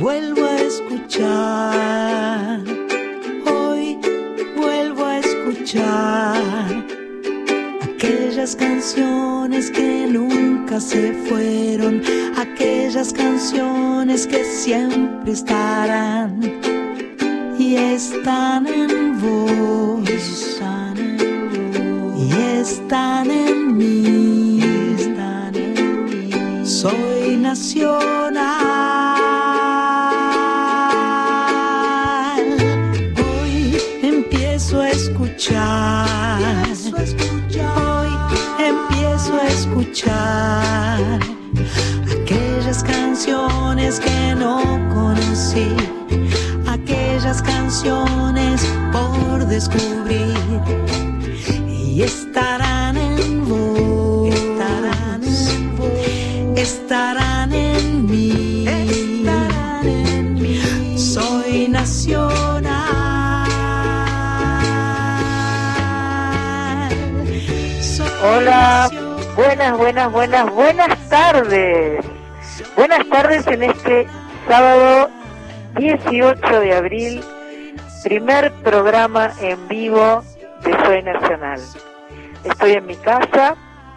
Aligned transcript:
vuelvo 0.00 0.44
a 0.44 0.60
escuchar. 0.60 2.60
Hoy 3.46 3.98
vuelvo 4.56 5.04
a 5.04 5.18
escuchar 5.18 6.84
aquellas 7.82 8.54
canciones 8.54 9.70
que 9.70 10.06
nunca 10.06 10.80
se 10.80 11.12
fueron, 11.28 12.02
aquellas 12.36 13.12
canciones 13.12 14.26
que 14.26 14.44
siempre 14.44 15.32
estarán 15.32 16.40
y 17.58 17.76
están 17.76 18.57
descubrir 49.58 50.36
y 51.68 52.02
estarán 52.04 52.96
en 52.96 53.48
vos, 53.48 54.32
estarán 54.32 55.24
en 55.24 55.76
vos, 55.76 55.90
estarán 56.54 57.52
en 57.52 58.06
mí, 58.06 58.64
estarán 58.68 59.84
en 59.84 60.34
mí. 60.34 60.96
Soy 60.96 61.66
nacional. 61.66 62.68
Soy 67.82 68.06
Hola, 68.22 68.88
nacional. 68.92 69.34
buenas, 69.34 69.76
buenas, 69.76 70.12
buenas, 70.12 70.54
buenas 70.54 71.08
tardes. 71.08 72.04
Buenas 72.76 73.08
tardes 73.08 73.44
en 73.48 73.64
este 73.64 74.06
sábado 74.46 75.10
18 75.76 76.60
de 76.60 76.74
abril, 76.76 77.24
primer 78.02 78.52
programa 78.62 79.32
en 79.40 79.68
vivo 79.68 80.22
de 80.62 80.72
Soy 80.84 81.02
Nacional. 81.02 81.60
Estoy 82.44 82.72
en 82.72 82.86
mi 82.86 82.96
casa, 82.96 83.56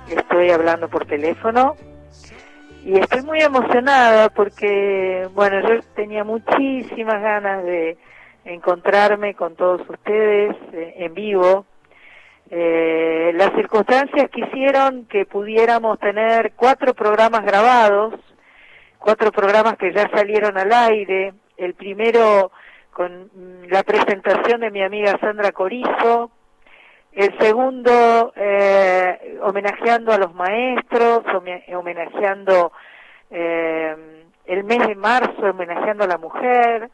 estoy 0.10 0.50
hablando 0.50 0.90
por 0.90 1.06
teléfono 1.06 1.76
y 2.84 2.98
estoy 2.98 3.22
muy 3.24 3.42
emocionada 3.42 4.30
porque, 4.30 5.28
bueno, 5.34 5.62
yo 5.62 5.82
tenía 5.96 6.24
muchísimas 6.24 7.22
ganas 7.22 7.64
de 7.64 7.98
encontrarme 8.46 9.36
con 9.36 9.56
todos 9.56 9.82
ustedes 9.88 10.56
eh, 10.74 10.96
en 10.98 11.14
vivo. 11.14 11.66
Eh, 12.50 13.32
las 13.36 13.54
circunstancias 13.54 14.30
quisieron 14.32 15.06
que 15.06 15.26
pudiéramos 15.26 16.00
tener 16.00 16.54
cuatro 16.56 16.94
programas 16.96 17.44
grabados, 17.44 18.16
cuatro 18.98 19.32
programas 19.32 19.78
que 19.78 19.94
ya 19.94 20.10
salieron 20.10 20.58
al 20.58 20.74
aire. 20.74 21.34
El 21.56 21.76
primero 21.76 22.52
con 22.92 23.30
la 23.70 23.84
presentación 23.84 24.62
de 24.62 24.72
mi 24.72 24.84
amiga 24.84 25.18
Sandra 25.20 25.52
Corizo, 25.52 26.32
el 27.14 27.38
segundo 27.40 28.32
eh, 28.36 29.38
homenajeando 29.42 30.14
a 30.14 30.18
los 30.18 30.34
maestros, 30.34 31.22
home- 31.34 31.64
homenajeando 31.76 32.72
eh, 33.30 34.24
el 34.46 34.64
mes 34.64 34.88
de 34.88 34.96
marzo, 34.96 35.42
homenajeando 35.42 36.04
a 36.04 36.08
la 36.08 36.18
mujer. 36.18 36.90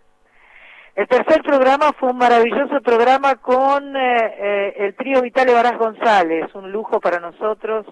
El 0.96 1.08
tercer 1.08 1.44
programa 1.44 1.92
fue 2.00 2.10
un 2.10 2.18
maravilloso 2.18 2.82
programa 2.82 3.36
con 3.36 3.96
eh, 3.96 4.36
eh, 4.40 4.74
el 4.78 4.96
trío 4.96 5.22
Vitale 5.22 5.54
Varas 5.54 5.78
González, 5.78 6.48
un 6.56 6.72
lujo 6.72 7.00
para 7.00 7.20
nosotros 7.20 7.86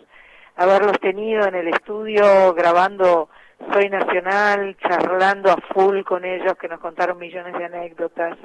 haberlos 0.55 0.99
tenido 0.99 1.45
en 1.47 1.53
el 1.53 1.67
estudio 1.67 2.53
grabando 2.55 3.29
Soy 3.71 3.89
Nacional, 3.89 4.75
charlando 4.77 5.51
a 5.51 5.57
full 5.73 6.01
con 6.03 6.25
ellos 6.25 6.53
que 6.59 6.67
nos 6.67 6.79
contaron 6.79 7.17
millones 7.17 7.57
de 7.57 7.65
anécdotas. 7.65 8.37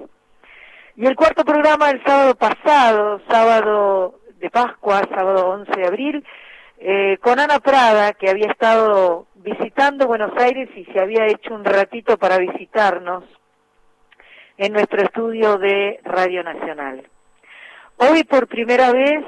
Y 0.97 1.07
el 1.07 1.17
cuarto 1.17 1.45
programa 1.45 1.91
el 1.91 2.03
sábado 2.05 2.35
pasado, 2.35 3.21
sábado 3.29 4.21
de 4.39 4.51
Pascua, 4.51 5.03
sábado 5.15 5.49
11 5.51 5.73
de 5.73 5.87
abril, 5.87 6.25
eh, 6.79 7.19
con 7.19 7.39
Ana 7.39 7.61
Prada, 7.61 8.13
que 8.15 8.31
había 8.31 8.47
estado 8.47 9.27
visitando 9.35 10.07
Buenos 10.07 10.33
Aires 10.37 10.69
y 10.75 10.85
se 10.87 11.01
había 11.01 11.27
hecho 11.27 11.55
un 11.55 11.65
ratito 11.65 12.17
para 12.17 12.39
visitarnos 12.39 13.25
en 14.57 14.73
nuestro 14.73 15.03
estudio 15.03 15.59
de 15.59 16.01
Radio 16.05 16.43
Nacional. 16.43 17.09
Hoy 17.97 18.25
por 18.25 18.47
primera 18.47 18.93
vez, 18.93 19.25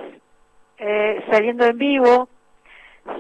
eh, 0.78 1.24
saliendo 1.30 1.66
en 1.66 1.78
vivo, 1.78 2.28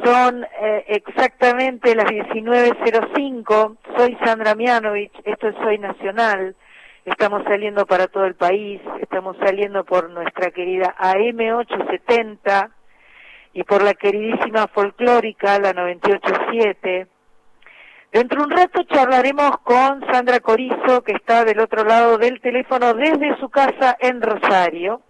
son 0.04 0.44
eh, 0.44 0.84
exactamente 0.88 1.94
las 1.94 2.06
19.05, 2.06 3.76
soy 3.96 4.16
Sandra 4.24 4.54
Mianovich, 4.54 5.12
esto 5.24 5.48
es 5.48 5.56
Soy 5.56 5.78
Nacional, 5.78 6.54
estamos 7.04 7.42
saliendo 7.44 7.86
para 7.86 8.06
todo 8.06 8.26
el 8.26 8.34
país, 8.34 8.80
estamos 9.00 9.36
saliendo 9.38 9.84
por 9.84 10.10
nuestra 10.10 10.50
querida 10.50 10.94
AM870 10.98 12.70
y 13.54 13.64
por 13.64 13.82
la 13.82 13.94
queridísima 13.94 14.66
folclórica, 14.68 15.58
la 15.58 15.72
987. 15.72 17.06
Dentro 18.12 18.40
de 18.40 18.44
un 18.44 18.50
rato 18.50 18.82
charlaremos 18.84 19.58
con 19.62 20.04
Sandra 20.12 20.40
Corizo, 20.40 21.02
que 21.02 21.12
está 21.12 21.44
del 21.44 21.60
otro 21.60 21.84
lado 21.84 22.18
del 22.18 22.40
teléfono 22.40 22.94
desde 22.94 23.38
su 23.38 23.48
casa 23.48 23.96
en 24.00 24.20
Rosario. 24.20 25.00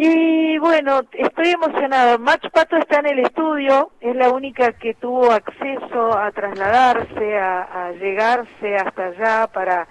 Y 0.00 0.58
bueno, 0.58 1.00
estoy 1.10 1.48
emocionada. 1.48 2.18
Mach 2.18 2.48
Pato 2.52 2.76
está 2.76 3.00
en 3.00 3.06
el 3.06 3.18
estudio, 3.18 3.90
es 4.00 4.14
la 4.14 4.30
única 4.30 4.72
que 4.74 4.94
tuvo 4.94 5.32
acceso 5.32 6.16
a 6.16 6.30
trasladarse, 6.30 7.36
a, 7.36 7.62
a 7.62 7.92
llegarse 7.94 8.76
hasta 8.76 9.06
allá 9.06 9.48
para, 9.48 9.88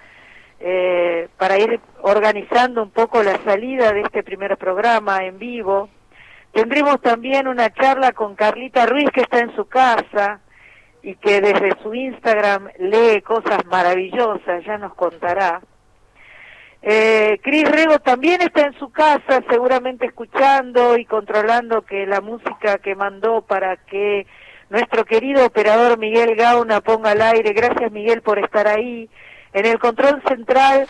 eh, 0.62 1.28
para 1.38 1.59
ir 1.59 1.81
organizando 2.03 2.84
un 2.84 2.91
poco 2.91 3.22
la 3.22 3.38
salida 3.44 3.91
de 3.91 4.00
este 4.00 4.23
primer 4.23 4.56
programa 4.56 5.25
en 5.25 5.40
vivo. 5.40 5.90
Tendremos 6.53 7.01
también 7.01 7.46
una 7.46 7.69
charla 7.73 8.13
con 8.13 8.35
Carlita 8.35 8.85
Ruiz, 8.85 9.09
que 9.12 9.23
está 9.23 9.40
en 9.40 9.53
su 9.57 9.66
casa 9.66 10.40
y 11.03 11.16
que 11.16 11.41
desde 11.41 11.78
su 11.84 11.94
Instagram 11.94 12.69
lee 12.79 13.22
cosas 13.23 13.66
maravillosas, 13.66 14.63
ya 14.63 14.78
nos 14.78 14.94
contará. 14.94 15.59
Eh, 16.81 17.39
Cris 17.43 17.69
Rego 17.69 17.99
también 17.99 18.41
está 18.41 18.67
en 18.67 18.77
su 18.77 18.89
casa, 18.91 19.43
seguramente 19.49 20.05
escuchando 20.05 20.97
y 20.97 21.05
controlando 21.05 21.81
que 21.81 22.05
la 22.05 22.21
música 22.21 22.77
que 22.77 22.95
mandó 22.95 23.41
para 23.41 23.77
que 23.77 24.27
nuestro 24.69 25.05
querido 25.05 25.45
operador 25.45 25.97
Miguel 25.97 26.35
Gauna 26.35 26.81
ponga 26.81 27.11
al 27.11 27.21
aire. 27.21 27.53
Gracias 27.53 27.91
Miguel 27.91 28.21
por 28.21 28.39
estar 28.39 28.67
ahí. 28.67 29.09
En 29.53 29.66
el 29.66 29.79
control 29.79 30.21
central, 30.27 30.87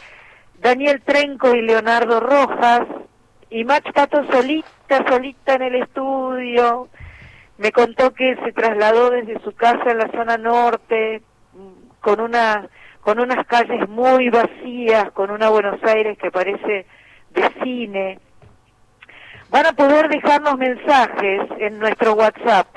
Daniel 0.60 1.02
Trenco 1.04 1.56
y 1.56 1.62
Leonardo 1.62 2.20
Rojas. 2.20 2.82
Y 3.50 3.64
Mach 3.64 3.90
Pato 3.94 4.26
solita, 4.30 5.06
solita 5.08 5.54
en 5.54 5.62
el 5.62 5.76
estudio. 5.76 6.90
Me 7.58 7.72
contó 7.72 8.14
que 8.14 8.36
se 8.44 8.52
trasladó 8.52 9.10
desde 9.10 9.40
su 9.42 9.54
casa 9.54 9.90
en 9.90 10.00
la 10.00 10.12
zona 10.12 10.38
norte, 10.38 11.22
mm, 11.54 12.00
con 12.02 12.20
una 12.20 12.68
con 13.08 13.20
unas 13.22 13.48
calles 13.48 13.88
muy 13.88 14.28
vacías, 14.28 15.12
con 15.12 15.32
una 15.32 15.48
Buenos 15.48 15.82
Aires 15.82 16.18
que 16.18 16.30
parece 16.30 16.86
de 17.30 17.50
cine. 17.64 18.20
Van 19.50 19.66
a 19.66 19.72
poder 19.72 20.10
dejarnos 20.10 20.58
mensajes 20.58 21.40
en 21.58 21.80
nuestro 21.80 22.16
WhatsApp. 22.16 22.68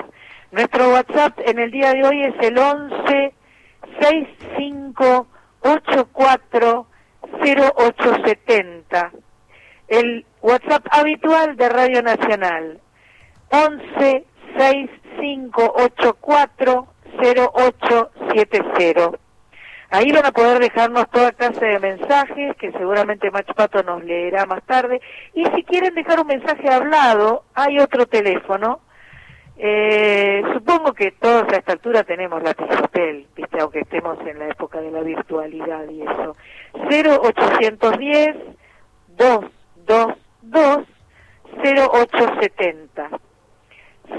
Nuestro 0.51 0.93
WhatsApp 0.93 1.37
en 1.45 1.59
el 1.59 1.69
día 1.69 1.91
de 1.91 2.05
hoy 2.05 2.23
es 2.23 2.33
el 2.47 2.57
11 2.57 3.33
65 3.99 5.27
84 5.63 6.87
0870. 7.43 9.11
El 9.89 10.25
WhatsApp 10.41 10.87
habitual 10.91 11.57
de 11.57 11.67
Radio 11.67 12.01
Nacional. 12.03 12.79
11 13.49 14.25
6584 14.57 16.87
0870. 17.21 19.30
Ahí 19.91 20.09
van 20.13 20.25
a 20.25 20.31
poder 20.31 20.59
dejarnos 20.59 21.09
toda 21.09 21.33
clase 21.33 21.65
de 21.65 21.79
mensajes 21.79 22.55
que 22.55 22.71
seguramente 22.71 23.29
Mach 23.29 23.53
Pato 23.53 23.83
nos 23.83 24.01
leerá 24.05 24.45
más 24.45 24.63
tarde. 24.63 25.01
Y 25.33 25.43
si 25.47 25.63
quieren 25.63 25.93
dejar 25.95 26.21
un 26.21 26.27
mensaje 26.27 26.69
hablado, 26.69 27.43
hay 27.53 27.77
otro 27.77 28.05
teléfono. 28.05 28.79
Eh, 29.57 30.41
supongo 30.53 30.93
que 30.93 31.11
todos 31.11 31.43
a 31.51 31.57
esta 31.57 31.73
altura 31.73 32.03
tenemos 32.03 32.41
y 32.41 32.53
papel, 32.53 33.27
¿viste? 33.35 33.59
aunque 33.59 33.81
estemos 33.81 34.17
en 34.25 34.39
la 34.39 34.47
época 34.47 34.79
de 34.79 34.91
la 34.91 35.01
virtualidad 35.01 35.83
y 35.89 36.03
eso. 36.03 36.37
0810 36.89 38.37
222 39.17 40.87
0870. 41.61 43.09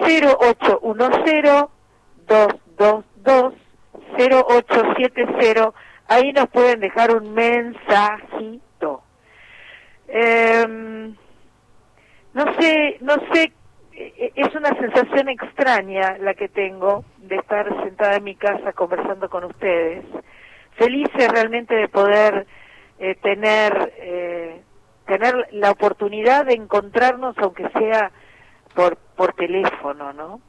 0810 0.07 1.67
222 2.27 3.62
0870. 4.19 5.73
Ahí 6.09 6.33
nos 6.33 6.49
pueden 6.49 6.81
dejar 6.81 7.15
un 7.15 7.33
mensajito. 7.35 9.03
Em, 10.09 11.15
no 12.35 12.55
sé, 12.59 12.99
no 13.01 13.15
sé, 13.33 13.53
e-, 13.93 14.33
es 14.35 14.55
una 14.55 14.71
sensación 14.79 15.29
extraña 15.29 16.19
la 16.19 16.35
que 16.35 16.49
tengo 16.49 17.05
de 17.19 17.37
estar 17.37 17.69
sentada 17.85 18.17
en 18.17 18.25
mi 18.25 18.35
casa 18.35 18.73
conversando 18.73 19.29
con 19.29 19.45
ustedes. 19.45 20.05
Felices 20.77 21.29
realmente 21.29 21.75
de 21.75 21.89
poder 21.89 22.47
eh, 22.99 23.15
tener 23.17 23.93
eh, 23.99 24.63
tener 25.07 25.49
la 25.53 25.71
oportunidad 25.71 26.47
de 26.47 26.55
encontrarnos 26.55 27.37
aunque 27.39 27.69
sea 27.71 28.11
por 28.75 28.97
por 29.17 29.35
teléfono, 29.35 30.13
¿no? 30.13 30.41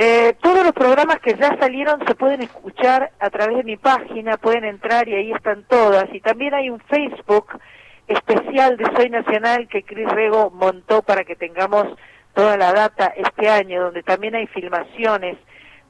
Eh, 0.00 0.36
todos 0.40 0.62
los 0.62 0.74
programas 0.74 1.18
que 1.18 1.34
ya 1.34 1.58
salieron 1.58 1.98
se 2.06 2.14
pueden 2.14 2.40
escuchar 2.40 3.10
a 3.18 3.30
través 3.30 3.56
de 3.56 3.64
mi 3.64 3.76
página, 3.76 4.36
pueden 4.36 4.64
entrar 4.64 5.08
y 5.08 5.14
ahí 5.14 5.32
están 5.32 5.64
todas. 5.64 6.04
Y 6.14 6.20
también 6.20 6.54
hay 6.54 6.70
un 6.70 6.78
Facebook 6.78 7.58
especial 8.06 8.76
de 8.76 8.84
Soy 8.94 9.10
Nacional 9.10 9.66
que 9.66 9.82
Cris 9.82 10.08
Rego 10.08 10.50
montó 10.50 11.02
para 11.02 11.24
que 11.24 11.34
tengamos 11.34 11.84
toda 12.32 12.56
la 12.56 12.72
data 12.72 13.12
este 13.16 13.48
año, 13.50 13.82
donde 13.82 14.04
también 14.04 14.36
hay 14.36 14.46
filmaciones 14.46 15.36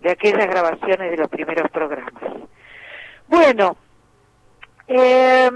de 0.01 0.11
aquellas 0.11 0.47
grabaciones 0.47 1.11
de 1.11 1.17
los 1.19 1.29
primeros 1.29 1.71
programas. 1.71 2.25
Bueno, 3.27 3.77
eh, 4.87 5.51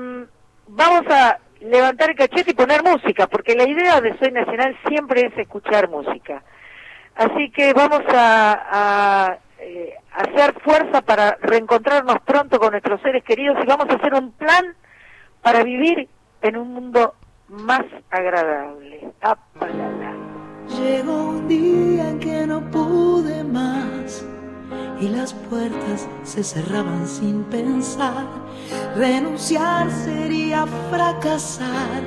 vamos 0.66 1.06
a 1.08 1.38
levantar 1.62 2.10
el 2.10 2.16
cachete 2.16 2.50
y 2.50 2.54
poner 2.54 2.82
música, 2.82 3.28
porque 3.28 3.54
la 3.54 3.66
idea 3.66 4.02
de 4.02 4.18
Soy 4.18 4.30
Nacional 4.30 4.76
siempre 4.86 5.22
es 5.22 5.38
escuchar 5.38 5.88
música. 5.88 6.42
Así 7.16 7.50
que 7.50 7.72
vamos 7.72 8.02
a, 8.08 9.38
eh, 9.58 9.94
hacer 10.12 10.54
fuerza 10.60 11.02
para 11.02 11.36
reencontrarnos 11.40 12.16
pronto 12.24 12.58
con 12.58 12.72
nuestros 12.72 13.00
seres 13.00 13.22
queridos 13.24 13.58
y 13.62 13.66
vamos 13.66 13.88
a 13.90 13.94
hacer 13.94 14.14
un 14.14 14.32
plan 14.32 14.74
para 15.42 15.62
vivir 15.62 16.08
en 16.42 16.56
un 16.56 16.72
mundo 16.72 17.14
más 17.48 17.84
agradable. 18.10 19.12
Llegó 20.68 21.24
un 21.24 21.48
día 21.48 22.08
en 22.08 22.18
que 22.18 22.46
no 22.46 22.60
pude 22.70 23.44
más 23.44 24.24
y 25.00 25.08
las 25.08 25.34
puertas 25.34 26.08
se 26.22 26.44
cerraban 26.44 27.06
sin 27.06 27.44
pensar. 27.44 28.26
Renunciar 28.96 29.90
sería 29.90 30.66
fracasar. 30.90 32.02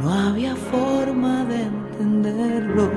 No 0.00 0.12
había 0.12 0.54
forma 0.54 1.44
de 1.44 1.62
entenderlo. 1.62 2.90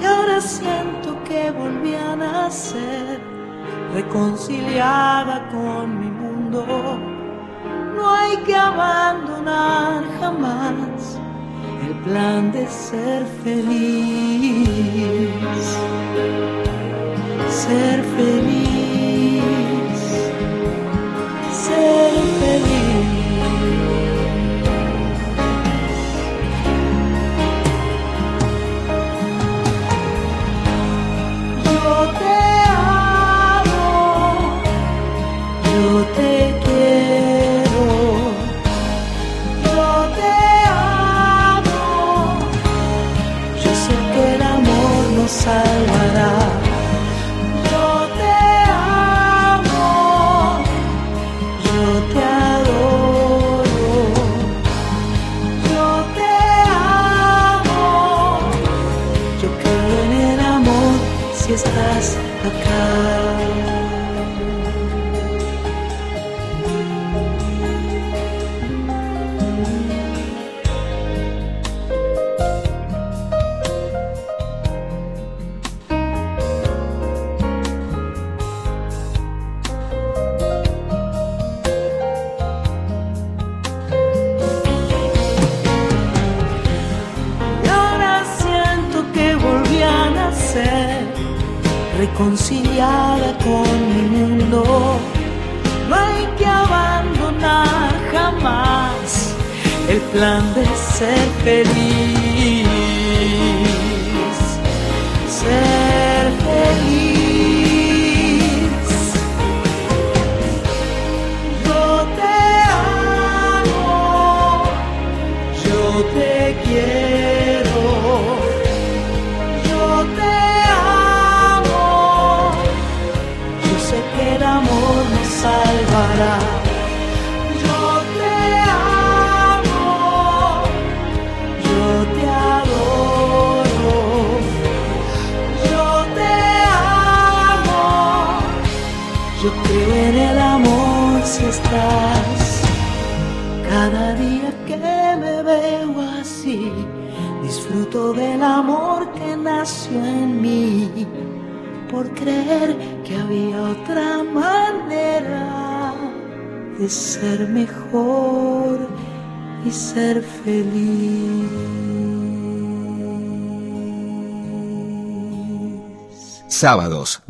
Y 0.00 0.04
ahora 0.04 0.40
siento 0.40 1.22
que 1.24 1.50
volví 1.50 1.94
a 1.94 2.16
nacer, 2.16 3.20
reconciliada 3.94 5.48
con 5.50 5.98
mi 6.00 6.10
mundo. 6.10 6.64
No 7.96 8.10
hay 8.10 8.36
que 8.38 8.54
abandonar 8.54 10.04
jamás 10.20 11.18
el 11.86 11.94
plan 12.04 12.52
de 12.52 12.66
ser 12.68 13.24
feliz 13.42 14.85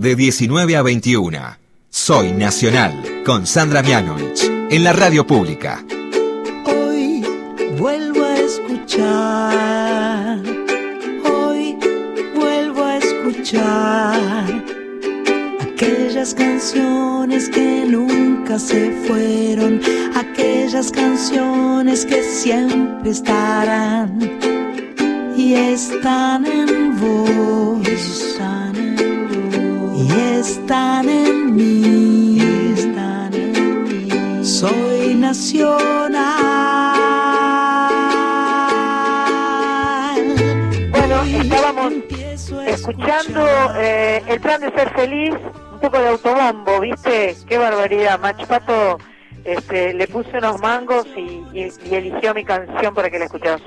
de 0.07 0.15
19 0.15 0.77
a 0.77 0.83
21. 0.83 1.59
Soy 1.91 2.31
Nacional 2.31 3.25
con 3.25 3.45
Sandra 3.45 3.83
Mianovich 3.83 4.45
en 4.71 4.85
la 4.85 4.93
radio 4.93 5.27
pública. 5.27 5.85
Plan 44.47 44.61
de 44.61 44.71
ser 44.71 44.91
feliz 44.91 45.35
un 45.73 45.81
poco 45.81 45.99
de 45.99 46.09
autobombo, 46.09 46.81
¿viste? 46.81 47.35
Qué 47.49 47.59
barbaridad. 47.59 48.21
Machpato 48.21 48.99
este, 49.45 49.93
le 49.93 50.07
puse 50.07 50.39
unos 50.39 50.61
mangos 50.61 51.05
y, 51.17 51.69
eligió 51.91 52.33
mi 52.33 52.45
canción 52.45 52.95
para 52.95 53.11
que 53.11 53.19
la 53.19 53.25
escucharan. 53.25 53.61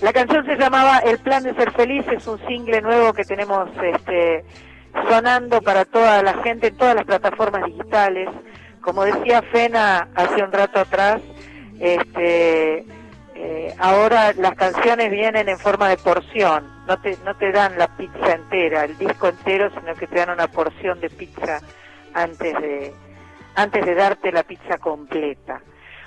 La 0.00 0.12
canción 0.12 0.46
se 0.46 0.54
llamaba 0.56 0.98
El 0.98 1.18
plan 1.18 1.42
de 1.42 1.52
ser 1.54 1.72
feliz, 1.72 2.04
es 2.12 2.24
un 2.28 2.38
single 2.46 2.80
nuevo 2.80 3.12
que 3.12 3.24
tenemos 3.24 3.68
este, 3.82 4.44
sonando 5.08 5.60
para 5.62 5.84
toda 5.84 6.22
la 6.22 6.34
gente 6.44 6.68
en 6.68 6.76
todas 6.76 6.94
las 6.94 7.06
plataformas 7.06 7.64
digitales. 7.64 8.28
Como 8.82 9.02
decía 9.02 9.42
Fena 9.50 10.10
hace 10.14 10.44
un 10.44 10.52
rato 10.52 10.78
atrás, 10.78 11.20
este, 11.80 12.84
eh, 13.42 13.74
ahora 13.78 14.34
las 14.34 14.54
canciones 14.54 15.10
vienen 15.10 15.48
en 15.48 15.58
forma 15.58 15.88
de 15.88 15.96
porción, 15.96 16.68
no 16.86 17.00
te, 17.00 17.16
no 17.24 17.34
te 17.36 17.50
dan 17.52 17.78
la 17.78 17.88
pizza 17.96 18.34
entera, 18.34 18.84
el 18.84 18.98
disco 18.98 19.28
entero, 19.28 19.70
sino 19.70 19.94
que 19.94 20.06
te 20.06 20.16
dan 20.16 20.28
una 20.28 20.46
porción 20.46 21.00
de 21.00 21.08
pizza 21.08 21.60
antes 22.12 22.52
de, 22.60 22.92
antes 23.54 23.86
de 23.86 23.94
darte 23.94 24.30
la 24.30 24.42
pizza 24.42 24.76
completa. 24.76 25.62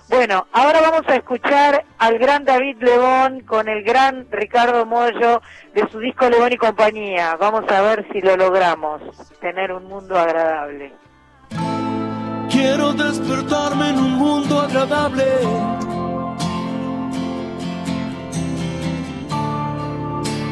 Bueno, 0.10 0.46
ahora 0.52 0.80
vamos 0.82 1.08
a 1.08 1.16
escuchar 1.16 1.84
al 1.98 2.20
gran 2.20 2.46
David 2.46 2.78
Lebón 2.82 3.40
con 3.42 3.68
el 3.68 3.84
gran 3.84 4.28
Ricardo 4.30 4.86
Mollo 4.86 5.42
de 5.74 5.90
su 5.90 5.98
disco 6.00 6.30
Lebón 6.30 6.54
y 6.54 6.58
compañía. 6.58 7.36
Vamos 7.38 7.64
a 7.72 7.82
ver 7.82 8.06
si 8.12 8.22
lo 8.22 8.38
logramos, 8.38 9.02
tener 9.40 9.72
un 9.72 9.86
mundo 9.86 10.20
agradable. 10.20 10.94
Quiero 12.52 12.94
despertarme 12.94 13.90
en 13.90 13.98
un 13.98 14.12
mundo 14.12 14.62
agradable 14.62 15.24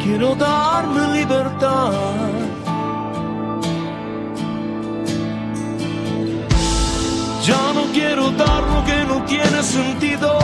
quiero 0.03 0.35
darme 0.35 1.19
libertad. 1.19 1.91
Ya 7.45 7.73
no 7.73 7.83
quiero 7.93 8.31
dar 8.31 8.63
lo 8.73 8.85
que 8.85 9.03
no 9.05 9.23
tiene 9.25 9.63
sentido. 9.63 10.39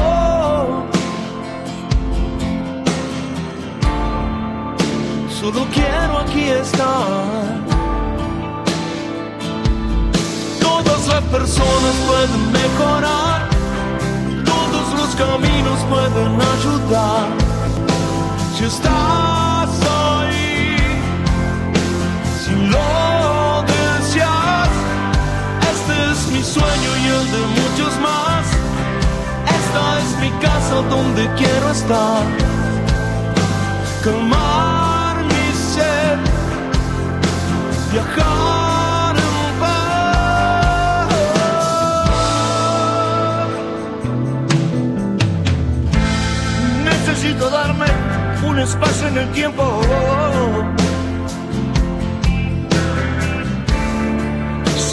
Solo 5.40 5.66
quiero 5.74 6.20
aquí 6.20 6.44
estar. 6.50 7.68
Todas 10.60 11.08
las 11.08 11.24
personas 11.36 11.96
pueden 12.08 12.52
mejorar. 12.52 13.50
Todos 14.46 14.88
los 15.00 15.16
caminos 15.16 15.80
pueden 15.90 16.42
ayudar. 16.42 17.28
Si 18.58 18.64
estás 18.66 19.47
lo 22.74 23.64
deseas. 23.74 24.70
Este 25.72 25.94
es 26.12 26.20
mi 26.34 26.44
sueño 26.44 26.92
y 27.04 27.08
el 27.18 27.26
de 27.36 27.44
muchos 27.60 27.94
más. 28.02 28.46
Esta 29.60 29.84
es 30.04 30.10
mi 30.24 30.32
casa 30.46 30.76
donde 30.90 31.30
quiero 31.36 31.72
estar. 31.72 32.24
Calmar 34.04 35.16
mi 35.24 35.48
sed, 35.74 36.20
viajar. 37.92 38.48
Necesito 46.84 47.50
darme 47.50 47.86
un 48.48 48.60
espacio 48.60 49.08
en 49.08 49.18
el 49.18 49.32
tiempo 49.32 49.82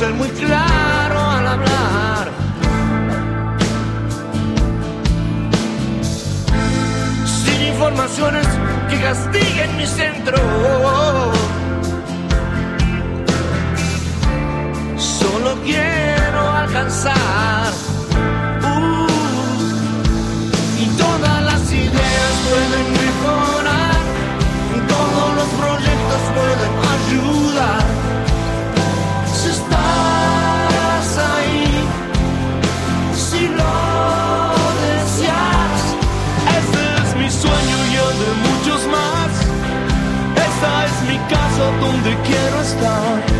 ser 0.04 0.14
muy 0.14 0.28
claro 0.28 1.20
al 1.36 1.46
hablar. 1.46 2.30
Sin 7.24 7.62
informaciones 7.72 8.46
que 8.90 8.96
castiguen 9.00 9.76
mi 9.78 9.86
centro. 9.86 10.38
Solo 14.98 15.50
quiero 15.64 16.40
alcanzar. 16.62 17.93
Donde 42.04 42.20
quiero 42.22 42.60
estar. 42.60 43.33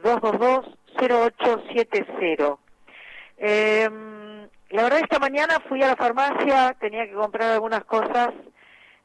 222 0.03 0.77
0870. 0.99 2.57
Eh, 3.37 3.89
la 4.69 4.83
verdad 4.83 4.99
esta 5.01 5.19
mañana 5.19 5.59
fui 5.67 5.81
a 5.83 5.87
la 5.87 5.95
farmacia, 5.95 6.75
tenía 6.79 7.05
que 7.05 7.13
comprar 7.13 7.51
algunas 7.51 7.83
cosas, 7.85 8.29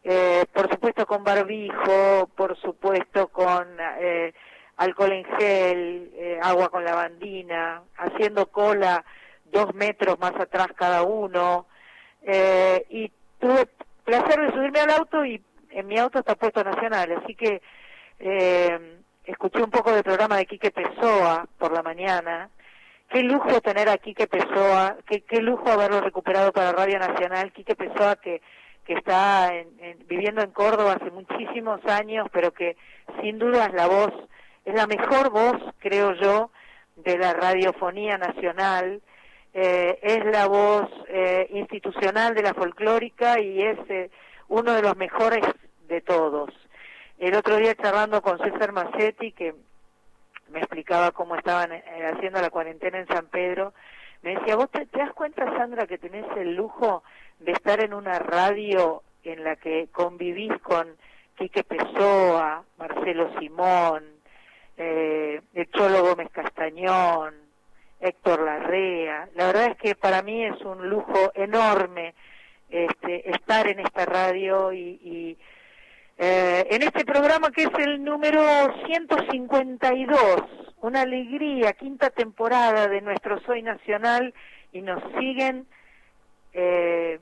eh, 0.02 0.44
por 0.52 0.70
supuesto 0.70 1.06
con 1.06 1.22
barbijo, 1.22 2.28
por 2.34 2.56
supuesto 2.58 3.28
con 3.28 3.66
eh, 4.00 4.32
alcohol 4.78 5.12
en 5.12 5.24
gel, 5.36 6.10
eh, 6.14 6.38
agua 6.42 6.70
con 6.70 6.84
lavandina, 6.84 7.82
haciendo 7.98 8.46
cola 8.46 9.04
dos 9.50 9.74
metros 9.74 10.18
más 10.18 10.34
atrás 10.34 10.68
cada 10.76 11.02
uno, 11.02 11.66
eh, 12.22 12.86
y 12.90 13.10
tuve 13.38 13.66
placer 14.04 14.40
de 14.40 14.52
subirme 14.52 14.80
al 14.80 14.90
auto 14.90 15.24
y 15.24 15.42
en 15.70 15.86
mi 15.86 15.98
auto 15.98 16.18
está 16.18 16.34
puesto 16.34 16.62
nacional, 16.64 17.12
así 17.22 17.34
que 17.34 17.62
eh, 18.18 18.98
escuché 19.24 19.62
un 19.62 19.70
poco 19.70 19.92
del 19.92 20.02
programa 20.02 20.36
de 20.36 20.46
Quique 20.46 20.70
Pessoa 20.70 21.46
por 21.58 21.72
la 21.72 21.82
mañana. 21.82 22.50
Qué 23.08 23.22
lujo 23.22 23.60
tener 23.60 23.88
a 23.88 23.98
Quique 23.98 24.26
Pessoa, 24.26 24.96
qué, 25.06 25.22
qué 25.22 25.40
lujo 25.40 25.68
haberlo 25.68 26.00
recuperado 26.00 26.52
para 26.52 26.72
Radio 26.72 26.98
Nacional. 26.98 27.52
Quique 27.52 27.74
Pessoa 27.74 28.16
que, 28.16 28.40
que 28.84 28.94
está 28.94 29.50
viviendo 30.06 30.42
en 30.42 30.50
Córdoba 30.52 30.96
hace 31.00 31.10
muchísimos 31.10 31.84
años, 31.86 32.28
pero 32.32 32.52
que 32.52 32.76
sin 33.20 33.38
duda 33.38 33.66
es 33.66 33.74
la 33.74 33.86
voz, 33.86 34.12
es 34.64 34.74
la 34.74 34.86
mejor 34.86 35.30
voz, 35.30 35.56
creo 35.78 36.14
yo, 36.14 36.50
de 36.96 37.18
la 37.18 37.32
radiofonía 37.32 38.18
nacional 38.18 39.00
eh, 39.52 39.98
es 40.02 40.24
la 40.26 40.46
voz 40.46 40.88
eh, 41.08 41.48
institucional 41.50 42.34
de 42.34 42.42
la 42.42 42.54
folclórica 42.54 43.40
y 43.40 43.62
es 43.62 43.78
eh, 43.88 44.10
uno 44.48 44.72
de 44.74 44.82
los 44.82 44.96
mejores 44.96 45.44
de 45.88 46.00
todos. 46.00 46.50
El 47.18 47.34
otro 47.34 47.56
día 47.56 47.74
charlando 47.74 48.22
con 48.22 48.38
César 48.38 48.72
Macetti, 48.72 49.32
que 49.32 49.54
me 50.50 50.60
explicaba 50.60 51.12
cómo 51.12 51.36
estaban 51.36 51.70
haciendo 52.12 52.40
la 52.40 52.50
cuarentena 52.50 52.98
en 52.98 53.06
San 53.06 53.26
Pedro, 53.26 53.72
me 54.22 54.34
decía, 54.36 54.56
¿vos 54.56 54.70
te, 54.70 54.86
das 54.92 55.12
cuenta, 55.12 55.44
Sandra, 55.56 55.86
que 55.86 55.98
tenés 55.98 56.26
el 56.36 56.54
lujo 56.54 57.02
de 57.38 57.52
estar 57.52 57.82
en 57.82 57.94
una 57.94 58.18
radio 58.18 59.02
en 59.24 59.44
la 59.44 59.56
que 59.56 59.88
convivís 59.92 60.52
con 60.62 60.88
Quique 61.36 61.64
Pessoa, 61.64 62.64
Marcelo 62.78 63.30
Simón, 63.38 64.04
eh, 64.76 65.40
el 65.54 65.70
Cholo 65.70 66.02
Gómez 66.02 66.28
Castañón, 66.32 67.34
Héctor 68.00 68.42
Larrea. 68.42 69.28
La 69.34 69.46
verdad 69.46 69.66
es 69.72 69.76
que 69.76 69.94
para 69.94 70.22
mí 70.22 70.44
es 70.44 70.60
un 70.62 70.88
lujo 70.88 71.32
enorme 71.34 72.14
este, 72.70 73.30
estar 73.30 73.66
en 73.66 73.80
esta 73.80 74.06
radio 74.06 74.72
y, 74.72 75.36
eh, 76.18 76.66
en 76.70 76.82
este 76.82 77.04
programa 77.04 77.50
que 77.50 77.62
es 77.62 77.70
el 77.78 78.04
número 78.04 78.42
152, 78.86 80.20
una 80.82 81.02
alegría, 81.02 81.72
quinta 81.72 82.10
temporada 82.10 82.88
de 82.88 83.00
nuestro 83.00 83.40
Soy 83.40 83.62
Nacional 83.62 84.34
y 84.72 84.82
nos 84.82 85.02
siguen 85.18 85.66
eh, 86.52 87.20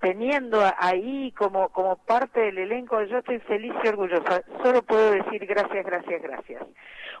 teniendo 0.00 0.60
ahí 0.78 1.32
como, 1.32 1.68
como 1.68 1.96
parte 1.96 2.40
del 2.40 2.58
elenco. 2.58 3.02
Yo 3.04 3.18
estoy 3.18 3.38
feliz 3.40 3.72
y 3.84 3.88
orgullosa. 3.88 4.42
Solo 4.62 4.82
puedo 4.82 5.12
decir 5.12 5.46
gracias, 5.46 5.86
gracias, 5.86 6.22
gracias. 6.22 6.62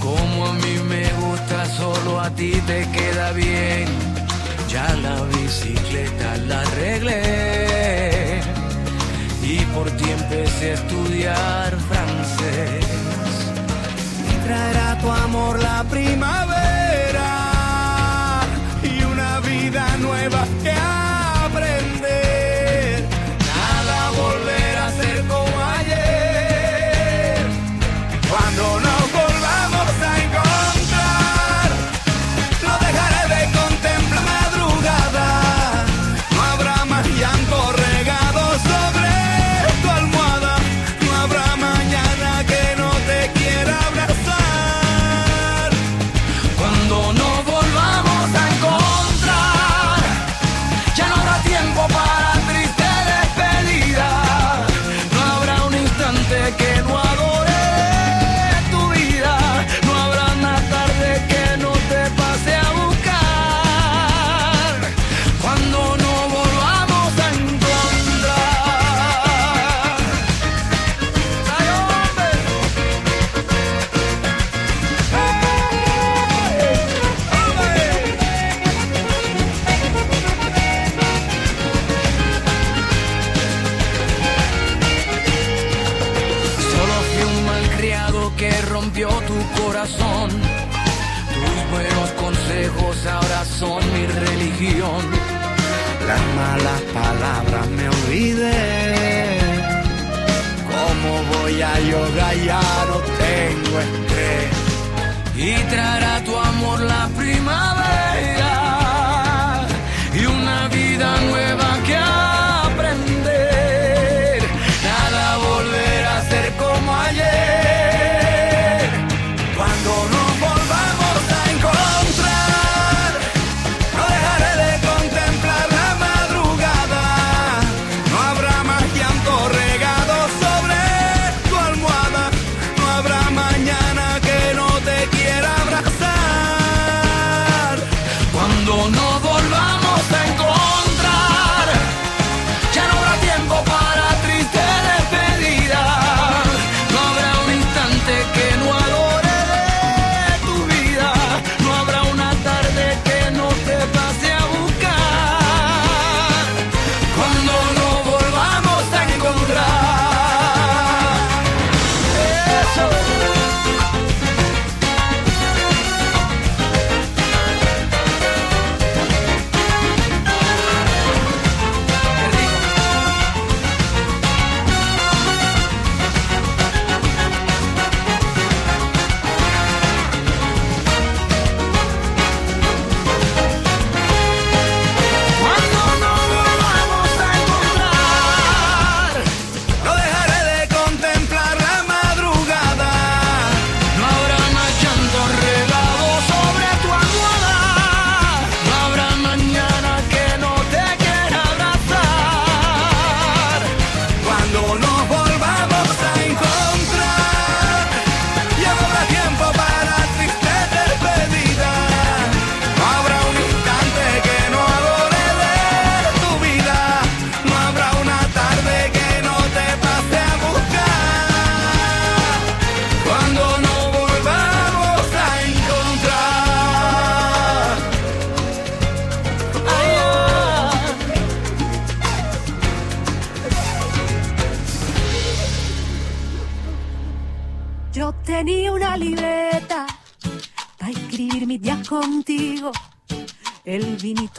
Como 0.00 0.46
a 0.46 0.52
mí 0.52 0.76
me 0.88 1.04
gusta, 1.24 1.66
solo 1.76 2.20
a 2.20 2.28
ti 2.30 2.52
te 2.66 2.86
queda 2.90 3.32
bien. 3.32 3.86
Ya 4.68 4.94
la 4.96 5.22
bicicleta 5.24 6.36
la 6.48 6.60
arreglé 6.60 7.71
y 9.42 9.58
por 9.74 9.90
ti 9.90 10.04
empecé 10.10 10.70
a 10.70 10.74
estudiar 10.74 11.76
francés. 11.88 12.86
Traerá 14.44 14.98
tu 15.00 15.10
amor 15.10 15.60
la 15.60 15.84
primavera 15.84 17.30
y 18.82 19.02
una 19.04 19.40
vida 19.40 19.84
nueva 19.98 20.46
que 20.62 20.70
aprender. 20.70 21.11
que 56.56 56.82
no 56.82 57.11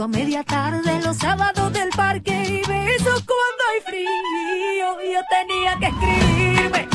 A 0.04 0.08
media 0.10 0.44
tarde, 0.44 1.00
los 1.02 1.16
sábados 1.16 1.72
del 1.72 1.88
parque 1.96 2.34
y 2.34 2.58
besos 2.68 3.24
cuando 3.24 3.62
hay 3.72 3.80
frío. 3.86 4.98
Yo 5.14 5.22
tenía 5.32 5.80
que 5.80 5.88
escribirme 5.88 6.90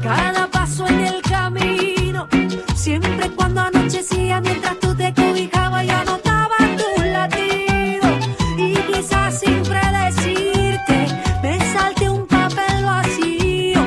cada 0.00 0.46
paso 0.46 0.86
en 0.86 1.00
el 1.00 1.20
camino. 1.22 2.28
Siempre 2.76 3.28
cuando 3.30 3.62
anochecía, 3.62 4.40
mientras 4.40 4.78
tú 4.78 4.94
te 4.94 5.12
cobijabas, 5.12 5.84
yo 5.84 5.96
anotaba 5.96 6.54
tus 6.76 7.06
latidos. 7.06 8.28
Y 8.56 8.74
quizás 8.92 9.40
sin 9.40 9.60
predecirte, 9.64 11.08
me 11.42 11.72
salté 11.72 12.08
un 12.08 12.24
papel 12.28 12.84
vacío. 12.84 13.80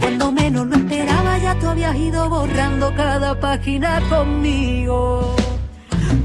Cuando 0.00 0.32
menos 0.32 0.66
lo 0.66 0.74
esperaba, 0.74 1.38
ya 1.38 1.56
tú 1.60 1.68
habías 1.68 1.94
ido 1.94 2.28
borrando 2.28 2.92
cada 2.96 3.38
página 3.38 4.00
conmigo. 4.08 5.37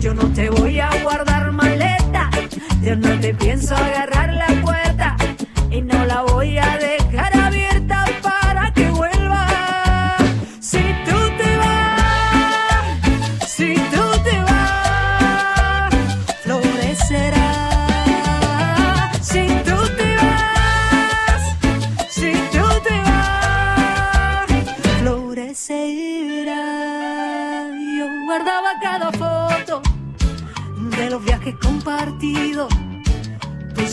Yo 0.03 0.13
no 0.13 0.27
te 0.33 0.49
voy 0.49 0.81
a 0.81 0.89
guardar 1.01 1.49
maleta, 1.53 2.29
yo 2.81 2.93
no 2.97 3.17
te 3.21 3.33
pienso 3.33 3.73
agarrar 3.73 4.33
la 4.33 4.47
puerta 4.61 5.15
y 5.71 5.81
no 5.81 6.05
la 6.05 6.23
voy 6.23 6.57
a 6.57 6.77
dejar 6.77 7.42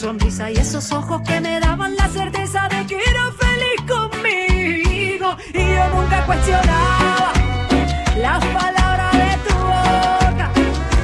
sonrisa 0.01 0.51
y 0.51 0.57
esos 0.57 0.91
ojos 0.93 1.21
que 1.29 1.43
me 1.43 1.61
daban 1.61 1.95
la 1.95 2.09
certeza 2.09 2.67
de 2.71 2.87
que 2.87 2.95
eras 2.95 3.35
feliz 3.45 3.81
conmigo. 3.87 5.37
Y 5.53 5.59
yo 5.59 5.89
nunca 5.95 6.25
cuestionaba 6.25 7.33
las 8.17 8.43
palabras 8.47 9.13
de 9.13 9.33
tu 9.47 9.55
boca. 9.55 10.51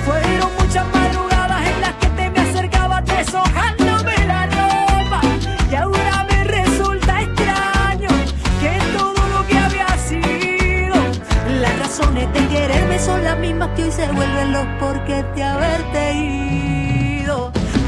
Fueron 0.06 0.50
muchas 0.58 0.86
madrugadas 0.94 1.66
en 1.66 1.80
las 1.82 1.92
que 2.00 2.06
te 2.08 2.30
me 2.30 2.40
acercabas 2.40 3.04
deshojándome 3.04 4.16
la 4.26 4.46
ropa. 4.46 5.20
Y 5.70 5.74
ahora 5.74 6.26
me 6.30 6.44
resulta 6.44 7.20
extraño 7.20 8.08
que 8.62 8.72
todo 8.96 9.28
lo 9.34 9.46
que 9.46 9.58
había 9.58 9.88
sido, 10.08 10.96
las 11.60 11.78
razones 11.80 12.32
de 12.32 12.48
quererme 12.48 12.98
son 12.98 13.22
las 13.22 13.38
mismas 13.38 13.68
que 13.76 13.84
hoy 13.84 13.92
se 13.92 14.10
vuelven 14.10 14.52
los 14.52 14.66
porqués 14.80 15.24
de 15.34 15.42
haberte 15.44 16.14
ido. 16.14 16.75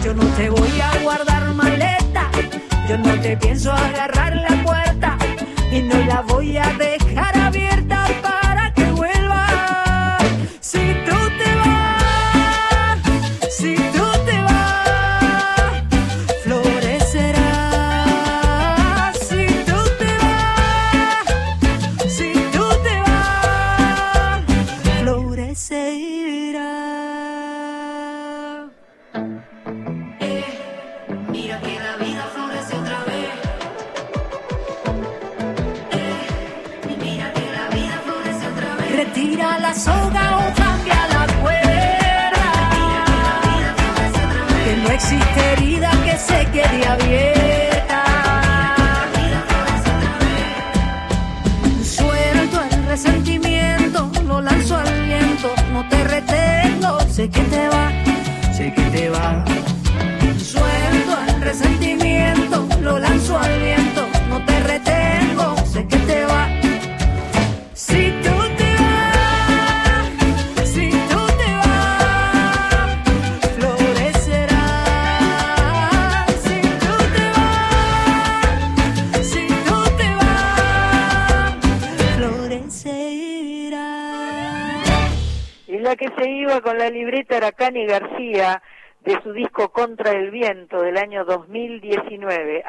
Yo 0.08 0.14
no 0.14 0.24
te 0.38 0.48
voy 0.48 0.80
a 0.80 1.02
guardar 1.02 1.52
maleta, 1.52 2.30
yo 2.88 2.96
no 2.96 3.20
te 3.20 3.36
pienso 3.36 3.70
agarrar 3.70 4.34
la 4.36 4.64
puerta 4.64 5.18
y 5.70 5.82
no 5.82 5.98
la 6.06 6.22
voy 6.22 6.56
a 6.56 6.64
dejar 6.78 7.37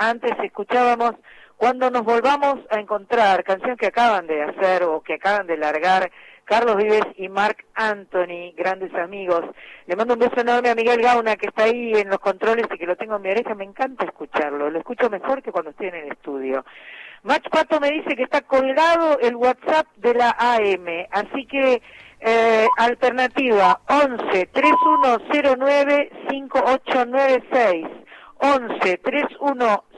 Antes 0.09 0.31
escuchábamos 0.43 1.13
Cuando 1.55 1.91
nos 1.91 2.03
volvamos 2.03 2.55
a 2.71 2.79
encontrar, 2.79 3.43
canción 3.43 3.77
que 3.77 3.85
acaban 3.85 4.25
de 4.25 4.41
hacer 4.41 4.81
o 4.83 5.01
que 5.01 5.13
acaban 5.13 5.45
de 5.45 5.55
largar 5.55 6.09
Carlos 6.45 6.77
Vives 6.77 7.05
y 7.17 7.29
Marc 7.29 7.63
Anthony, 7.75 8.53
grandes 8.57 8.91
amigos. 8.95 9.41
Le 9.85 9.95
mando 9.95 10.15
un 10.15 10.21
beso 10.21 10.41
enorme 10.41 10.71
a 10.71 10.73
Miguel 10.75 10.99
Gauna 10.99 11.35
que 11.35 11.45
está 11.49 11.65
ahí 11.65 11.91
en 11.93 12.09
los 12.09 12.17
controles 12.17 12.65
y 12.73 12.77
que 12.79 12.87
lo 12.87 12.95
tengo 12.95 13.17
en 13.17 13.21
mi 13.21 13.29
oreja. 13.29 13.53
Me 13.53 13.65
encanta 13.65 14.05
escucharlo, 14.05 14.71
lo 14.71 14.79
escucho 14.79 15.11
mejor 15.11 15.43
que 15.43 15.51
cuando 15.51 15.69
estoy 15.69 15.89
en 15.89 15.95
el 15.95 16.11
estudio. 16.11 16.65
Mach 17.21 17.47
Pato 17.51 17.79
me 17.79 17.91
dice 17.91 18.15
que 18.15 18.23
está 18.23 18.41
colgado 18.41 19.19
el 19.19 19.35
WhatsApp 19.35 19.85
de 19.97 20.15
la 20.15 20.35
AM, 20.39 20.87
así 21.11 21.45
que 21.45 21.83
eh, 22.19 22.67
alternativa 22.77 23.81
11 23.87 24.47
3109 24.47 26.11
5896 26.31 27.87
11 28.39 28.97
3109 28.97 29.88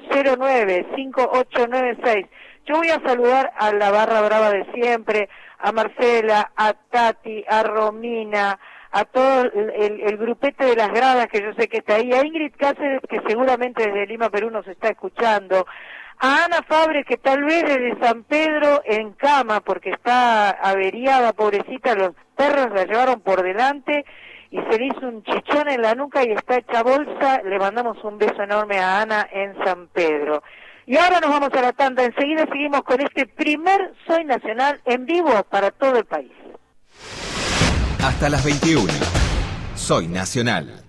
5896 0.96 2.26
Yo 2.66 2.76
voy 2.78 2.90
a 2.90 3.02
saludar 3.06 3.52
a 3.58 3.72
la 3.74 3.90
barra 3.92 4.22
brava 4.22 4.52
de 4.52 4.66
siempre, 4.74 5.30
a 5.60 5.72
Marcela, 5.72 6.52
a 6.56 6.74
Tati, 6.74 7.44
a 7.48 7.64
Romina, 7.64 8.60
a 8.92 9.06
todo 9.06 9.44
el- 9.44 10.02
el 10.02 10.18
grupete 10.18 10.66
de 10.66 10.76
las 10.76 10.90
gradas 10.90 11.28
que 11.28 11.42
yo 11.42 11.54
sé 11.58 11.68
que 11.68 11.78
está 11.78 11.96
ahí, 11.96 12.12
a 12.14 12.24
Ingrid 12.26 12.54
Cáceres 12.58 13.02
que 13.10 13.22
seguramente 13.28 13.84
desde 13.84 14.06
Lima, 14.06 14.30
Perú 14.30 14.52
nos 14.52 14.68
está 14.68 14.90
escuchando, 14.90 15.66
a 16.20 16.46
Ana 16.46 16.62
Fabre 16.68 17.04
que 17.04 17.18
tal 17.18 17.44
vez 17.44 17.64
desde 17.64 17.98
San 18.00 18.24
Pedro 18.26 18.82
en 18.86 19.14
cama 19.14 19.62
porque 19.62 19.90
está 19.92 20.52
averiada, 20.52 21.34
pobrecita, 21.34 21.96
los 21.96 22.12
perros 22.36 22.70
la 22.76 22.86
llevaron 22.86 23.22
por 23.22 23.42
delante 23.42 24.06
y 24.52 24.58
se 24.58 24.78
le 24.78 24.88
hizo 24.88 25.08
un 25.08 25.24
chichón 25.24 25.70
en 25.70 25.82
la 25.82 25.96
nuca 25.96 26.24
y 26.24 26.32
está 26.34 26.58
hecha 26.58 26.84
bolsa, 26.84 27.42
le 27.44 27.58
mandamos 27.58 27.98
un 28.04 28.18
beso 28.18 28.44
enorme 28.44 28.78
a 28.80 29.02
Ana 29.02 29.28
en 29.32 29.56
San 29.64 29.88
Pedro. 29.88 30.44
Y 30.86 30.98
ahora 30.98 31.22
nos 31.22 31.30
vamos 31.30 31.50
a 31.54 31.62
la 31.62 31.72
tanda, 31.72 32.04
enseguida 32.04 32.46
seguimos 32.52 32.82
con 32.84 33.00
este 33.00 33.26
primer 33.28 33.94
Soy 34.06 34.26
Nacional 34.26 34.82
en 34.86 35.06
vivo 35.06 35.32
para 35.50 35.72
todo 35.72 35.96
el 35.96 36.06
país. 36.06 36.32
Hasta 38.04 38.30
las 38.30 38.44
21. 38.44 38.92
Soy 39.76 40.08
Nacional. 40.08 40.84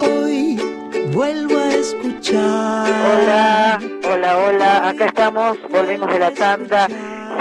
Hoy 0.00 0.58
vuelvo 1.12 1.58
a 1.58 1.68
escuchar. 1.68 2.88
Hola, 2.88 3.80
hola, 4.12 4.38
hola, 4.38 4.88
acá 4.88 5.06
estamos, 5.06 5.58
volvemos 5.70 6.12
de 6.12 6.18
la 6.18 6.30
tanda. 6.32 6.88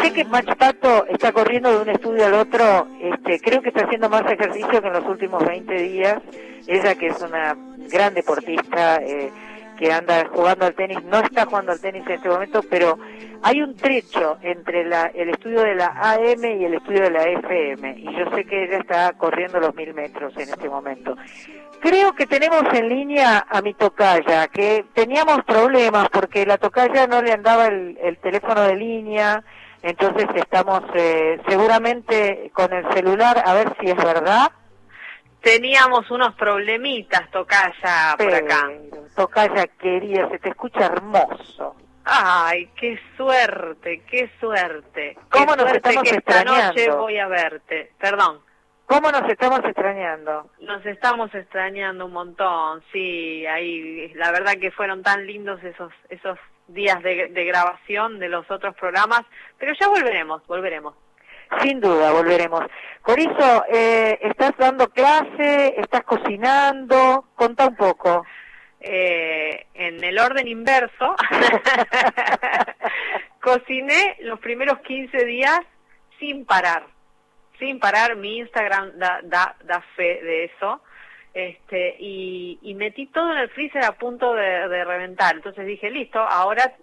Sé 0.01 0.13
que 0.13 0.23
Machapato 0.25 1.05
está 1.07 1.31
corriendo 1.31 1.71
de 1.71 1.81
un 1.81 1.89
estudio 1.89 2.25
al 2.25 2.33
otro, 2.35 2.88
este, 3.01 3.39
creo 3.39 3.62
que 3.62 3.69
está 3.69 3.85
haciendo 3.85 4.09
más 4.09 4.23
ejercicio 4.31 4.81
que 4.81 4.88
en 4.88 4.93
los 4.93 5.05
últimos 5.05 5.43
20 5.45 5.73
días. 5.73 6.21
Ella 6.67 6.95
que 6.95 7.07
es 7.07 7.21
una 7.21 7.55
gran 7.91 8.13
deportista, 8.13 8.97
eh, 8.97 9.31
que 9.79 9.91
anda 9.91 10.27
jugando 10.31 10.65
al 10.65 10.75
tenis, 10.75 11.01
no 11.05 11.19
está 11.19 11.45
jugando 11.45 11.71
al 11.71 11.79
tenis 11.79 12.03
en 12.05 12.13
este 12.13 12.29
momento, 12.29 12.62
pero 12.69 12.99
hay 13.41 13.62
un 13.62 13.75
trecho 13.75 14.38
entre 14.41 14.85
la, 14.85 15.05
el 15.15 15.29
estudio 15.29 15.62
de 15.62 15.75
la 15.75 15.88
AM 15.88 16.43
y 16.43 16.65
el 16.65 16.73
estudio 16.73 17.03
de 17.03 17.12
la 17.12 17.23
FM, 17.23 17.95
y 17.97 18.05
yo 18.17 18.29
sé 18.35 18.43
que 18.43 18.65
ella 18.65 18.77
está 18.77 19.13
corriendo 19.13 19.59
los 19.59 19.73
mil 19.75 19.93
metros 19.93 20.33
en 20.35 20.49
este 20.49 20.67
momento. 20.69 21.15
Creo 21.79 22.13
que 22.13 22.27
tenemos 22.27 22.63
en 22.73 22.89
línea 22.89 23.45
a 23.49 23.62
mi 23.62 23.73
tocaya, 23.73 24.47
que 24.49 24.85
teníamos 24.93 25.45
problemas 25.45 26.09
porque 26.09 26.45
la 26.45 26.57
tocaya 26.57 27.07
no 27.07 27.21
le 27.21 27.31
andaba 27.31 27.67
el 27.67 28.17
teléfono 28.21 28.63
de 28.63 28.75
línea, 28.75 29.43
entonces 29.81 30.27
estamos 30.35 30.81
eh, 30.93 31.39
seguramente 31.47 32.51
con 32.53 32.71
el 32.73 32.91
celular 32.93 33.41
a 33.45 33.53
ver 33.53 33.75
si 33.79 33.89
es 33.89 33.95
verdad. 33.95 34.51
Teníamos 35.41 36.09
unos 36.11 36.35
problemitas, 36.35 37.29
Tocaya, 37.31 38.15
por 38.17 38.33
acá. 38.33 38.69
Tocaya 39.15 39.67
querida, 39.79 40.29
se 40.29 40.39
te 40.39 40.49
escucha 40.49 40.87
hermoso. 40.87 41.75
Ay, 42.03 42.69
qué 42.75 42.99
suerte, 43.15 44.03
qué 44.09 44.29
suerte. 44.39 45.17
¿Cómo 45.29 45.45
qué 45.45 45.57
nos 45.57 45.69
suerte 45.69 45.77
estamos 45.77 46.03
que 46.03 46.15
esta 46.15 46.43
noche 46.43 46.67
extrañando? 46.67 47.01
voy 47.01 47.17
a 47.19 47.27
verte. 47.27 47.91
Perdón, 47.99 48.41
¿Cómo 48.89 49.11
nos 49.11 49.29
estamos 49.29 49.59
extrañando? 49.63 50.49
nos 50.61 50.83
estamos 50.83 51.33
extrañando 51.35 52.07
un 52.07 52.13
montón, 52.13 52.81
sí, 52.91 53.45
ahí 53.45 54.11
la 54.15 54.31
verdad 54.31 54.53
que 54.59 54.71
fueron 54.71 55.03
tan 55.03 55.27
lindos 55.27 55.63
esos 55.63 55.93
esos 56.09 56.39
días 56.73 57.01
de, 57.03 57.27
de 57.27 57.45
grabación 57.45 58.19
de 58.19 58.29
los 58.29 58.49
otros 58.49 58.75
programas, 58.75 59.21
pero 59.58 59.73
ya 59.79 59.88
volveremos, 59.88 60.45
volveremos. 60.47 60.95
Sin 61.63 61.79
duda, 61.79 62.12
volveremos. 62.12 62.62
Corizo, 63.01 63.65
eh, 63.69 64.19
¿estás 64.21 64.53
dando 64.58 64.89
clase? 64.89 65.75
¿Estás 65.77 66.03
cocinando? 66.03 67.25
Contá 67.36 67.67
un 67.67 67.75
poco. 67.75 68.25
Eh, 68.79 69.65
en 69.73 70.03
el 70.03 70.19
orden 70.19 70.47
inverso, 70.47 71.15
cociné 73.41 74.17
los 74.21 74.39
primeros 74.39 74.79
15 74.79 75.25
días 75.25 75.60
sin 76.17 76.45
parar, 76.45 76.86
sin 77.58 77.79
parar, 77.79 78.15
mi 78.15 78.38
Instagram 78.38 78.97
da, 78.97 79.19
da, 79.23 79.55
da 79.65 79.82
fe 79.97 80.21
de 80.23 80.45
eso, 80.45 80.82
este, 81.33 81.95
y, 81.99 82.59
y 82.61 82.73
metí 82.75 83.07
todo 83.07 83.31
en 83.31 83.39
el 83.39 83.49
freezer 83.49 83.83
a 83.85 83.93
punto 83.93 84.33
de, 84.33 84.67
de 84.67 84.83
reventar, 84.85 85.35
entonces 85.35 85.65
dije, 85.65 85.89
listo, 85.89 86.19
ahora 86.19 86.73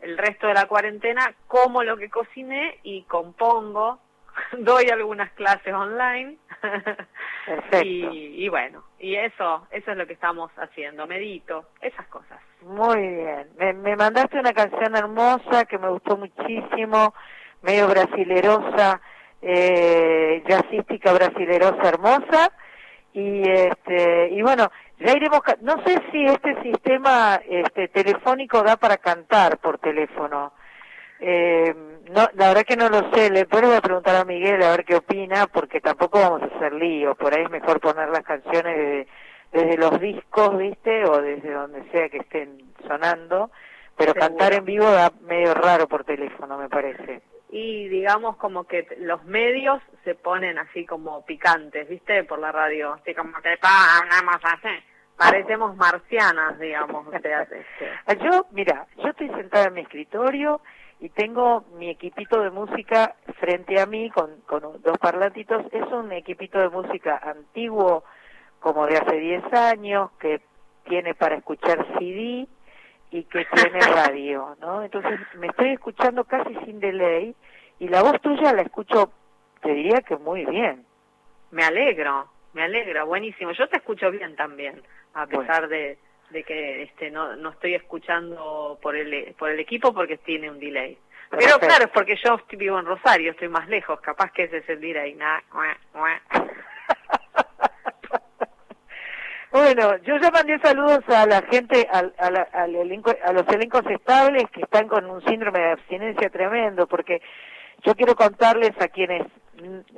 el 0.00 0.18
resto 0.18 0.48
de 0.48 0.54
la 0.54 0.66
cuarentena 0.66 1.34
como 1.46 1.82
lo 1.82 1.96
que 1.96 2.10
cociné 2.10 2.78
y 2.82 3.02
compongo, 3.04 4.00
doy 4.58 4.86
algunas 4.90 5.30
clases 5.32 5.72
online, 5.72 6.36
Perfecto. 7.46 7.86
y, 7.86 8.44
y 8.44 8.48
bueno, 8.48 8.84
y 8.98 9.14
eso, 9.16 9.66
eso 9.70 9.90
es 9.90 9.96
lo 9.96 10.06
que 10.06 10.12
estamos 10.12 10.50
haciendo, 10.56 11.06
medito, 11.06 11.66
esas 11.80 12.06
cosas. 12.08 12.40
Muy 12.62 13.00
bien. 13.00 13.48
Me, 13.58 13.72
me 13.72 13.96
mandaste 13.96 14.38
una 14.38 14.52
canción 14.52 14.94
hermosa 14.96 15.64
que 15.64 15.78
me 15.78 15.88
gustó 15.88 16.16
muchísimo, 16.16 17.14
medio 17.62 17.88
brasilerosa, 17.88 19.00
eh, 19.40 20.42
jazzística 20.46 21.12
brasilerosa 21.12 21.88
hermosa. 21.88 22.52
Y 23.14 23.42
este 23.48 24.30
y 24.30 24.42
bueno, 24.42 24.70
ya 24.98 25.12
iremos. 25.12 25.40
No 25.60 25.82
sé 25.84 26.00
si 26.10 26.24
este 26.24 26.60
sistema 26.62 27.40
este 27.48 27.88
telefónico 27.88 28.62
da 28.62 28.76
para 28.76 28.96
cantar 28.96 29.58
por 29.58 29.78
teléfono. 29.78 30.52
Eh, 31.20 31.72
no, 32.10 32.28
la 32.34 32.48
verdad 32.48 32.64
que 32.64 32.76
no 32.76 32.88
lo 32.88 33.12
sé. 33.12 33.30
Le 33.30 33.44
voy 33.44 33.74
a 33.74 33.80
preguntar 33.80 34.16
a 34.16 34.24
Miguel 34.24 34.62
a 34.62 34.70
ver 34.70 34.84
qué 34.84 34.96
opina, 34.96 35.46
porque 35.46 35.80
tampoco 35.80 36.18
vamos 36.18 36.42
a 36.42 36.56
hacer 36.56 36.72
lío. 36.72 37.14
Por 37.14 37.34
ahí 37.34 37.44
es 37.44 37.50
mejor 37.50 37.80
poner 37.80 38.08
las 38.08 38.24
canciones 38.24 38.76
desde, 38.76 39.06
desde 39.52 39.76
los 39.76 40.00
discos, 40.00 40.58
¿viste? 40.58 41.04
O 41.04 41.20
desde 41.22 41.52
donde 41.52 41.84
sea 41.90 42.08
que 42.08 42.18
estén 42.18 42.72
sonando. 42.88 43.50
Pero 43.96 44.14
Seguro. 44.14 44.28
cantar 44.28 44.54
en 44.54 44.64
vivo 44.64 44.90
da 44.90 45.12
medio 45.20 45.54
raro 45.54 45.86
por 45.86 46.04
teléfono, 46.04 46.58
me 46.58 46.68
parece. 46.68 47.22
Y 47.52 47.86
digamos 47.88 48.36
como 48.38 48.64
que 48.64 48.86
los 48.98 49.22
medios 49.24 49.82
se 50.04 50.14
ponen 50.14 50.58
así 50.58 50.86
como 50.86 51.22
picantes, 51.26 51.86
¿viste? 51.86 52.24
Por 52.24 52.38
la 52.38 52.50
radio, 52.50 52.94
así 52.94 53.14
como 53.14 53.34
que 53.42 53.58
pa, 53.58 53.98
hablamos 53.98 54.40
así. 54.42 54.82
Parecemos 55.18 55.76
marcianas, 55.76 56.58
digamos, 56.58 57.06
o 57.06 57.18
sea, 57.20 57.42
este, 58.08 58.24
Yo, 58.24 58.46
mira, 58.52 58.86
yo 58.96 59.10
estoy 59.10 59.28
sentada 59.28 59.66
en 59.66 59.74
mi 59.74 59.82
escritorio 59.82 60.62
y 60.98 61.10
tengo 61.10 61.66
mi 61.76 61.90
equipito 61.90 62.40
de 62.40 62.50
música 62.50 63.16
frente 63.38 63.78
a 63.78 63.84
mí 63.84 64.08
con, 64.08 64.40
con 64.46 64.62
dos 64.80 64.96
parlantitos. 64.98 65.66
Es 65.72 65.92
un 65.92 66.10
equipito 66.10 66.58
de 66.58 66.70
música 66.70 67.20
antiguo, 67.22 68.02
como 68.60 68.86
de 68.86 68.96
hace 68.96 69.16
10 69.16 69.52
años, 69.52 70.10
que 70.18 70.40
tiene 70.84 71.14
para 71.14 71.36
escuchar 71.36 71.86
CD 71.98 72.48
y 73.12 73.24
que 73.24 73.44
tiene 73.44 73.78
radio, 73.94 74.56
¿no? 74.60 74.82
Entonces 74.82 75.20
me 75.36 75.46
estoy 75.48 75.70
escuchando 75.70 76.24
casi 76.24 76.54
sin 76.64 76.80
delay 76.80 77.34
y 77.78 77.88
la 77.88 78.02
voz 78.02 78.20
tuya 78.20 78.52
la 78.52 78.62
escucho, 78.62 79.12
te 79.62 79.72
diría 79.72 80.00
que 80.00 80.16
muy 80.16 80.44
bien. 80.46 80.84
me 81.50 81.62
alegro, 81.64 82.28
me 82.54 82.62
alegro, 82.62 83.06
buenísimo. 83.06 83.52
Yo 83.52 83.68
te 83.68 83.76
escucho 83.76 84.10
bien 84.10 84.34
también, 84.36 84.82
a 85.14 85.26
Bueno. 85.26 85.40
pesar 85.40 85.68
de, 85.68 85.98
de 86.30 86.42
que 86.44 86.82
este 86.84 87.10
no, 87.10 87.36
no 87.36 87.50
estoy 87.50 87.74
escuchando 87.74 88.78
por 88.82 88.96
el 88.96 89.34
por 89.38 89.50
el 89.50 89.60
equipo 89.60 89.92
porque 89.92 90.16
tiene 90.18 90.50
un 90.50 90.58
delay. 90.58 90.96
Pero 91.30 91.58
claro, 91.58 91.84
es 91.84 91.90
porque 91.90 92.16
yo 92.22 92.38
vivo 92.58 92.78
en 92.78 92.84
Rosario, 92.84 93.30
estoy 93.30 93.48
más 93.48 93.66
lejos, 93.68 93.98
capaz 94.02 94.30
que 94.32 94.44
ese 94.44 94.58
es 94.58 94.68
el 94.68 94.80
delay. 94.80 95.14
Nah, 95.14 95.40
mua. 95.94 96.20
Bueno, 99.52 99.98
yo 99.98 100.16
ya 100.16 100.30
mandé 100.30 100.58
saludos 100.60 101.00
a 101.08 101.26
la 101.26 101.42
gente, 101.42 101.86
al, 101.92 102.14
a, 102.18 102.30
la- 102.30 102.48
elenco- 102.66 103.16
a 103.22 103.32
los 103.32 103.46
elencos 103.48 103.82
estables 103.90 104.44
que 104.50 104.62
están 104.62 104.88
con 104.88 105.04
un 105.10 105.22
síndrome 105.24 105.58
de 105.60 105.72
abstinencia 105.72 106.30
tremendo, 106.30 106.86
porque 106.86 107.20
yo 107.84 107.94
quiero 107.94 108.14
contarles 108.14 108.70
a 108.80 108.88
quienes 108.88 109.26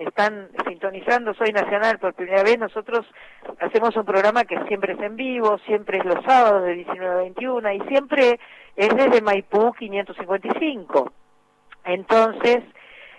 están 0.00 0.48
sintonizando 0.66 1.32
Soy 1.34 1.52
Nacional 1.52 1.98
por 2.00 2.14
primera 2.14 2.42
vez, 2.42 2.58
nosotros 2.58 3.06
hacemos 3.60 3.94
un 3.96 4.04
programa 4.04 4.44
que 4.44 4.58
siempre 4.66 4.94
es 4.94 5.00
en 5.00 5.14
vivo, 5.14 5.58
siempre 5.66 5.98
es 5.98 6.04
los 6.04 6.24
sábados 6.24 6.64
de 6.64 6.74
19 6.74 7.06
a 7.14 7.18
21 7.18 7.72
y 7.74 7.80
siempre 7.82 8.40
es 8.74 8.88
desde 8.88 9.22
Maipú 9.22 9.72
555. 9.74 11.12
Entonces, 11.84 12.64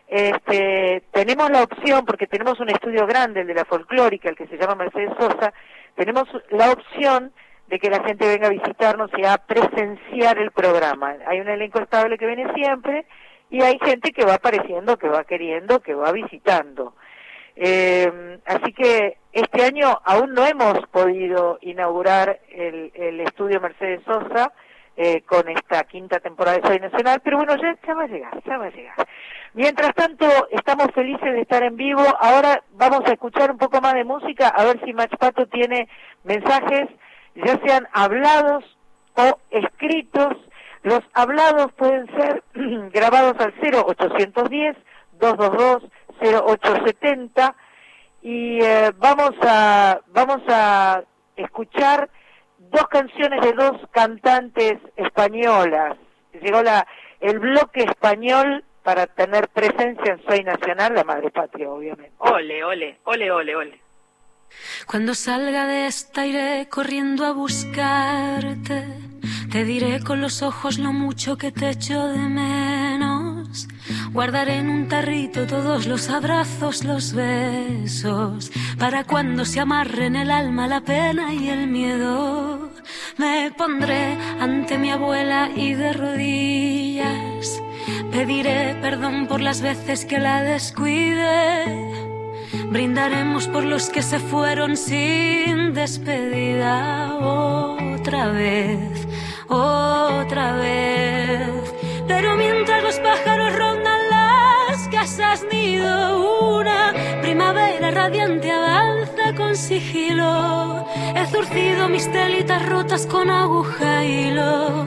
este, 0.07 1.03
tenemos 1.11 1.49
la 1.49 1.63
opción, 1.63 2.05
porque 2.05 2.27
tenemos 2.27 2.59
un 2.59 2.69
estudio 2.69 3.07
grande, 3.07 3.41
el 3.41 3.47
de 3.47 3.53
la 3.55 3.65
folclórica, 3.65 4.27
el 4.29 4.35
que 4.35 4.47
se 4.47 4.57
llama 4.57 4.75
Mercedes 4.75 5.11
Sosa, 5.17 5.53
tenemos 5.95 6.27
la 6.49 6.71
opción 6.71 7.31
de 7.67 7.79
que 7.79 7.89
la 7.89 8.03
gente 8.03 8.27
venga 8.27 8.47
a 8.47 8.51
visitarnos 8.51 9.09
y 9.17 9.25
a 9.25 9.37
presenciar 9.37 10.37
el 10.37 10.51
programa. 10.51 11.15
Hay 11.27 11.39
un 11.39 11.49
elenco 11.49 11.79
estable 11.79 12.17
que 12.17 12.27
viene 12.27 12.53
siempre 12.53 13.05
y 13.49 13.61
hay 13.61 13.79
gente 13.79 14.11
que 14.11 14.25
va 14.25 14.35
apareciendo, 14.35 14.97
que 14.97 15.07
va 15.07 15.23
queriendo, 15.23 15.79
que 15.79 15.93
va 15.93 16.11
visitando. 16.11 16.93
Eh, 17.55 18.39
así 18.45 18.73
que 18.73 19.17
este 19.31 19.63
año 19.63 19.99
aún 20.03 20.33
no 20.33 20.45
hemos 20.45 20.85
podido 20.87 21.57
inaugurar 21.61 22.39
el, 22.49 22.91
el 22.93 23.21
estudio 23.21 23.61
Mercedes 23.61 24.01
Sosa 24.05 24.51
eh, 24.97 25.21
con 25.21 25.47
esta 25.49 25.83
quinta 25.83 26.19
temporada 26.19 26.57
de 26.57 26.67
Soy 26.67 26.79
Nacional, 26.79 27.21
pero 27.23 27.37
bueno, 27.37 27.55
ya, 27.55 27.77
ya 27.85 27.93
va 27.93 28.03
a 28.03 28.07
llegar, 28.07 28.43
ya 28.45 28.57
va 28.57 28.65
a 28.65 28.71
llegar. 28.71 28.95
Mientras 29.55 29.95
tanto, 29.95 30.27
estamos 30.51 30.91
felices 30.93 31.31
de 31.31 31.39
estar 31.39 31.63
en 31.63 31.77
vivo. 31.77 32.03
Ahora 32.19 32.61
vamos 32.73 33.03
a 33.05 33.13
escuchar 33.13 33.51
un 33.51 33.57
poco 33.57 33.79
más 33.79 33.93
de 33.93 34.03
música, 34.03 34.49
a 34.49 34.65
ver 34.65 34.81
si 34.83 34.91
Machpato 34.91 35.47
tiene 35.47 35.87
mensajes, 36.25 36.89
ya 37.35 37.57
sean 37.65 37.87
hablados 37.93 38.65
o 39.15 39.39
escritos. 39.51 40.35
Los 40.83 40.99
hablados 41.13 41.71
pueden 41.77 42.05
ser 42.17 42.43
grabados 42.91 43.39
al 43.39 43.53
0810-222-0870 45.21 47.55
y 48.23 48.59
eh, 48.61 48.91
vamos 48.97 49.31
a 49.41 50.01
vamos 50.07 50.41
a 50.49 51.01
escuchar 51.37 52.09
dos 52.57 52.87
canciones 52.89 53.39
de 53.39 53.53
dos 53.53 53.77
cantantes 53.91 54.73
españolas. 54.97 55.95
Llegó 56.41 56.61
la 56.61 56.85
el 57.21 57.39
bloque 57.39 57.83
español 57.83 58.65
para 58.85 59.07
tener 59.07 59.49
presencia 59.49 60.13
en 60.13 60.23
Soy 60.27 60.43
Nacional, 60.43 60.93
la 60.93 61.03
madre 61.03 61.31
patria, 61.31 61.67
obviamente. 61.71 62.11
Ole, 62.19 62.63
ole, 62.63 62.99
ole, 63.05 63.31
ole, 63.31 63.55
ole. 63.55 63.81
Cuando 64.85 65.15
salga 65.15 65.65
de 65.65 65.87
esta 65.87 66.25
iré 66.27 66.67
corriendo 66.69 67.25
a 67.25 67.31
buscarte. 67.31 68.85
Te 69.51 69.63
diré 69.63 70.03
con 70.03 70.21
los 70.21 70.43
ojos 70.43 70.77
lo 70.77 70.93
mucho 70.93 71.35
que 71.35 71.51
te 71.51 71.71
echo 71.71 72.07
de 72.09 72.19
menos. 72.19 72.84
Guardaré 74.11 74.57
en 74.57 74.69
un 74.69 74.87
tarrito 74.87 75.45
todos 75.47 75.85
los 75.85 76.09
abrazos, 76.09 76.83
los 76.83 77.13
besos, 77.13 78.51
para 78.77 79.03
cuando 79.03 79.45
se 79.45 79.59
amarren 79.59 80.15
el 80.15 80.31
alma, 80.31 80.67
la 80.67 80.81
pena 80.81 81.33
y 81.33 81.49
el 81.49 81.67
miedo. 81.67 82.71
Me 83.17 83.51
pondré 83.57 84.17
ante 84.39 84.77
mi 84.77 84.91
abuela 84.91 85.49
y 85.55 85.73
de 85.73 85.93
rodillas 85.93 87.61
pediré 88.15 88.75
perdón 88.81 89.27
por 89.27 89.41
las 89.41 89.61
veces 89.61 90.05
que 90.05 90.19
la 90.19 90.41
descuide. 90.41 91.65
Brindaremos 92.69 93.47
por 93.49 93.65
los 93.65 93.89
que 93.89 94.01
se 94.01 94.19
fueron 94.19 94.77
sin 94.77 95.73
despedida 95.73 97.13
otra 97.15 98.27
vez, 98.27 99.07
otra 99.47 100.53
vez. 100.53 101.73
Pero 102.07 102.35
mientras 102.35 102.83
los 102.83 102.99
pájaros 102.99 103.55
rondan 103.55 103.99
las 104.09 104.87
casas 104.89 105.43
nido, 105.51 106.55
una 106.59 106.93
primavera 107.21 107.89
radiante 107.91 108.51
avanza 108.51 109.33
con 109.35 109.55
sigilo. 109.55 110.85
He 111.15 111.25
zurcido 111.27 111.89
mis 111.89 112.11
telitas 112.11 112.63
rotas 112.67 113.07
con 113.07 113.29
aguja 113.29 114.03
y 114.03 114.27
hilo. 114.27 114.85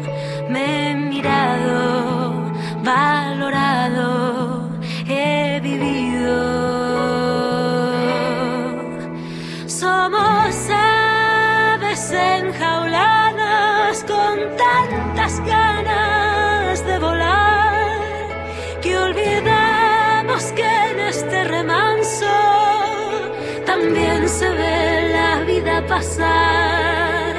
Me 0.48 0.90
he 0.90 0.94
mirado, 0.94 2.52
valorado, 2.85 4.70
he 5.09 5.59
vivido. 5.61 6.38
Somos 9.66 10.70
aves 10.70 12.12
enjauladas 12.12 14.04
con 14.04 14.38
tantas 14.57 15.40
ganas 15.40 15.67
que 20.38 20.62
en 20.62 21.01
este 21.01 21.42
remanso 21.44 22.27
también 23.66 24.29
se 24.29 24.48
ve 24.48 25.11
la 25.12 25.40
vida 25.40 25.85
pasar. 25.88 27.35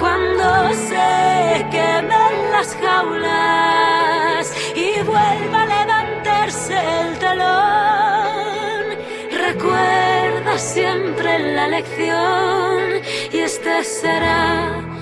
Cuando 0.00 0.72
se 0.74 1.64
quemen 1.70 2.34
las 2.50 2.74
jaulas 2.82 4.52
y 4.74 5.00
vuelva 5.02 5.62
a 5.62 5.66
levantarse 5.66 6.74
el 7.02 7.18
telón, 7.18 8.84
recuerda 9.46 10.58
siempre 10.58 11.38
la 11.54 11.68
lección 11.68 12.82
y 13.32 13.38
este 13.38 13.84
será 13.84 14.99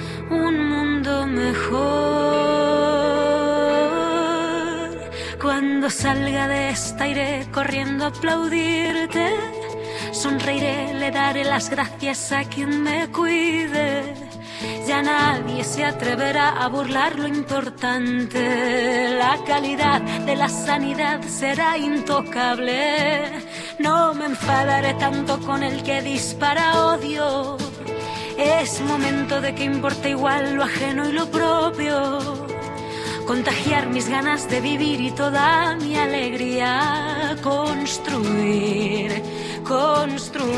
Cuando 5.78 5.94
salga 5.94 6.48
de 6.48 6.70
esta 6.70 7.06
iré 7.06 7.46
corriendo 7.52 8.04
a 8.04 8.08
aplaudirte. 8.08 9.32
Sonreiré, 10.10 10.92
le 10.94 11.12
daré 11.12 11.44
las 11.44 11.70
gracias 11.70 12.32
a 12.32 12.42
quien 12.42 12.82
me 12.82 13.06
cuide. 13.12 14.12
Ya 14.88 15.02
nadie 15.02 15.62
se 15.62 15.84
atreverá 15.84 16.48
a 16.48 16.66
burlar 16.66 17.16
lo 17.16 17.28
importante. 17.28 19.14
La 19.20 19.38
calidad 19.46 20.00
de 20.00 20.34
la 20.34 20.48
sanidad 20.48 21.22
será 21.22 21.78
intocable. 21.78 23.30
No 23.78 24.14
me 24.14 24.24
enfadaré 24.24 24.94
tanto 24.94 25.38
con 25.42 25.62
el 25.62 25.84
que 25.84 26.02
dispara 26.02 26.86
odio. 26.86 27.56
Es 28.36 28.80
momento 28.80 29.40
de 29.40 29.54
que 29.54 29.62
importe 29.62 30.10
igual 30.10 30.56
lo 30.56 30.64
ajeno 30.64 31.08
y 31.08 31.12
lo 31.12 31.30
propio 31.30 32.37
contagiar 33.28 33.86
mis 33.90 34.08
ganas 34.08 34.48
de 34.48 34.62
vivir 34.62 35.02
y 35.02 35.10
toda 35.10 35.76
mi 35.76 35.94
alegría, 35.96 37.36
construir, 37.42 39.22
construir. 39.64 40.48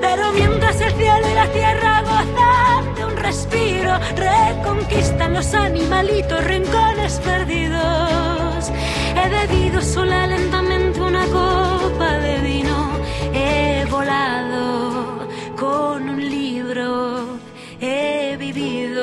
Pero 0.00 0.32
mientras 0.32 0.80
el 0.80 0.92
cielo 0.94 1.30
y 1.30 1.34
la 1.34 1.46
tierra 1.52 2.02
gozan 2.02 2.94
de 2.96 3.04
un 3.04 3.16
respiro, 3.16 3.92
reconquistan 4.16 5.34
los 5.34 5.54
animalitos 5.54 6.42
rincones 6.44 7.20
perdidos. 7.20 8.72
He 9.20 9.28
bebido 9.28 9.80
sola 9.82 10.26
lentamente 10.26 11.00
una 11.00 11.24
copa 11.26 12.18
de 12.18 12.40
vino, 12.40 12.90
he 13.32 13.86
volado 13.88 15.28
con 15.56 16.08
un 16.08 16.28
libro, 16.28 17.38
he 17.80 18.36
vivido. 18.36 19.01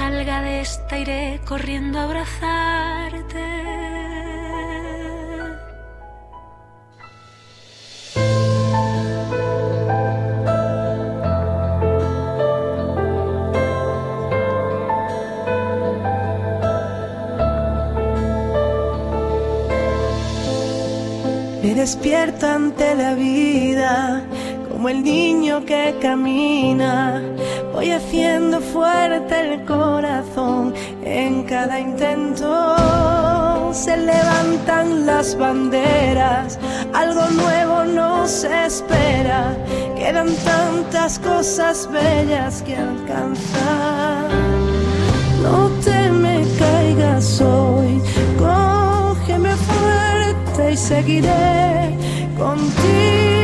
Salga 0.00 0.40
de 0.40 0.60
esta 0.62 0.98
iré 0.98 1.40
corriendo 1.44 1.98
a 1.98 2.04
abrazarte. 2.04 3.46
Me 21.62 21.74
despierto 21.74 22.46
ante 22.46 22.94
la 22.94 23.12
vida 23.14 24.24
como 24.70 24.88
el 24.88 25.02
niño 25.02 25.66
que 25.66 25.94
camina. 26.00 27.22
Voy 27.72 27.92
haciendo 27.92 28.60
fuerte 28.60 29.40
el 29.40 29.64
corazón 29.64 30.74
en 31.04 31.44
cada 31.44 31.78
intento. 31.78 33.72
Se 33.72 33.96
levantan 33.96 35.06
las 35.06 35.38
banderas, 35.38 36.58
algo 36.92 37.26
nuevo 37.28 37.84
nos 37.84 38.44
espera. 38.44 39.56
Quedan 39.96 40.34
tantas 40.44 41.18
cosas 41.20 41.88
bellas 41.90 42.62
que 42.62 42.76
alcanzar. 42.76 44.28
No 45.42 45.68
te 45.84 46.10
me 46.10 46.44
caigas 46.58 47.40
hoy, 47.40 48.02
cógeme 48.38 49.54
fuerte 49.56 50.72
y 50.72 50.76
seguiré 50.76 51.96
contigo. 52.36 53.39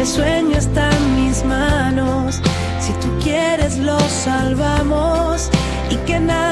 El 0.00 0.06
sueño 0.06 0.56
está 0.56 0.90
en 0.90 1.16
mis 1.16 1.44
manos. 1.44 2.40
Si 2.80 2.92
tú 2.94 3.08
quieres 3.22 3.78
lo 3.78 3.98
salvamos 4.00 5.50
y 5.90 5.96
que 6.06 6.20
nadie 6.20 6.47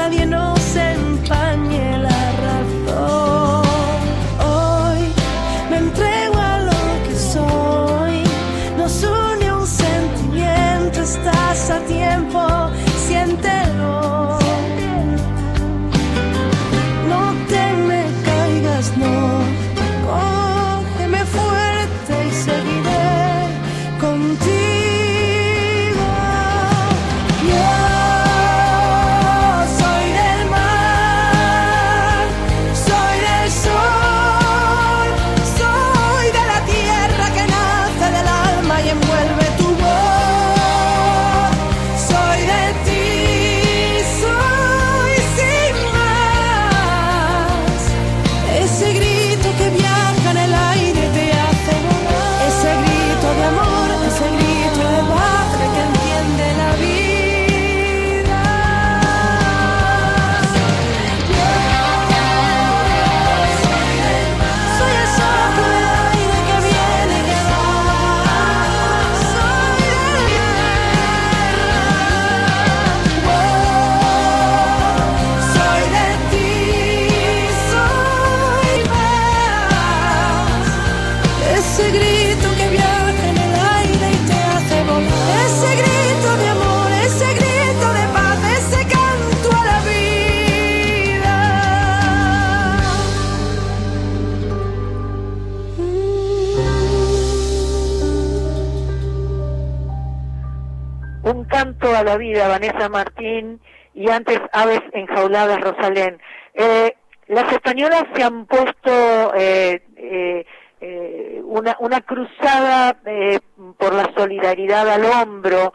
la 102.07 102.17
vida, 102.17 102.47
Vanessa 102.47 102.87
Martín, 102.89 103.59
y 103.93 104.09
antes 104.09 104.39
Aves 104.53 104.81
enjauladas, 104.93 105.59
Rosalén. 105.59 106.19
Eh, 106.53 106.95
las 107.27 107.51
españolas 107.51 108.05
se 108.15 108.23
han 108.23 108.45
puesto 108.45 109.33
eh, 109.35 109.81
eh, 109.97 110.45
eh, 110.79 111.41
una, 111.43 111.75
una 111.79 111.99
cruzada 112.01 112.95
eh, 113.05 113.39
por 113.77 113.93
la 113.93 114.09
solidaridad 114.15 114.87
al 114.89 115.03
hombro 115.05 115.73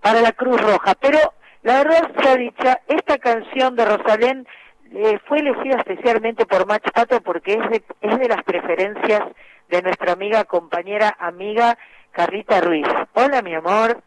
para 0.00 0.20
la 0.22 0.32
Cruz 0.32 0.58
Roja, 0.60 0.94
pero 0.98 1.18
la 1.62 1.82
verdad 1.82 2.10
sea 2.22 2.36
dicha, 2.36 2.80
esta 2.86 3.18
canción 3.18 3.76
de 3.76 3.84
Rosalén 3.84 4.46
fue 5.26 5.40
elegida 5.40 5.76
especialmente 5.76 6.46
por 6.46 6.66
Mach 6.66 6.88
Pato 6.94 7.20
porque 7.20 7.54
es 7.54 7.70
de, 7.70 7.82
es 8.00 8.18
de 8.18 8.28
las 8.28 8.42
preferencias 8.44 9.22
de 9.68 9.82
nuestra 9.82 10.12
amiga, 10.12 10.44
compañera, 10.44 11.14
amiga 11.18 11.76
Carlita 12.12 12.62
Ruiz. 12.62 12.86
Hola, 13.12 13.42
mi 13.42 13.54
amor. 13.54 14.00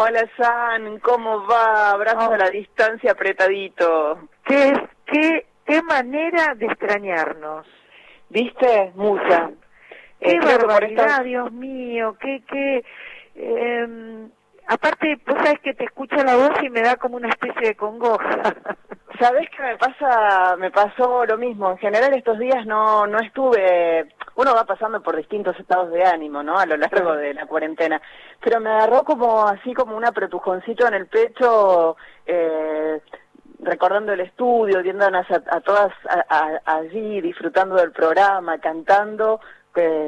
Hola 0.00 0.24
San, 0.36 1.00
¿cómo 1.00 1.44
va? 1.48 1.90
Abrazo 1.90 2.30
Oh. 2.30 2.34
a 2.34 2.38
la 2.38 2.50
distancia 2.50 3.10
apretadito. 3.10 4.28
¿Qué, 4.44 4.72
qué, 5.06 5.46
qué 5.66 5.82
manera 5.82 6.54
de 6.54 6.66
extrañarnos. 6.66 7.66
¿Viste? 8.28 8.92
Mucha. 8.94 9.50
Qué 10.20 10.30
Eh, 10.36 10.38
barbaridad, 10.40 11.06
esta- 11.08 11.22
Dios 11.24 11.50
mío, 11.50 12.16
qué, 12.20 12.42
qué... 12.48 12.84
eh, 13.34 14.28
aparte, 14.68 15.18
vos 15.26 15.36
sabés 15.42 15.60
que 15.60 15.74
te 15.74 15.84
escucho 15.84 16.16
la 16.16 16.36
voz 16.36 16.62
y 16.62 16.70
me 16.70 16.82
da 16.82 16.96
como 16.96 17.16
una 17.16 17.28
especie 17.28 17.68
de 17.68 17.76
congoja. 17.76 18.54
¿Sabés 19.20 19.48
qué 19.50 19.62
me 19.62 19.76
pasa? 19.76 20.54
Me 20.58 20.70
pasó 20.70 21.26
lo 21.26 21.36
mismo. 21.38 21.72
En 21.72 21.78
general 21.78 22.14
estos 22.14 22.38
días 22.38 22.64
no, 22.66 23.06
no 23.06 23.18
estuve... 23.18 24.14
Uno 24.36 24.54
va 24.54 24.64
pasando 24.64 25.02
por 25.02 25.16
distintos 25.16 25.58
estados 25.58 25.90
de 25.90 26.04
ánimo, 26.04 26.44
¿no? 26.44 26.56
A 26.56 26.66
lo 26.66 26.76
largo 26.76 27.16
de 27.16 27.34
la 27.34 27.46
cuarentena. 27.46 28.00
Pero 28.40 28.60
me 28.60 28.70
agarró 28.70 29.02
como 29.02 29.44
así 29.48 29.74
como 29.74 29.96
un 29.96 30.04
apretujoncito 30.06 30.86
en 30.86 30.94
el 30.94 31.06
pecho, 31.08 31.96
eh, 32.24 33.00
recordando 33.60 34.12
el 34.12 34.20
estudio, 34.20 34.80
viéndonos 34.84 35.26
a, 35.32 35.42
a 35.56 35.60
todas 35.62 35.92
a- 36.08 36.24
a- 36.64 36.76
allí, 36.76 37.20
disfrutando 37.20 37.74
del 37.74 37.90
programa, 37.90 38.58
cantando. 38.58 39.40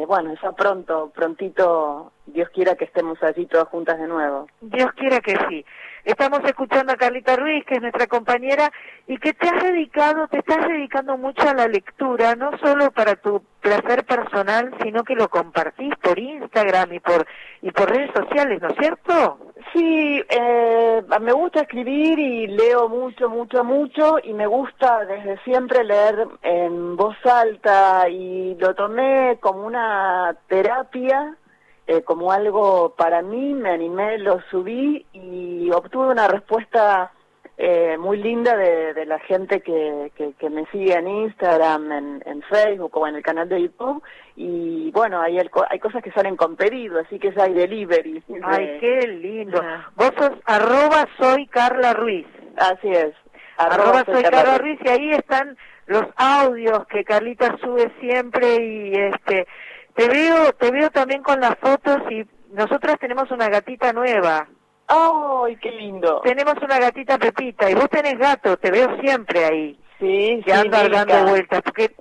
Bueno, 0.06 0.34
ya 0.42 0.52
pronto, 0.52 1.10
prontito, 1.14 2.12
Dios 2.26 2.48
quiera 2.50 2.74
que 2.74 2.84
estemos 2.84 3.22
allí 3.22 3.46
todas 3.46 3.68
juntas 3.68 3.98
de 3.98 4.06
nuevo. 4.06 4.46
Dios 4.60 4.90
quiera 4.92 5.20
que 5.20 5.36
sí. 5.48 5.64
Estamos 6.04 6.40
escuchando 6.44 6.92
a 6.92 6.96
Carlita 6.96 7.36
Ruiz, 7.36 7.64
que 7.66 7.74
es 7.74 7.82
nuestra 7.82 8.06
compañera, 8.06 8.70
y 9.06 9.18
que 9.18 9.32
te 9.32 9.48
has 9.48 9.62
dedicado, 9.62 10.28
te 10.28 10.38
estás 10.38 10.66
dedicando 10.68 11.16
mucho 11.16 11.48
a 11.48 11.54
la 11.54 11.66
lectura, 11.66 12.34
no 12.34 12.56
solo 12.58 12.90
para 12.90 13.16
tu 13.16 13.42
placer 13.60 14.04
personal, 14.04 14.72
sino 14.82 15.04
que 15.04 15.14
lo 15.14 15.28
compartís 15.28 15.94
por 16.02 16.18
Instagram 16.18 16.94
y 16.94 17.00
por 17.00 17.26
y 17.62 17.70
por 17.72 17.90
redes 17.90 18.10
sociales, 18.14 18.62
¿no 18.62 18.68
es 18.68 18.76
cierto? 18.78 19.38
Sí, 19.72 20.22
eh, 20.28 21.02
me 21.20 21.32
gusta 21.32 21.60
escribir 21.60 22.18
y 22.18 22.46
leo 22.46 22.88
mucho, 22.88 23.28
mucho, 23.28 23.62
mucho 23.62 24.16
y 24.22 24.32
me 24.32 24.46
gusta 24.46 25.04
desde 25.04 25.38
siempre 25.42 25.84
leer 25.84 26.26
en 26.42 26.96
voz 26.96 27.16
alta 27.24 28.08
y 28.08 28.54
lo 28.54 28.74
tomé 28.74 29.38
como 29.40 29.66
una 29.66 30.34
terapia 30.48 31.36
eh, 31.86 32.02
como 32.02 32.32
algo 32.32 32.94
para 32.96 33.22
mí, 33.22 33.54
me 33.54 33.70
animé, 33.70 34.18
lo 34.18 34.40
subí 34.50 35.06
y 35.12 35.70
obtuve 35.70 36.08
una 36.08 36.28
respuesta 36.28 37.12
eh, 37.62 37.98
muy 37.98 38.16
linda 38.16 38.56
de, 38.56 39.04
la 39.04 39.18
gente 39.18 39.60
que, 39.60 40.10
que, 40.16 40.48
me 40.48 40.64
sigue 40.72 40.94
en 40.94 41.06
Instagram, 41.06 41.92
en, 42.24 42.42
Facebook 42.48 42.96
o 42.96 43.06
en 43.06 43.16
el 43.16 43.22
canal 43.22 43.50
de 43.50 43.60
YouTube. 43.60 44.02
Y 44.34 44.90
bueno, 44.92 45.20
hay, 45.20 45.38
hay 45.38 45.78
cosas 45.78 46.02
que 46.02 46.10
salen 46.12 46.36
con 46.36 46.56
pedido, 46.56 47.00
así 47.00 47.18
que 47.18 47.34
ya 47.34 47.44
hay 47.44 47.52
delivery. 47.52 48.22
Ay, 48.42 48.78
qué 48.80 49.06
lindo. 49.08 49.60
Vos 49.94 50.10
sos 50.16 50.30
arroba 50.46 51.06
soy 51.18 51.46
Carla 51.48 51.92
Ruiz. 51.92 52.26
Así 52.56 52.88
es. 52.88 53.12
Arroba, 53.58 54.04
soy 54.06 54.22
Carla 54.22 54.56
Ruiz 54.56 54.78
y 54.82 54.88
ahí 54.88 55.10
están 55.10 55.58
los 55.86 56.04
audios 56.16 56.86
que 56.86 57.04
Carlita 57.04 57.58
sube 57.58 57.92
siempre 58.00 58.56
y 58.56 58.94
este 58.94 59.46
te 59.94 60.08
veo, 60.08 60.52
te 60.52 60.70
veo 60.70 60.90
también 60.90 61.22
con 61.22 61.40
las 61.40 61.56
fotos 61.58 61.98
y 62.10 62.24
nosotras 62.52 62.98
tenemos 62.98 63.30
una 63.30 63.48
gatita 63.48 63.92
nueva. 63.92 64.48
¡Ay, 64.88 65.56
qué 65.56 65.70
lindo! 65.70 66.20
Tenemos 66.22 66.54
una 66.62 66.78
gatita 66.78 67.18
Pepita 67.18 67.70
y 67.70 67.74
vos 67.74 67.88
tenés 67.90 68.18
gato, 68.18 68.56
te 68.56 68.70
veo 68.70 69.00
siempre 69.00 69.44
ahí. 69.44 69.80
Sí, 70.00 70.42
que 70.44 70.52
anda 70.52 70.88
dando 70.88 71.30
vueltas, 71.30 71.60
porque 71.62 71.94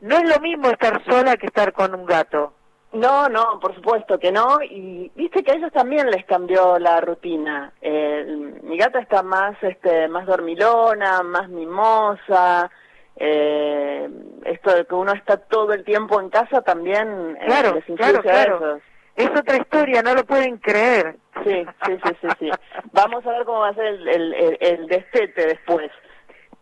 no 0.00 0.16
es 0.16 0.28
lo 0.28 0.40
mismo 0.40 0.68
estar 0.68 1.02
sola 1.04 1.36
que 1.36 1.46
estar 1.46 1.72
con 1.72 1.94
un 1.94 2.04
gato. 2.04 2.52
No, 2.92 3.28
no, 3.28 3.58
por 3.60 3.74
supuesto 3.74 4.18
que 4.18 4.30
no. 4.30 4.58
Y 4.62 5.10
viste 5.14 5.42
que 5.42 5.52
a 5.52 5.54
ellos 5.54 5.72
también 5.72 6.10
les 6.10 6.24
cambió 6.26 6.78
la 6.78 7.00
rutina. 7.00 7.72
mi 7.82 8.76
gata 8.76 9.00
está 9.00 9.22
más, 9.22 9.56
este, 9.62 10.08
más 10.08 10.26
dormilona, 10.26 11.22
más 11.22 11.48
mimosa. 11.48 12.70
Eh, 13.16 14.08
esto 14.44 14.74
de 14.74 14.86
que 14.86 14.94
uno 14.94 15.12
está 15.12 15.36
todo 15.36 15.72
el 15.72 15.84
tiempo 15.84 16.20
en 16.20 16.30
casa 16.30 16.62
también 16.62 17.36
eh, 17.40 17.46
claro, 17.46 17.80
claro, 17.96 18.22
claro. 18.22 18.80
Es 19.16 19.30
otra 19.30 19.56
historia, 19.58 20.02
no 20.02 20.14
lo 20.14 20.24
pueden 20.24 20.56
creer. 20.58 21.16
Sí, 21.44 21.64
sí, 21.86 21.98
sí, 22.20 22.28
sí. 22.40 22.50
Vamos 22.92 23.24
a 23.24 23.30
ver 23.30 23.44
cómo 23.44 23.60
va 23.60 23.68
a 23.68 23.74
ser 23.74 23.86
el, 23.86 24.08
el, 24.08 24.58
el, 24.60 24.86
destete 24.88 25.46
después. 25.46 25.90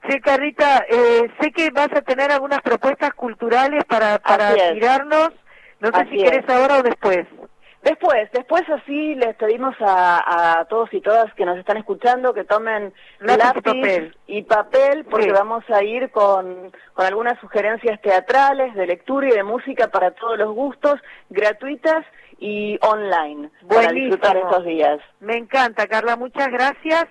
Sí, 0.07 0.21
Carlita, 0.21 0.85
eh, 0.91 1.31
sé 1.41 1.51
que 1.53 1.71
vas 1.71 1.89
a 1.95 2.03
tener 2.03 2.31
algunas 2.31 2.61
propuestas 2.61 3.15
culturales 3.15 3.85
para, 3.85 4.19
para 4.19 4.53
tirarnos. 4.55 5.31
No 5.81 5.91
sé 5.93 6.05
si 6.11 6.17
quieres 6.17 6.47
ahora 6.49 6.79
o 6.79 6.83
después. 6.83 7.27
Después, 7.83 8.31
después 8.33 8.63
así 8.69 9.17
les 9.17 9.35
pedimos 9.35 9.75
a, 9.81 10.65
todos 10.69 10.93
y 10.95 11.01
todas 11.01 11.35
que 11.35 11.45
nos 11.45 11.59
están 11.59 11.77
escuchando 11.79 12.33
que 12.33 12.45
tomen 12.45 12.93
lápiz, 13.19 14.13
y 14.29 14.43
papel, 14.43 15.05
porque 15.05 15.33
vamos 15.33 15.65
a 15.69 15.83
ir 15.83 16.11
con, 16.11 16.71
con 16.95 17.07
algunas 17.07 17.39
sugerencias 17.41 18.01
teatrales, 18.01 18.75
de 18.75 18.87
lectura 18.87 19.29
y 19.29 19.33
de 19.33 19.43
música 19.43 19.89
para 19.89 20.13
todos 20.13 20.39
los 20.39 20.55
gustos, 20.55 21.01
gratuitas 21.29 22.07
y 22.39 22.79
online, 22.83 23.51
para 23.69 23.91
disfrutar 23.91 24.37
estos 24.37 24.65
días. 24.65 25.01
Me 25.19 25.37
encanta, 25.37 25.89
Carla, 25.89 26.17
muchas 26.17 26.49
gracias. 26.49 27.07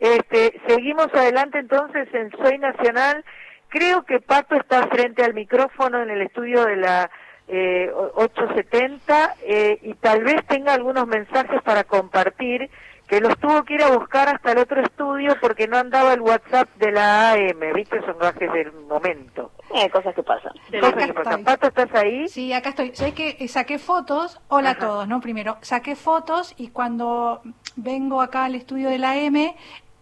Este, 0.00 0.60
seguimos 0.66 1.08
adelante 1.12 1.58
entonces 1.58 2.08
en 2.14 2.30
Soy 2.42 2.58
Nacional. 2.58 3.24
Creo 3.68 4.04
que 4.04 4.20
Pato 4.20 4.56
está 4.56 4.86
frente 4.88 5.22
al 5.22 5.34
micrófono 5.34 6.02
en 6.02 6.10
el 6.10 6.22
estudio 6.22 6.64
de 6.64 6.76
la 6.76 7.10
eh, 7.48 7.90
870 8.14 9.36
eh, 9.42 9.78
y 9.82 9.94
tal 9.94 10.24
vez 10.24 10.44
tenga 10.46 10.74
algunos 10.74 11.06
mensajes 11.06 11.62
para 11.62 11.84
compartir 11.84 12.70
que 13.06 13.20
los 13.20 13.38
tuvo 13.38 13.62
que 13.64 13.74
ir 13.74 13.82
a 13.82 13.90
buscar 13.90 14.28
hasta 14.28 14.52
el 14.52 14.58
otro 14.58 14.80
estudio 14.80 15.36
porque 15.40 15.68
no 15.68 15.76
andaba 15.76 16.14
el 16.14 16.20
WhatsApp 16.20 16.68
de 16.76 16.92
la 16.92 17.32
AM, 17.32 17.60
¿viste? 17.74 18.00
Son 18.00 18.18
gajes 18.18 18.50
del 18.52 18.72
momento. 18.88 19.52
Eh, 19.74 19.90
cosas 19.90 20.14
que 20.14 20.22
pasan. 20.22 20.52
Cosas 20.80 21.06
que 21.06 21.12
pasan. 21.12 21.44
Pato, 21.44 21.68
¿estás 21.68 21.94
ahí? 21.94 22.28
Sí, 22.28 22.52
acá 22.52 22.70
estoy. 22.70 22.94
Sé 22.94 23.12
que 23.12 23.36
eh, 23.38 23.48
saqué 23.48 23.78
fotos, 23.78 24.40
hola 24.48 24.70
a 24.70 24.78
todos, 24.78 25.06
¿no? 25.06 25.20
Primero, 25.20 25.58
saqué 25.60 25.96
fotos 25.96 26.54
y 26.56 26.68
cuando 26.68 27.42
vengo 27.76 28.22
acá 28.22 28.46
al 28.46 28.54
estudio 28.54 28.88
de 28.88 28.98
la 28.98 29.12
AM, 29.12 29.54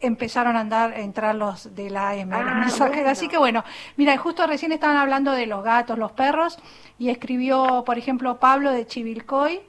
empezaron 0.03 0.57
a 0.57 0.61
andar, 0.61 0.92
a 0.92 1.00
entrar 1.00 1.34
los 1.34 1.74
de 1.74 1.90
la 1.90 2.11
AM, 2.11 2.32
ah, 2.32 2.66
Así 3.07 3.28
que 3.28 3.38
bueno, 3.38 3.64
mira, 3.96 4.16
justo 4.18 4.46
recién 4.46 4.72
estaban 4.72 4.96
hablando 4.96 5.32
de 5.32 5.46
los 5.46 5.64
gatos, 5.64 5.98
los 5.98 6.12
perros, 6.12 6.59
y 6.98 7.09
escribió, 7.09 7.84
por 7.86 7.98
ejemplo, 7.98 8.38
Pablo 8.38 8.72
de 8.72 8.86
Chivilcoy, 8.86 9.61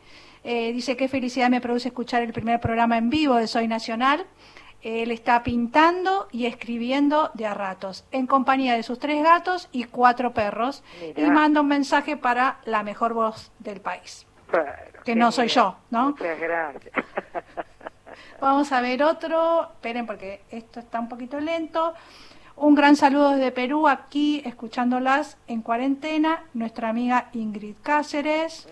eh, 0.44 0.74
dice 0.74 0.98
qué 0.98 1.08
felicidad 1.08 1.50
me 1.50 1.62
produce 1.62 1.90
escuchar 1.90 2.22
el 2.22 2.34
primer 2.34 2.60
programa 2.60 2.98
en 2.98 3.10
vivo 3.10 3.36
de 3.36 3.48
Soy 3.48 3.68
Nacional. 3.68 4.26
Él 4.82 5.12
está 5.12 5.44
pintando 5.44 6.28
y 6.32 6.46
escribiendo 6.46 7.32
de 7.36 7.46
a 7.46 7.54
ratos, 7.54 8.06
en 8.12 8.28
compañía 8.28 8.76
de 8.76 8.84
sus 8.84 9.00
tres 9.00 9.24
gatos 9.24 9.70
y 9.72 9.86
cuatro 9.86 10.34
perros, 10.34 10.84
y 11.16 11.22
manda 11.22 11.62
un 11.62 11.68
mensaje 11.68 12.18
para 12.18 12.60
la 12.66 12.84
mejor 12.84 13.14
voz 13.14 13.52
del 13.60 13.80
país. 13.80 14.28
que 15.06 15.16
no 15.16 15.32
soy 15.32 15.48
yo, 15.48 15.78
¿no? 15.90 16.10
Muchas 16.10 16.40
gracias. 16.40 16.94
Vamos 18.44 18.74
a 18.74 18.82
ver 18.82 19.02
otro. 19.04 19.70
Esperen 19.72 20.06
porque 20.06 20.42
esto 20.52 20.82
está 20.82 21.00
un 21.00 21.08
poquito 21.08 21.40
lento. 21.40 21.94
Un 22.58 22.76
gran 22.76 22.98
saludo 22.98 23.30
desde 23.30 23.54
Perú, 23.54 23.88
aquí 23.88 24.42
escuchándolas 24.44 25.38
en 25.48 25.62
cuarentena, 25.62 26.44
nuestra 26.54 26.90
amiga 26.90 27.30
Ingrid 27.32 27.78
Cáceres. 27.82 28.68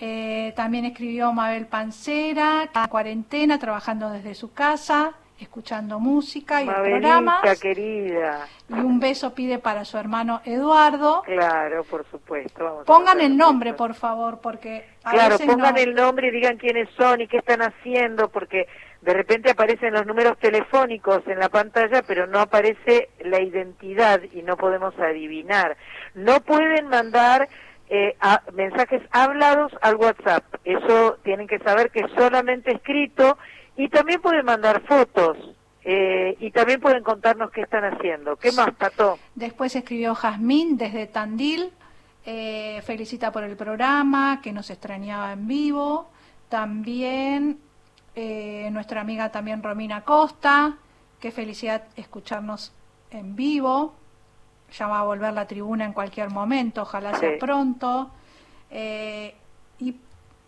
Eh, 0.00 0.54
también 0.56 0.86
escribió 0.86 1.30
Mabel 1.34 1.66
Pancera, 1.66 2.70
en 2.74 2.88
cuarentena, 2.88 3.58
trabajando 3.58 4.08
desde 4.08 4.34
su 4.34 4.50
casa 4.50 5.12
escuchando 5.38 6.00
música 6.00 6.62
y 6.62 6.66
programas. 6.66 7.60
querida. 7.60 8.46
Y 8.68 8.74
un 8.74 8.98
beso 9.00 9.34
pide 9.34 9.58
para 9.58 9.84
su 9.84 9.98
hermano 9.98 10.40
Eduardo. 10.44 11.22
Claro, 11.22 11.84
por 11.84 12.06
supuesto. 12.10 12.82
pongan 12.86 13.20
el 13.20 13.36
nombre, 13.36 13.74
por 13.74 13.94
favor, 13.94 14.40
porque 14.40 14.86
a 15.04 15.12
Claro, 15.12 15.38
pongan 15.38 15.76
el 15.78 15.94
nombre 15.94 16.28
y 16.28 16.30
digan 16.30 16.56
quiénes 16.56 16.88
son 16.96 17.20
y 17.20 17.28
qué 17.28 17.38
están 17.38 17.60
haciendo, 17.60 18.28
porque 18.28 18.66
de 19.02 19.14
repente 19.14 19.50
aparecen 19.50 19.92
los 19.92 20.06
números 20.06 20.38
telefónicos 20.38 21.22
en 21.26 21.38
la 21.38 21.48
pantalla, 21.48 22.02
pero 22.02 22.26
no 22.26 22.40
aparece 22.40 23.10
la 23.20 23.40
identidad 23.40 24.20
y 24.32 24.42
no 24.42 24.56
podemos 24.56 24.98
adivinar. 24.98 25.76
No 26.14 26.40
pueden 26.40 26.88
mandar 26.88 27.48
eh, 27.88 28.16
mensajes 28.52 29.02
hablados 29.12 29.72
al 29.80 29.96
WhatsApp. 29.96 30.44
Eso 30.64 31.18
tienen 31.22 31.46
que 31.46 31.58
saber 31.60 31.90
que 31.90 32.00
es 32.00 32.10
solamente 32.16 32.72
escrito 32.72 33.38
y 33.76 33.88
también 33.88 34.20
pueden 34.20 34.44
mandar 34.44 34.82
fotos. 34.82 35.36
Eh, 35.88 36.36
y 36.40 36.50
también 36.50 36.80
pueden 36.80 37.04
contarnos 37.04 37.52
qué 37.52 37.60
están 37.60 37.84
haciendo. 37.84 38.34
¿Qué 38.34 38.50
más, 38.50 38.72
Pato? 38.72 39.20
Después 39.36 39.76
escribió 39.76 40.16
Jazmín 40.16 40.76
desde 40.76 41.06
Tandil, 41.06 41.70
eh, 42.24 42.82
felicita 42.84 43.30
por 43.30 43.44
el 43.44 43.56
programa, 43.56 44.40
que 44.42 44.52
nos 44.52 44.68
extrañaba 44.70 45.32
en 45.32 45.46
vivo. 45.46 46.10
También 46.48 47.60
eh, 48.16 48.68
nuestra 48.72 49.00
amiga 49.00 49.30
también 49.30 49.62
Romina 49.62 50.02
Costa, 50.02 50.76
qué 51.20 51.30
felicidad 51.30 51.84
escucharnos 51.94 52.72
en 53.12 53.36
vivo. 53.36 53.94
Ya 54.76 54.88
va 54.88 54.98
a 54.98 55.04
volver 55.04 55.32
la 55.34 55.46
tribuna 55.46 55.84
en 55.84 55.92
cualquier 55.92 56.30
momento, 56.30 56.82
ojalá 56.82 57.14
sea 57.14 57.38
pronto. 57.38 58.10
y 59.78 59.94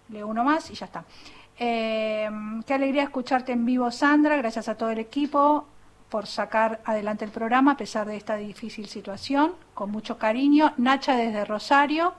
leo 0.09 0.27
uno 0.27 0.43
más 0.43 0.69
y 0.73 0.75
ya 0.75 0.87
está. 0.87 1.05
Eh, 1.59 2.29
qué 2.67 2.75
alegría 2.75 3.03
escucharte 3.03 3.53
en 3.53 3.65
vivo, 3.65 3.91
Sandra. 3.91 4.37
Gracias 4.37 4.69
a 4.69 4.77
todo 4.77 4.91
el 4.91 4.99
equipo 4.99 5.67
por 6.09 6.27
sacar 6.27 6.81
adelante 6.85 7.25
el 7.25 7.31
programa 7.31 7.73
a 7.73 7.77
pesar 7.77 8.07
de 8.07 8.17
esta 8.17 8.37
difícil 8.37 8.87
situación. 8.87 9.55
Con 9.75 9.91
mucho 9.91 10.19
cariño. 10.19 10.73
Nacha 10.77 11.17
desde 11.17 11.45
Rosario. 11.45 12.15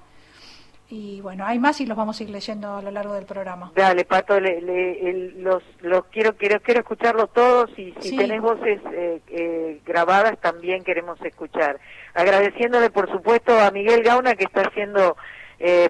Y 0.91 1.21
bueno, 1.21 1.45
hay 1.45 1.59
más 1.59 1.79
y 1.81 1.85
los 1.85 1.95
vamos 1.95 2.19
a 2.19 2.23
ir 2.23 2.31
leyendo 2.31 2.75
a 2.75 2.81
lo 2.81 2.89
largo 2.89 3.13
del 3.13 3.25
programa. 3.25 3.71
Dale, 3.75 4.05
Pato, 4.05 4.39
los, 4.39 5.63
los 5.81 6.05
quiero, 6.05 6.35
quiero, 6.35 6.59
quiero 6.61 6.79
escucharlos 6.79 7.31
todos 7.31 7.69
y 7.77 7.93
si 7.99 8.17
tenés 8.17 8.41
voces 8.41 8.81
eh, 8.91 9.21
eh, 9.27 9.81
grabadas 9.85 10.39
también 10.39 10.83
queremos 10.83 11.21
escuchar. 11.21 11.79
Agradeciéndole, 12.15 12.89
por 12.89 13.07
supuesto, 13.11 13.59
a 13.59 13.69
Miguel 13.69 14.01
Gauna 14.01 14.33
que 14.33 14.45
está 14.45 14.61
haciendo 14.61 15.15
eh, 15.59 15.89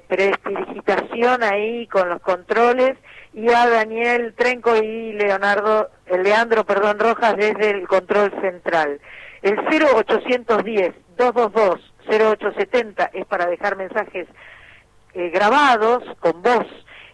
ahí 1.44 1.88
con 1.88 2.10
los 2.10 2.22
controles 2.22 2.98
y 3.40 3.48
a 3.54 3.70
Daniel 3.70 4.34
Trenco 4.36 4.76
y 4.76 5.14
Leonardo, 5.14 5.90
eh, 6.08 6.18
Leandro 6.18 6.66
perdón, 6.66 7.00
Rojas 7.00 7.38
desde 7.38 7.70
el 7.70 7.88
control 7.88 8.34
central. 8.42 9.00
El 9.42 9.56
0810-222-0870 11.18 13.12
es 13.14 13.26
para 13.26 13.46
dejar 13.46 13.78
mensajes 13.78 14.28
eh, 15.14 15.30
grabados 15.30 16.04
con 16.20 16.42
voz 16.42 16.68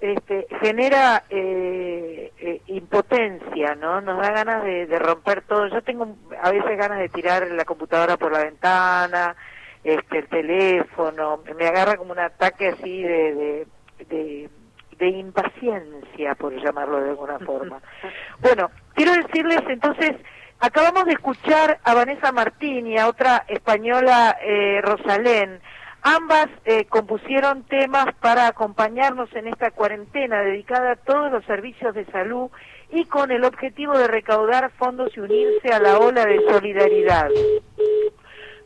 este, 0.00 0.46
genera 0.60 1.24
eh, 1.28 2.32
eh, 2.38 2.62
impotencia, 2.66 3.74
¿no? 3.74 4.00
Nos 4.00 4.18
da 4.20 4.30
ganas 4.30 4.64
de, 4.64 4.86
de, 4.86 4.98
romper 4.98 5.42
todo. 5.42 5.66
Yo 5.68 5.82
tengo 5.82 6.16
a 6.40 6.50
veces 6.50 6.78
ganas 6.78 6.98
de 6.98 7.08
tirar 7.08 7.46
la 7.50 7.64
computadora 7.64 8.16
por 8.16 8.32
la 8.32 8.44
ventana, 8.44 9.34
este, 9.82 10.18
el 10.18 10.28
teléfono, 10.28 11.40
me 11.58 11.66
agarra 11.66 11.96
como 11.96 12.12
un 12.12 12.18
ataque 12.18 12.68
así 12.68 13.02
de, 13.02 13.34
de, 13.34 13.66
de, 14.08 14.50
de 14.98 15.08
impaciencia, 15.08 16.34
por 16.34 16.54
llamarlo 16.62 17.00
de 17.00 17.10
alguna 17.10 17.38
forma. 17.40 17.80
Bueno, 18.40 18.70
quiero 18.94 19.12
decirles 19.14 19.62
entonces, 19.68 20.12
acabamos 20.60 21.06
de 21.06 21.12
escuchar 21.12 21.80
a 21.82 21.94
Vanessa 21.94 22.30
Martini, 22.30 22.96
a 22.96 23.08
otra 23.08 23.44
española, 23.48 24.36
eh, 24.40 24.80
Rosalén, 24.80 25.60
Ambas 26.02 26.48
eh, 26.64 26.84
compusieron 26.86 27.64
temas 27.64 28.06
para 28.20 28.46
acompañarnos 28.46 29.34
en 29.34 29.48
esta 29.48 29.70
cuarentena 29.72 30.42
dedicada 30.42 30.92
a 30.92 30.96
todos 30.96 31.30
los 31.32 31.44
servicios 31.44 31.94
de 31.94 32.06
salud 32.06 32.50
y 32.90 33.04
con 33.04 33.30
el 33.30 33.44
objetivo 33.44 33.98
de 33.98 34.06
recaudar 34.06 34.70
fondos 34.78 35.14
y 35.16 35.20
unirse 35.20 35.68
a 35.72 35.80
la 35.80 35.98
ola 35.98 36.24
de 36.24 36.40
solidaridad. 36.48 37.28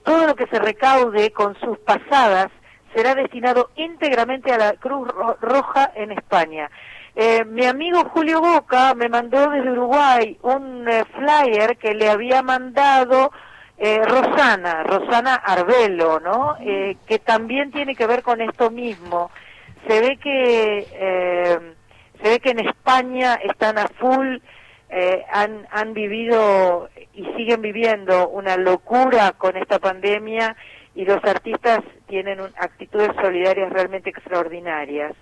Todo 0.05 0.27
lo 0.27 0.37
que 0.37 0.47
se 0.47 0.59
recaude 0.59 1.33
con 1.33 1.59
sus 1.61 1.79
pasadas 1.79 2.49
será 2.95 3.15
destinado 3.15 3.71
íntegramente 3.77 4.53
a 4.53 4.59
la 4.59 4.73
Cruz 4.75 5.09
Roja 5.41 5.91
en 5.95 6.13
España. 6.13 6.71
Eh, 7.15 7.45
mi 7.45 7.67
amigo 7.67 8.05
Julio 8.11 8.41
Boca 8.41 8.95
me 8.95 9.09
mandó 9.09 9.51
desde 9.51 9.71
Uruguay 9.71 10.39
un 10.43 10.89
eh, 10.89 11.05
flyer 11.15 11.77
que 11.77 11.95
le 11.95 12.09
había 12.09 12.43
mandado 12.43 13.33
eh, 13.85 14.01
Rosana, 14.05 14.85
Rosana 14.85 15.35
Arbelo, 15.35 16.21
¿no? 16.21 16.57
Eh, 16.61 16.97
que 17.05 17.19
también 17.19 17.73
tiene 17.73 17.97
que 17.97 18.07
ver 18.07 18.23
con 18.23 18.41
esto 18.41 18.71
mismo. 18.71 19.33
Se 19.89 20.01
ve 20.01 20.19
que 20.19 20.87
eh, 20.93 21.59
se 22.23 22.29
ve 22.29 22.39
que 22.39 22.51
en 22.51 22.61
España 22.61 23.35
están 23.43 23.79
a 23.79 23.89
full, 23.89 24.37
eh, 24.89 25.25
han, 25.33 25.67
han 25.73 25.95
vivido 25.95 26.91
y 27.13 27.25
siguen 27.35 27.61
viviendo 27.61 28.29
una 28.29 28.57
locura 28.57 29.33
con 29.33 29.57
esta 29.57 29.81
pandemia 29.81 30.55
y 30.95 31.05
los 31.05 31.19
artistas 31.25 31.81
tienen 32.07 32.41
un, 32.41 32.53
actitudes 32.61 33.11
solidarias 33.21 33.73
realmente 33.73 34.11
extraordinarias. 34.11 35.13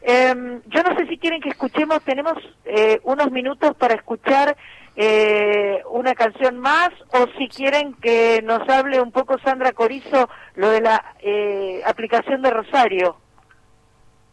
Eh, 0.00 0.60
yo 0.64 0.82
no 0.82 0.96
sé 0.96 1.06
si 1.08 1.18
quieren 1.18 1.42
que 1.42 1.50
escuchemos, 1.50 2.00
tenemos 2.04 2.38
eh, 2.64 3.00
unos 3.02 3.30
minutos 3.32 3.76
para 3.76 3.92
escuchar 3.92 4.56
eh, 5.00 5.80
una 5.90 6.12
canción 6.16 6.58
más 6.58 6.90
o 7.12 7.26
si 7.38 7.46
quieren 7.46 7.94
que 8.02 8.42
nos 8.42 8.68
hable 8.68 9.00
un 9.00 9.12
poco 9.12 9.38
Sandra 9.38 9.70
Corizo 9.70 10.28
lo 10.56 10.70
de 10.70 10.80
la 10.80 11.14
eh, 11.20 11.80
aplicación 11.86 12.42
de 12.42 12.50
Rosario. 12.50 13.16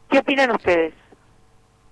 ¿Qué 0.09 0.17
opinan 0.17 0.49
ustedes? 0.49 0.95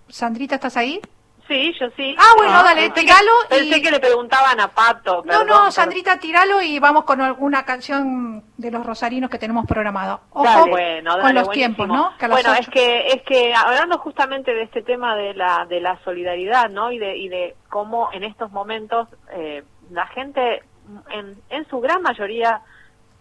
Sandrita, 0.07 0.55
¿estás 0.55 0.75
ahí? 0.75 0.99
Sí, 1.47 1.73
yo 1.79 1.87
sí. 1.97 2.15
Ah, 2.17 2.33
bueno, 2.37 2.53
ah, 2.55 2.63
dale, 2.63 2.89
tiralo. 2.91 3.31
Pensé 3.49 3.81
que 3.81 3.91
le 3.91 3.99
preguntaban 3.99 4.59
a 4.59 4.69
Pato. 4.69 5.23
no, 5.25 5.43
no, 5.43 5.71
Sandrita, 5.71 6.17
tiralo 6.17 6.61
y 6.61 6.79
vamos 6.79 7.03
con 7.03 7.19
alguna 7.21 7.65
canción 7.65 8.43
de 8.57 8.71
los 8.71 8.85
rosarinos 8.85 9.29
que 9.29 9.37
tenemos 9.37 9.65
programado. 9.65 10.21
Ojo 10.31 10.45
dale, 10.45 10.71
bueno, 10.71 11.11
dale, 11.11 11.21
con 11.21 11.35
los 11.35 11.45
buenísimo. 11.45 11.75
tiempos, 11.75 11.87
¿no? 11.87 12.17
Que 12.17 12.27
bueno, 12.27 12.53
es 12.53 12.67
que 12.69 13.07
es 13.07 13.21
que 13.23 13.53
hablando 13.53 13.97
justamente 13.97 14.53
de 14.53 14.63
este 14.63 14.83
tema 14.83 15.15
de 15.15 15.33
la 15.33 15.65
de 15.67 15.81
la 15.81 15.99
solidaridad, 16.03 16.69
¿no? 16.69 16.91
Y 16.91 16.97
de 16.97 17.17
y 17.17 17.27
de 17.27 17.55
cómo 17.69 18.09
en 18.13 18.23
estos 18.23 18.51
momentos 18.51 19.09
eh, 19.33 19.63
la 19.91 20.07
gente 20.07 20.63
en 21.11 21.35
en 21.49 21.67
su 21.69 21.81
gran 21.81 22.01
mayoría 22.01 22.61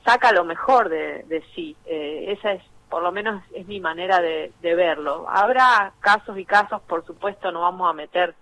saca 0.04 0.32
lo 0.32 0.44
mejor 0.44 0.88
de, 0.88 1.24
de 1.24 1.42
sí. 1.54 1.76
Eh, 1.86 2.36
esa 2.38 2.52
es 2.52 2.62
por 2.92 3.02
lo 3.02 3.10
menos 3.10 3.42
es 3.54 3.66
mi 3.66 3.80
manera 3.80 4.20
de, 4.20 4.52
de, 4.60 4.74
verlo. 4.74 5.24
Habrá 5.26 5.94
casos 6.00 6.36
y 6.36 6.44
casos, 6.44 6.82
por 6.82 7.06
supuesto, 7.06 7.50
no 7.50 7.62
vamos 7.62 7.88
a 7.88 7.94
meter 7.94 8.34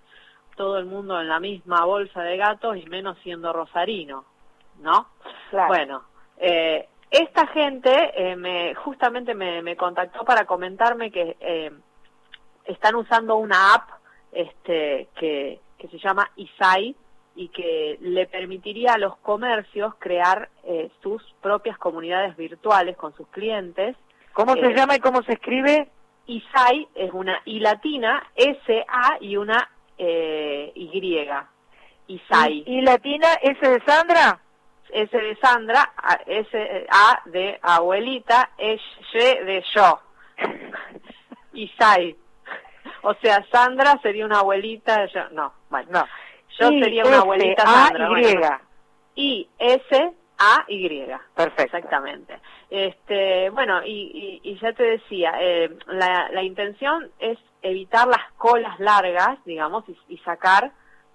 todo 0.57 0.76
el 0.76 0.86
mundo 0.86 1.20
en 1.20 1.28
la 1.28 1.38
misma 1.38 1.84
bolsa 1.84 2.20
de 2.22 2.36
gatos 2.36 2.76
y 2.76 2.84
menos 2.86 3.16
siendo 3.22 3.53
rosarino, 3.53 4.24
¿no? 4.80 5.07
Claro. 5.51 5.68
Bueno, 5.68 6.03
eh, 6.36 6.88
esta 7.12 7.46
gente 7.46 7.92
eh, 8.16 8.34
me, 8.34 8.74
justamente 8.74 9.34
me, 9.34 9.62
me, 9.62 9.76
contactó 9.76 10.24
para 10.24 10.46
comentarme 10.46 11.12
que 11.12 11.36
eh, 11.38 11.70
están 12.64 12.96
usando 12.96 13.36
una 13.36 13.74
app 13.74 13.88
este, 14.32 15.11
que, 15.14 15.61
que 15.78 15.86
se 15.86 15.98
llama 15.98 16.28
Isai 16.34 16.96
y 17.36 17.51
que 17.51 17.98
le 18.01 18.26
permitiría 18.26 18.94
a 18.94 18.98
los 18.98 19.16
comercios 19.18 19.94
crear 20.01 20.48
eh, 20.64 20.90
sus 21.05 21.22
propias 21.40 21.78
comunidades 21.78 22.36
virtuales 22.36 22.96
con 22.96 23.14
sus 23.14 23.28
clientes 23.28 23.94
¿Cómo 24.33 24.55
se 24.55 24.74
llama 24.74 24.97
y 24.97 25.01
cómo 25.01 25.22
se 25.22 25.33
escribe? 25.33 25.89
ISAI 26.26 26.89
es 26.95 27.12
una 27.12 27.41
I 27.45 27.61
latina, 27.61 28.22
S-A 28.37 29.18
y 29.20 29.37
una 29.37 29.68
eh, 29.99 30.72
Y. 30.74 31.26
ISAI. 32.07 32.64
¿Y, 32.66 32.78
¿Y, 32.78 32.81
latina 32.83 33.28
S 33.43 33.68
de 33.68 33.81
Sandra? 33.85 34.41
S 34.93 35.16
de 35.16 35.37
Sandra, 35.37 35.93
S 36.26 36.87
A 36.91 37.20
de 37.26 37.59
abuelita, 37.62 38.51
S 38.59 38.83
de 39.14 39.64
yo. 39.74 40.01
ISAI. 41.53 42.16
O 43.03 43.14
sea, 43.14 43.45
Sandra 43.51 43.99
sería 44.03 44.26
una 44.26 44.41
abuelita, 44.41 45.07
yo, 45.07 45.28
no, 45.31 45.53
bueno, 45.68 45.89
no. 45.91 46.07
Yo 46.59 46.70
I, 46.70 46.83
sería 46.83 47.05
una 47.05 47.18
abuelita 47.18 47.62
A, 47.62 47.89
Sandra. 47.89 48.09
Y. 48.09 48.37
Bueno, 48.37 48.59
I, 49.16 49.49
S, 49.59 50.12
a 50.41 50.64
Y. 50.66 51.07
Perfecto. 51.34 51.76
Exactamente. 51.76 52.41
Este, 52.68 53.51
bueno, 53.51 53.84
y, 53.84 54.41
y, 54.43 54.51
y 54.51 54.59
ya 54.59 54.72
te 54.72 54.82
decía, 54.82 55.34
eh, 55.41 55.70
la, 55.86 56.30
la, 56.30 56.43
intención 56.43 57.11
es 57.18 57.38
evitar 57.62 58.09
las 58.09 58.32
colas 58.38 58.80
largas, 58.80 59.38
digamos, 59.45 59.84
y, 59.88 59.97
y 60.09 60.18
sacar 60.18 60.72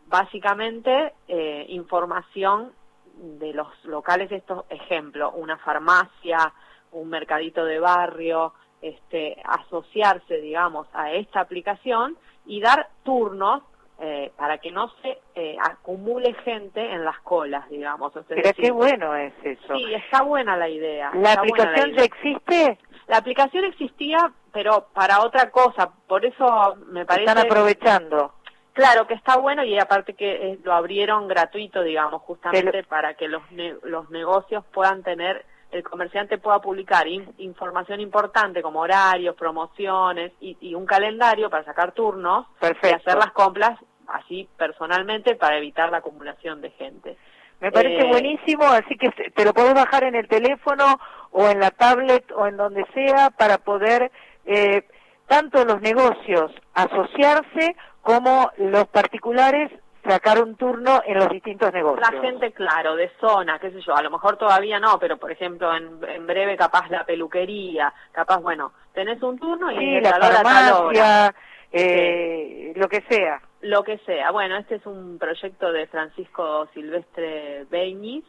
básicamente 0.08 1.14
eh, 1.28 1.66
información 1.70 2.72
de 3.18 3.54
los 3.54 3.68
locales, 3.86 4.32
estos 4.32 4.66
ejemplos, 4.70 5.34
una 5.36 5.58
farmacia, 5.58 6.54
un 6.92 7.10
mercadito 7.10 7.66
de 7.66 7.80
barrio, 7.80 8.54
este, 8.82 9.42
asociarse, 9.44 10.38
digamos, 10.42 10.88
a 10.94 11.12
esta 11.14 11.40
aplicación 11.40 12.18
y 12.46 12.62
dar 12.62 12.90
turnos 13.04 13.64
eh, 14.00 14.32
para 14.38 14.58
que 14.58 14.72
no 14.72 14.90
se 15.02 15.20
eh, 15.36 15.56
acumule 15.62 16.34
gente 16.44 16.82
en 16.82 17.06
las 17.06 17.20
colas, 17.20 17.70
digamos. 17.70 18.16
O 18.16 18.24
sea, 18.24 18.36
Pero 18.36 18.52
qué 18.54 18.72
bueno 18.72 19.16
es 19.16 19.34
eso. 19.44 19.76
Sí, 19.76 19.94
está 19.94 20.24
buena 20.24 20.58
la 20.58 20.68
idea. 20.68 21.12
¿La 21.16 21.34
aplicación 21.34 21.92
la 21.92 21.98
ya 21.98 22.04
existe? 22.04 22.78
La 23.08 23.18
aplicación 23.18 23.66
existía, 23.66 24.32
pero 24.52 24.88
para 24.94 25.22
otra 25.22 25.50
cosa. 25.50 25.92
Por 26.08 26.26
eso 26.26 26.76
me 26.88 27.06
parece... 27.06 27.30
Están 27.30 27.46
aprovechando. 27.46 28.34
Claro, 28.74 29.08
que 29.08 29.14
está 29.14 29.38
bueno 29.38 29.64
y 29.64 29.80
aparte 29.80 30.16
que 30.16 30.52
eh, 30.52 30.60
lo 30.64 30.74
abrieron 30.74 31.30
gratuito, 31.30 31.82
digamos, 31.82 32.22
justamente 32.24 32.84
para 32.84 33.14
que 33.14 33.30
los, 33.30 33.50
ne 33.52 33.76
los 33.84 34.10
negocios 34.10 34.66
puedan 34.74 35.02
tener 35.02 35.46
el 35.76 35.84
comerciante 35.84 36.38
pueda 36.38 36.60
publicar 36.60 37.08
in 37.08 37.26
información 37.38 38.00
importante 38.00 38.62
como 38.62 38.80
horarios, 38.80 39.36
promociones 39.36 40.32
y, 40.40 40.58
y, 40.62 40.74
un 40.74 40.86
calendario 40.86 41.50
para 41.50 41.66
sacar 41.66 41.92
turnos 41.92 42.48
Perfecto. 42.60 42.88
y 42.88 42.94
hacer 42.94 43.16
las 43.16 43.32
compras 43.32 43.78
así 44.08 44.48
personalmente 44.58 45.36
para 45.36 45.58
evitar 45.58 45.92
la 45.92 45.98
acumulación 45.98 46.62
de 46.62 46.72
gente. 46.72 47.18
Me 47.60 47.72
parece 47.72 48.06
eh, 48.06 48.10
buenísimo, 48.10 48.64
así 48.66 48.96
que 48.98 49.10
te 49.32 49.46
lo 49.46 49.54
podés 49.54 49.74
bajar 49.74 50.04
en 50.04 50.16
el 50.16 50.28
teléfono 50.28 51.00
o 51.32 51.48
en 51.50 51.60
la 51.60 51.72
tablet 51.72 52.32
o 52.36 52.48
en 52.48 52.58
donde 52.58 52.86
sea 52.94 53.30
para 53.32 53.58
poder 53.58 54.12
eh, 54.46 54.84
tanto 55.28 55.66
los 55.66 55.82
negocios 55.82 56.52
asociarse 56.74 57.76
como 58.02 58.52
los 58.58 58.88
particulares 58.88 59.72
sacar 60.08 60.42
un 60.42 60.56
turno 60.56 61.02
en 61.06 61.18
los 61.18 61.30
distintos 61.30 61.74
negocios. 61.74 62.08
La 62.12 62.22
gente, 62.22 62.52
claro, 62.52 62.96
de 62.96 63.12
zona, 63.20 63.60
qué 63.60 63.72
sé 63.72 63.82
yo, 63.82 63.96
a 63.96 64.02
lo 64.02 64.12
mejor 64.12 64.38
todavía 64.38 64.80
no, 64.80 65.00
pero 65.00 65.18
por 65.18 65.32
ejemplo, 65.32 65.76
en, 65.76 66.00
en 66.08 66.28
breve 66.28 66.56
capaz 66.56 66.90
la 66.90 67.04
peluquería, 67.04 67.94
capaz, 68.12 68.40
bueno, 68.40 68.72
tenés 68.94 69.22
un 69.22 69.38
turno 69.38 69.72
y 69.72 69.78
sí, 69.78 70.02
la 70.02 70.10
a 70.12 70.80
hora. 70.80 71.36
Eh, 71.72 72.72
sí. 72.74 72.80
lo 72.80 72.88
que 72.88 73.02
sea. 73.10 73.42
Lo 73.62 73.84
que 73.84 73.98
sea. 74.00 74.32
Bueno, 74.32 74.58
este 74.58 74.76
es 74.76 74.86
un 74.86 75.18
proyecto 75.18 75.72
de 75.72 75.88
Francisco 75.88 76.68
Silvestre 76.74 77.66
Beñiz, 77.70 78.24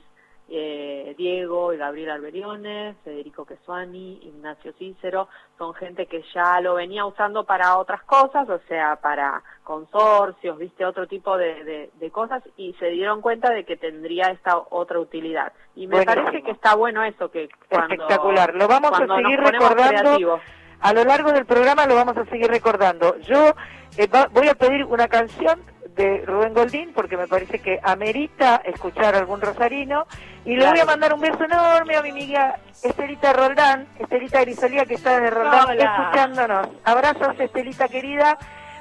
eh, 0.48 1.14
Diego 1.18 1.72
y 1.72 1.76
Gabriel 1.76 2.10
Alberiones, 2.10 2.96
Federico 3.04 3.44
Quesuani, 3.44 4.20
Ignacio 4.22 4.72
Cícero, 4.78 5.28
son 5.58 5.74
gente 5.74 6.06
que 6.06 6.22
ya 6.34 6.60
lo 6.60 6.74
venía 6.74 7.04
usando 7.04 7.44
para 7.44 7.76
otras 7.78 8.02
cosas, 8.04 8.48
o 8.48 8.60
sea, 8.68 8.96
para 8.96 9.42
consorcios, 9.64 10.56
viste, 10.58 10.84
otro 10.84 11.06
tipo 11.06 11.36
de, 11.36 11.64
de, 11.64 11.90
de 11.94 12.10
cosas, 12.10 12.42
y 12.56 12.74
se 12.74 12.86
dieron 12.90 13.20
cuenta 13.20 13.50
de 13.52 13.64
que 13.64 13.76
tendría 13.76 14.28
esta 14.28 14.58
otra 14.70 15.00
utilidad. 15.00 15.52
Y 15.74 15.86
me 15.86 15.96
Buenísimo. 15.96 16.24
parece 16.24 16.42
que 16.44 16.50
está 16.52 16.76
bueno 16.76 17.02
eso, 17.02 17.30
que 17.30 17.48
cuando, 17.68 17.94
Espectacular, 17.94 18.54
lo 18.54 18.68
vamos 18.68 18.92
a 18.92 18.98
seguir 18.98 19.40
recordando. 19.40 20.02
Creativos. 20.02 20.40
A 20.80 20.92
lo 20.92 21.04
largo 21.04 21.32
del 21.32 21.46
programa 21.46 21.86
lo 21.86 21.94
vamos 21.94 22.16
a 22.18 22.24
seguir 22.26 22.48
recordando. 22.48 23.16
Yo 23.20 23.54
eh, 23.96 24.06
va, 24.06 24.28
voy 24.30 24.48
a 24.48 24.54
pedir 24.54 24.84
una 24.84 25.08
canción 25.08 25.60
de 25.96 26.22
Rubén 26.26 26.54
Goldín 26.54 26.92
porque 26.94 27.16
me 27.16 27.26
parece 27.26 27.58
que 27.58 27.80
amerita 27.82 28.62
escuchar 28.64 29.14
algún 29.14 29.40
rosarino. 29.40 30.06
Y 30.44 30.54
le 30.54 30.68
voy 30.68 30.78
a 30.78 30.84
mandar 30.84 31.12
un 31.12 31.20
beso 31.20 31.42
enorme 31.42 31.96
a 31.96 32.02
mi 32.02 32.10
amiga 32.10 32.60
Estelita 32.82 33.32
Roldán, 33.32 33.88
Estelita 33.98 34.42
Grisolía 34.42 34.84
que 34.84 34.94
está 34.94 35.18
desde 35.18 35.30
Roldán 35.30 35.70
Hola. 35.70 35.84
escuchándonos. 35.84 36.68
Abrazos 36.84 37.40
Estelita 37.40 37.88
querida, 37.88 38.38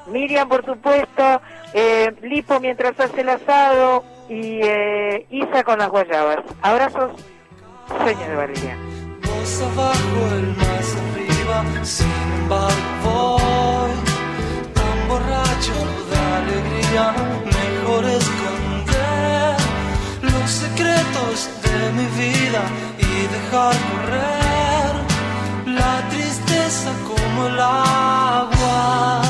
Miriam 0.07 0.47
por 0.47 0.63
supuesto, 0.63 1.41
eh, 1.73 2.13
Lipo 2.21 2.59
mientras 2.59 2.99
hace 2.99 3.21
el 3.21 3.29
asado 3.29 4.03
y 4.29 4.59
eh, 4.61 5.25
Isa 5.31 5.63
con 5.63 5.79
las 5.79 5.89
guayabas. 5.89 6.39
Abrazos, 6.61 7.11
sueño 7.87 8.27
de 8.27 8.35
Valeriano. 8.35 8.81
Vos 9.23 9.61
abajo, 9.61 10.35
el 10.35 10.47
más 10.57 10.97
arriba, 10.97 11.83
sin 11.83 12.11
embargo 12.41 13.24
mejor 16.45 18.05
esconder 18.05 19.55
los 20.21 20.51
secretos 20.51 21.49
de 21.63 21.91
mi 21.97 22.07
vida 22.23 22.61
y 22.97 23.27
dejar 23.35 23.75
correr 23.91 24.93
la 25.65 26.09
tristeza 26.09 26.91
como 27.07 27.47
el 27.47 27.59
agua. 27.59 29.24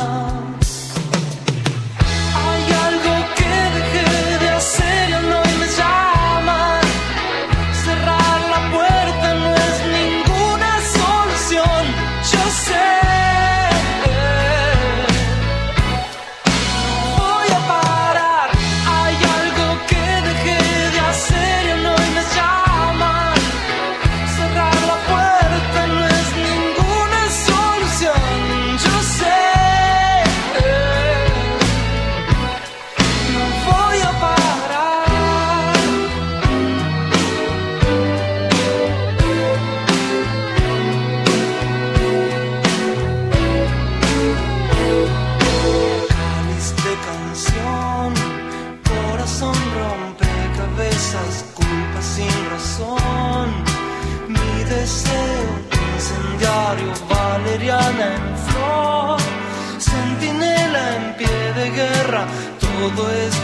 Todo 62.94 63.10
esto 63.10 63.35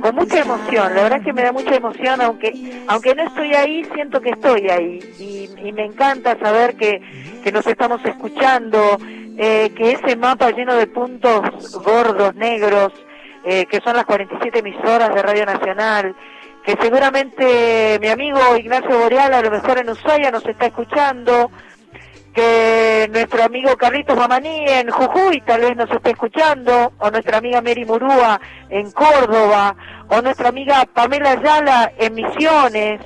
con 0.00 0.14
mucha 0.14 0.40
emoción. 0.40 0.94
La 0.94 1.02
verdad 1.02 1.18
es 1.18 1.24
que 1.24 1.32
me 1.32 1.42
da 1.42 1.52
mucha 1.52 1.74
emoción, 1.74 2.20
aunque 2.20 2.82
aunque 2.88 3.14
no 3.14 3.24
estoy 3.24 3.54
ahí, 3.54 3.84
siento 3.94 4.20
que 4.20 4.30
estoy 4.30 4.68
ahí. 4.68 4.98
Y, 5.18 5.50
y 5.68 5.72
me 5.72 5.84
encanta 5.84 6.38
saber 6.38 6.76
que, 6.76 7.00
que 7.42 7.52
nos 7.52 7.66
estamos 7.66 8.04
escuchando, 8.04 8.98
eh, 9.38 9.70
que 9.76 9.92
ese 9.92 10.16
mapa 10.16 10.50
lleno 10.50 10.74
de 10.74 10.86
puntos 10.86 11.80
gordos, 11.84 12.34
negros, 12.34 12.92
eh, 13.44 13.66
que 13.66 13.80
son 13.80 13.94
las 13.94 14.04
47 14.04 14.58
emisoras 14.58 15.14
de 15.14 15.22
Radio 15.22 15.46
Nacional, 15.46 16.16
que 16.64 16.76
seguramente 16.80 17.98
mi 18.00 18.08
amigo 18.08 18.40
Ignacio 18.56 18.98
Boreal, 18.98 19.32
a 19.32 19.42
lo 19.42 19.50
mejor 19.52 19.78
en 19.78 19.90
Ushuaia, 19.90 20.32
nos 20.32 20.44
está 20.46 20.66
escuchando, 20.66 21.50
que 22.36 23.08
nuestro 23.10 23.44
amigo 23.44 23.74
Carlitos 23.78 24.14
Mamaní 24.14 24.66
en 24.68 24.90
Jujuy 24.90 25.40
tal 25.40 25.62
vez 25.62 25.74
nos 25.74 25.90
esté 25.90 26.10
escuchando, 26.10 26.92
o 26.98 27.10
nuestra 27.10 27.38
amiga 27.38 27.62
Mary 27.62 27.86
Murúa 27.86 28.38
en 28.68 28.90
Córdoba, 28.90 29.74
o 30.10 30.20
nuestra 30.20 30.50
amiga 30.50 30.84
Pamela 30.92 31.30
Ayala 31.30 31.92
en 31.96 32.14
Misiones, 32.14 33.00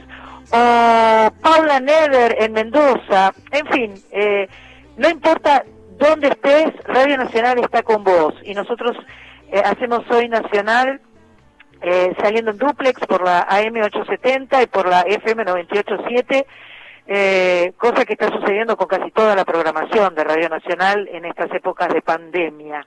o 0.51 1.31
Paula 1.41 1.79
Neder 1.79 2.39
en 2.41 2.53
Mendoza, 2.53 3.33
en 3.53 3.67
fin, 3.69 3.95
eh, 4.11 4.49
no 4.97 5.09
importa 5.09 5.65
dónde 5.97 6.27
estés, 6.27 6.73
Radio 6.87 7.17
Nacional 7.17 7.61
está 7.61 7.85
con 7.85 8.03
vos, 8.03 8.35
y 8.43 8.53
nosotros 8.55 8.97
eh, 9.53 9.63
hacemos 9.65 10.11
Hoy 10.11 10.29
Nacional 10.29 11.01
eh, 11.83 12.17
saliendo 12.21 12.51
en 12.51 12.59
duplex 12.59 13.07
por 13.07 13.23
la 13.23 13.47
AM870 13.47 14.65
y 14.65 14.67
por 14.67 14.89
la 14.89 15.05
FM987, 15.05 16.47
eh, 17.07 17.73
cosa 17.77 18.05
que 18.05 18.13
está 18.15 18.29
sucediendo 18.29 18.77
con 18.77 18.87
casi 18.89 19.11
toda 19.11 19.35
la 19.35 19.45
programación 19.45 20.15
de 20.15 20.25
Radio 20.25 20.49
Nacional 20.49 21.09
en 21.13 21.25
estas 21.25 21.53
épocas 21.53 21.93
de 21.93 22.03
pandemia. 22.03 22.87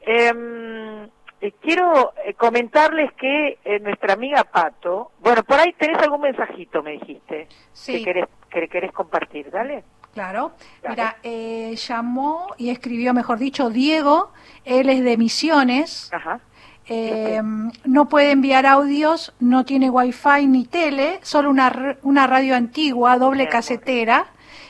Em, 0.00 1.04
eh, 1.40 1.52
quiero 1.60 2.12
eh, 2.24 2.34
comentarles 2.34 3.12
que 3.14 3.58
eh, 3.64 3.78
nuestra 3.80 4.14
amiga 4.14 4.44
Pato, 4.44 5.12
bueno, 5.20 5.42
por 5.44 5.58
ahí 5.60 5.72
tenés 5.78 5.98
algún 6.02 6.22
mensajito, 6.22 6.82
me 6.82 6.92
dijiste, 6.92 7.48
Sí. 7.72 7.92
que 7.98 8.04
querés, 8.04 8.24
que 8.50 8.68
querés 8.68 8.92
compartir, 8.92 9.50
dale. 9.50 9.84
Claro. 10.14 10.52
Dale. 10.82 10.94
Mira, 10.96 11.16
eh, 11.22 11.76
llamó 11.76 12.48
y 12.56 12.70
escribió, 12.70 13.14
mejor 13.14 13.38
dicho, 13.38 13.70
Diego. 13.70 14.32
Él 14.64 14.88
es 14.88 15.04
de 15.04 15.16
Misiones. 15.16 16.10
Ajá. 16.12 16.40
Eh, 16.88 17.42
no 17.84 18.08
puede 18.08 18.30
enviar 18.30 18.66
audios, 18.66 19.32
no 19.40 19.64
tiene 19.64 19.90
wifi 19.90 20.46
ni 20.46 20.64
tele, 20.64 21.20
solo 21.22 21.50
una, 21.50 21.96
una 22.02 22.26
radio 22.26 22.56
antigua, 22.56 23.18
doble 23.18 23.48
casetera, 23.48 24.26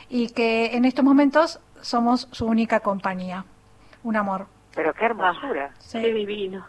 y 0.09 0.29
que 0.29 0.75
en 0.75 0.85
estos 0.85 1.05
momentos 1.05 1.59
somos 1.81 2.27
su 2.31 2.45
única 2.45 2.81
compañía. 2.81 3.45
Un 4.03 4.15
amor. 4.17 4.47
Pero 4.75 4.93
qué 4.93 5.05
hermosura. 5.05 5.71
Sí. 5.79 6.01
Qué 6.01 6.13
divino. 6.13 6.65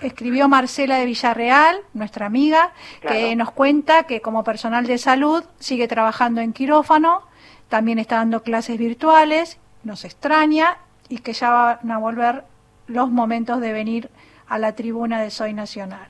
Escribió 0.00 0.48
Marcela 0.48 0.96
de 0.96 1.06
Villarreal, 1.06 1.78
nuestra 1.92 2.26
amiga, 2.26 2.72
Claro. 3.00 3.16
que 3.16 3.36
nos 3.36 3.50
cuenta 3.52 4.04
que 4.04 4.20
como 4.20 4.42
personal 4.42 4.86
de 4.86 4.98
salud 4.98 5.44
sigue 5.58 5.86
trabajando 5.86 6.40
en 6.40 6.52
quirófano, 6.52 7.22
también 7.68 7.98
está 7.98 8.16
dando 8.16 8.42
clases 8.42 8.78
virtuales, 8.78 9.58
nos 9.82 10.04
extraña 10.04 10.78
y 11.08 11.18
que 11.18 11.32
ya 11.32 11.50
van 11.50 11.90
a 11.90 11.98
volver 11.98 12.44
los 12.86 13.10
momentos 13.10 13.60
de 13.60 13.72
venir 13.72 14.10
a 14.48 14.58
la 14.58 14.74
tribuna 14.74 15.20
de 15.20 15.30
Soy 15.30 15.52
Nacional. 15.52 16.08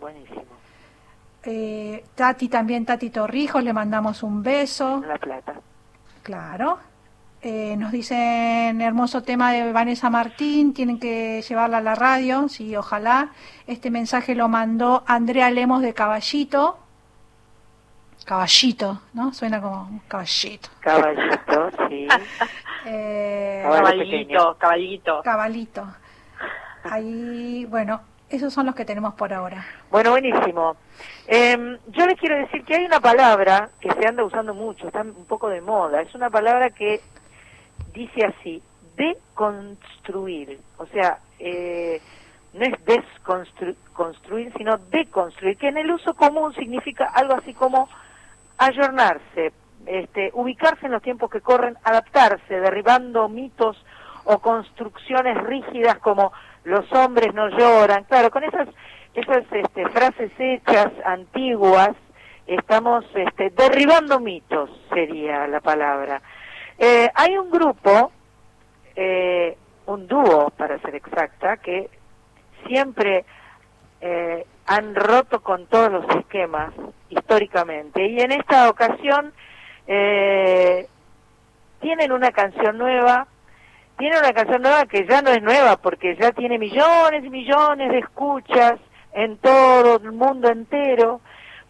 Buenísimo. 0.00 0.42
Eh, 1.44 2.04
Tati 2.14 2.48
también, 2.48 2.84
Tati 2.84 3.10
Torrijos, 3.10 3.62
le 3.62 3.72
mandamos 3.72 4.22
un 4.22 4.42
beso. 4.42 5.02
La 5.06 5.16
Plata. 5.16 5.54
Claro. 6.22 6.78
Eh, 7.42 7.76
nos 7.76 7.92
dicen 7.92 8.80
hermoso 8.80 9.22
tema 9.22 9.52
de 9.52 9.70
Vanessa 9.70 10.10
Martín, 10.10 10.74
tienen 10.74 10.98
que 10.98 11.42
llevarla 11.48 11.78
a 11.78 11.80
la 11.80 11.94
radio, 11.94 12.48
sí, 12.48 12.74
ojalá. 12.74 13.30
Este 13.68 13.90
mensaje 13.90 14.34
lo 14.34 14.48
mandó 14.48 15.04
Andrea 15.06 15.50
Lemos 15.50 15.82
de 15.82 15.94
Caballito. 15.94 16.78
Caballito, 18.24 19.00
¿no? 19.12 19.32
Suena 19.32 19.60
como 19.60 19.82
un 19.82 20.00
caballito. 20.08 20.68
Caballito, 20.80 21.70
sí. 21.88 22.08
Eh. 22.88 23.64
Caballito, 23.64 24.56
caballito. 24.60 25.20
caballito. 25.24 25.86
Ahí, 26.90 27.64
bueno, 27.66 28.00
esos 28.28 28.52
son 28.52 28.66
los 28.66 28.74
que 28.74 28.84
tenemos 28.84 29.14
por 29.14 29.32
ahora. 29.32 29.64
Bueno, 29.90 30.10
buenísimo. 30.10 30.76
Eh, 31.28 31.78
yo 31.88 32.06
les 32.06 32.18
quiero 32.18 32.36
decir 32.36 32.64
que 32.64 32.74
hay 32.74 32.84
una 32.84 33.00
palabra 33.00 33.70
que 33.80 33.92
se 33.92 34.06
anda 34.06 34.24
usando 34.24 34.54
mucho, 34.54 34.86
está 34.86 35.02
un 35.02 35.26
poco 35.26 35.48
de 35.48 35.60
moda. 35.60 36.02
Es 36.02 36.14
una 36.14 36.30
palabra 36.30 36.70
que 36.70 37.00
dice 37.92 38.26
así, 38.26 38.62
deconstruir. 38.96 40.58
O 40.78 40.86
sea, 40.86 41.18
eh, 41.38 42.00
no 42.52 42.64
es 42.64 42.74
desconstruir, 42.84 44.52
sino 44.56 44.78
deconstruir, 44.78 45.56
que 45.56 45.68
en 45.68 45.76
el 45.76 45.90
uso 45.90 46.14
común 46.14 46.54
significa 46.54 47.04
algo 47.14 47.34
así 47.34 47.52
como 47.54 47.88
ayornarse, 48.58 49.52
este, 49.84 50.30
ubicarse 50.32 50.86
en 50.86 50.92
los 50.92 51.02
tiempos 51.02 51.30
que 51.30 51.42
corren, 51.42 51.76
adaptarse, 51.84 52.60
derribando 52.60 53.28
mitos 53.28 53.76
o 54.24 54.38
construcciones 54.38 55.36
rígidas 55.44 55.98
como 55.98 56.32
los 56.66 56.90
hombres 56.92 57.32
no 57.32 57.48
lloran. 57.48 58.04
Claro, 58.04 58.30
con 58.30 58.44
esas 58.44 58.68
esas 59.14 59.44
este, 59.50 59.88
frases 59.88 60.30
hechas 60.38 60.92
antiguas 61.06 61.92
estamos 62.46 63.04
este, 63.14 63.50
derribando 63.50 64.20
mitos 64.20 64.70
sería 64.90 65.46
la 65.46 65.60
palabra. 65.60 66.20
Eh, 66.78 67.10
hay 67.14 67.38
un 67.38 67.50
grupo, 67.50 68.12
eh, 68.94 69.56
un 69.86 70.06
dúo 70.06 70.50
para 70.50 70.78
ser 70.80 70.96
exacta, 70.96 71.56
que 71.56 71.88
siempre 72.66 73.24
eh, 74.02 74.44
han 74.66 74.94
roto 74.94 75.40
con 75.40 75.66
todos 75.66 75.90
los 75.90 76.04
esquemas 76.16 76.74
históricamente 77.08 78.06
y 78.06 78.20
en 78.20 78.32
esta 78.32 78.68
ocasión 78.68 79.32
eh, 79.86 80.86
tienen 81.80 82.12
una 82.12 82.32
canción 82.32 82.76
nueva 82.76 83.28
tienen 83.98 84.18
una 84.18 84.32
canción 84.32 84.62
nueva 84.62 84.86
que 84.86 85.06
ya 85.06 85.22
no 85.22 85.30
es 85.30 85.42
nueva 85.42 85.76
porque 85.76 86.16
ya 86.16 86.32
tiene 86.32 86.58
millones 86.58 87.24
y 87.24 87.30
millones 87.30 87.90
de 87.90 87.98
escuchas 87.98 88.74
en 89.12 89.38
todo 89.38 89.96
el 89.96 90.12
mundo 90.12 90.48
entero 90.48 91.20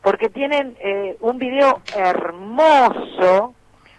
porque 0.02 0.28
tienen 0.28 0.76
eh, 0.80 1.16
un 1.20 1.38
video 1.38 1.80
hermoso 1.96 3.54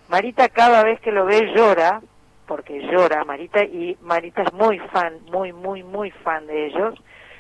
Marita 0.10 0.50
cada 0.50 0.84
vez 0.84 1.00
que 1.02 1.12
lo 1.12 1.26
ve 1.26 1.54
llora 1.56 2.02
porque 2.48 2.82
llora 2.92 3.24
Marita 3.26 3.64
y 3.64 3.98
Marita 4.02 4.44
es 4.44 4.54
muy 4.54 4.80
fan 4.80 5.20
muy 5.32 5.54
muy 5.54 5.84
muy 5.84 6.12
fan 6.12 6.48
de 6.48 6.68
ellos 6.68 6.96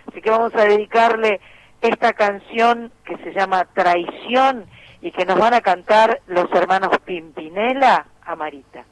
Así 0.07 0.21
que 0.21 0.29
vamos 0.29 0.55
a 0.55 0.63
dedicarle 0.63 1.41
esta 1.81 2.13
canción 2.13 2.91
que 3.03 3.17
se 3.17 3.33
llama 3.33 3.65
Traición 3.73 4.65
y 5.01 5.11
que 5.11 5.25
nos 5.25 5.37
van 5.37 5.53
a 5.53 5.61
cantar 5.61 6.21
los 6.27 6.51
hermanos 6.53 6.89
Pimpinela 7.05 8.07
a 8.23 8.35
Marita. 8.35 8.85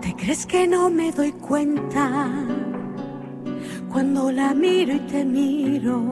¿Te 0.00 0.14
crees 0.14 0.46
que 0.46 0.66
no 0.66 0.90
me 0.90 1.12
doy 1.12 1.32
cuenta 1.32 2.30
cuando 3.90 4.30
la 4.30 4.52
miro 4.52 4.94
y 4.94 5.00
te 5.00 5.24
miro? 5.24 6.02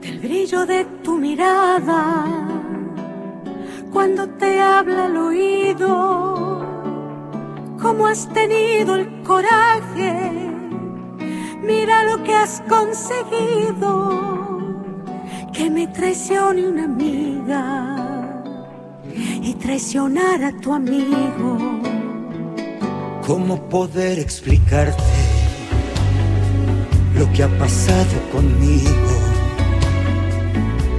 Del 0.00 0.18
brillo 0.20 0.64
de 0.64 0.84
tu 1.02 1.18
mirada 1.18 2.48
cuando 3.92 4.28
te 4.28 4.60
habla 4.60 5.06
al 5.06 5.16
oído. 5.16 6.71
¿Cómo 7.82 8.06
has 8.06 8.28
tenido 8.32 8.94
el 8.94 9.22
coraje? 9.24 10.30
Mira 11.64 12.04
lo 12.04 12.22
que 12.22 12.32
has 12.32 12.62
conseguido. 12.68 14.22
Que 15.52 15.68
me 15.68 15.88
traicione 15.88 16.68
una 16.68 16.84
amiga 16.84 17.96
y 19.42 19.54
traicionar 19.54 20.44
a 20.44 20.52
tu 20.60 20.72
amigo. 20.72 21.58
¿Cómo 23.26 23.60
poder 23.68 24.20
explicarte 24.20 25.02
lo 27.18 27.30
que 27.32 27.42
ha 27.42 27.58
pasado 27.58 28.30
conmigo? 28.30 29.12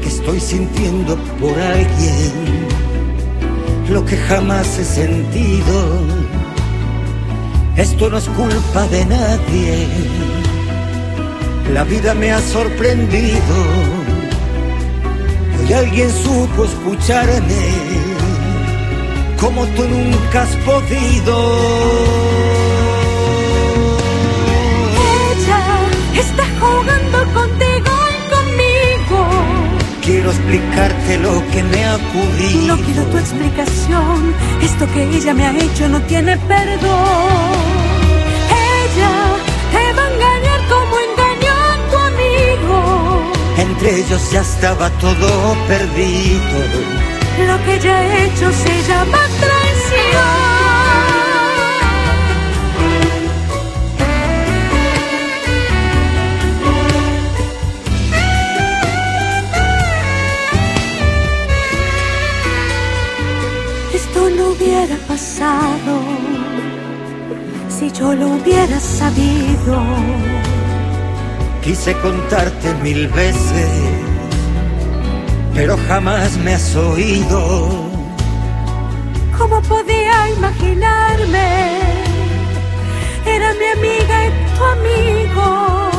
Que 0.02 0.10
estoy 0.10 0.42
sintiendo 0.42 1.16
por 1.40 1.58
alguien 1.58 2.34
lo 3.90 4.04
que 4.04 4.18
jamás 4.18 4.78
he 4.80 4.84
sentido. 4.84 6.23
Esto 7.78 8.10
no 8.10 8.18
es 8.18 8.26
culpa 8.30 8.88
de 8.88 9.06
nadie. 9.06 9.88
La 11.74 11.84
vida 11.84 12.14
me 12.14 12.32
ha 12.32 12.40
sorprendido. 12.40 13.56
Hoy 15.60 15.74
alguien 15.74 16.12
supo 16.12 16.66
escucharme 16.66 18.04
como 19.40 19.66
tú 19.68 19.84
nunca 19.88 20.44
has 20.44 20.56
podido. 20.58 21.36
Ella 25.32 26.22
está 26.22 26.44
jugando 26.60 27.34
contigo. 27.34 28.03
Quiero 30.04 30.32
explicarte 30.32 31.18
lo 31.20 31.42
que 31.52 31.64
me 31.64 31.86
ha 31.86 31.96
ocurrido. 31.96 32.76
No 32.76 32.84
quiero 32.84 33.06
tu 33.06 33.18
explicación. 33.18 34.36
Esto 34.62 34.86
que 34.94 35.04
ella 35.04 35.34
me 35.34 35.46
ha 35.46 35.58
hecho 35.58 35.88
no 35.88 36.02
tiene 36.02 36.38
perdón. 36.40 37.54
Ella 38.84 39.14
te 39.72 39.94
va 39.94 40.04
a 40.04 40.14
engañar 40.14 40.60
como 40.68 40.94
engañó 41.08 41.54
a 41.72 41.90
tu 41.90 41.98
amigo. 42.12 43.32
Entre 43.58 44.00
ellos 44.02 44.30
ya 44.30 44.42
estaba 44.42 44.90
todo 45.00 45.56
perdido. 45.70 46.58
Lo 47.48 47.64
que 47.64 47.76
ella 47.76 47.98
ha 47.98 48.26
hecho 48.26 48.52
se 48.52 48.84
llama 48.90 49.20
traición. 49.40 50.53
Hubiera 64.84 65.08
pasado 65.08 66.02
si 67.70 67.92
yo 67.92 68.14
lo 68.14 68.28
hubiera 68.36 68.80
sabido. 68.80 69.82
Quise 71.64 71.94
contarte 72.00 72.74
mil 72.84 73.08
veces, 73.08 73.70
pero 75.54 75.78
jamás 75.88 76.38
me 76.38 76.56
has 76.56 76.76
oído. 76.76 77.70
¿Cómo 79.38 79.62
podía 79.62 80.30
imaginarme? 80.30 81.80
Era 83.26 83.54
mi 83.54 83.68
amiga 83.78 84.28
y 84.28 84.32
tu 84.58 84.64
amigo. 84.66 85.90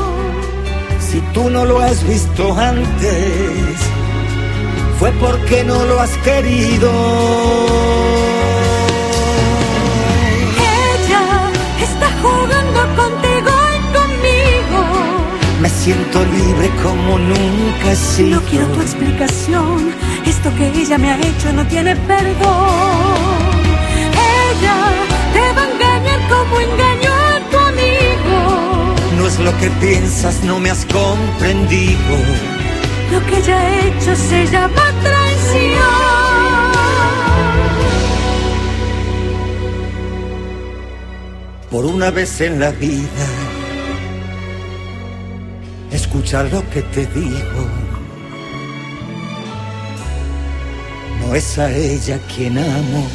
Si 1.01 1.20
tú 1.32 1.49
no 1.49 1.64
lo 1.64 1.78
has 1.80 2.07
visto 2.07 2.55
antes, 2.55 3.78
fue 4.99 5.11
porque 5.12 5.64
no 5.64 5.85
lo 5.87 6.01
has 6.01 6.11
querido. 6.18 6.93
Siento 15.85 16.24
libre 16.24 16.70
como 16.82 17.18
nunca 17.18 17.93
he 17.93 17.97
sido. 17.97 18.41
No 18.41 18.47
quiero 18.49 18.66
tu 18.68 18.80
explicación. 18.80 19.93
Esto 20.24 20.49
que 20.57 20.68
ella 20.80 20.97
me 20.97 21.11
ha 21.11 21.18
hecho 21.18 21.53
no 21.53 21.66
tiene 21.66 21.95
perdón. 21.95 23.43
Ella 24.49 24.76
te 25.35 25.45
va 25.57 25.62
a 25.64 25.70
engañar 25.72 26.20
como 26.32 26.61
engañó 26.68 27.12
a 27.32 27.37
tu 27.51 27.59
amigo. 27.72 28.39
No 29.18 29.26
es 29.26 29.39
lo 29.39 29.53
que 29.59 29.68
piensas, 29.87 30.43
no 30.45 30.59
me 30.59 30.70
has 30.70 30.87
comprendido. 30.87 32.14
Lo 33.12 33.18
que 33.26 33.39
ella 33.41 33.61
ha 33.61 33.80
hecho 33.87 34.16
se 34.16 34.47
llama 34.47 34.85
traición. 35.03 36.05
Por 41.70 41.85
una 41.85 42.11
vez 42.11 42.41
en 42.41 42.59
la 42.59 42.70
vida, 42.70 43.26
escucha 46.15 46.45
lo 46.45 46.62
que 46.71 46.81
te 46.81 47.07
digo. 47.07 47.69
No 51.21 51.35
es 51.35 51.59
a 51.59 51.73
ella 51.73 52.21
quien 52.33 52.57
amo. 52.57 53.09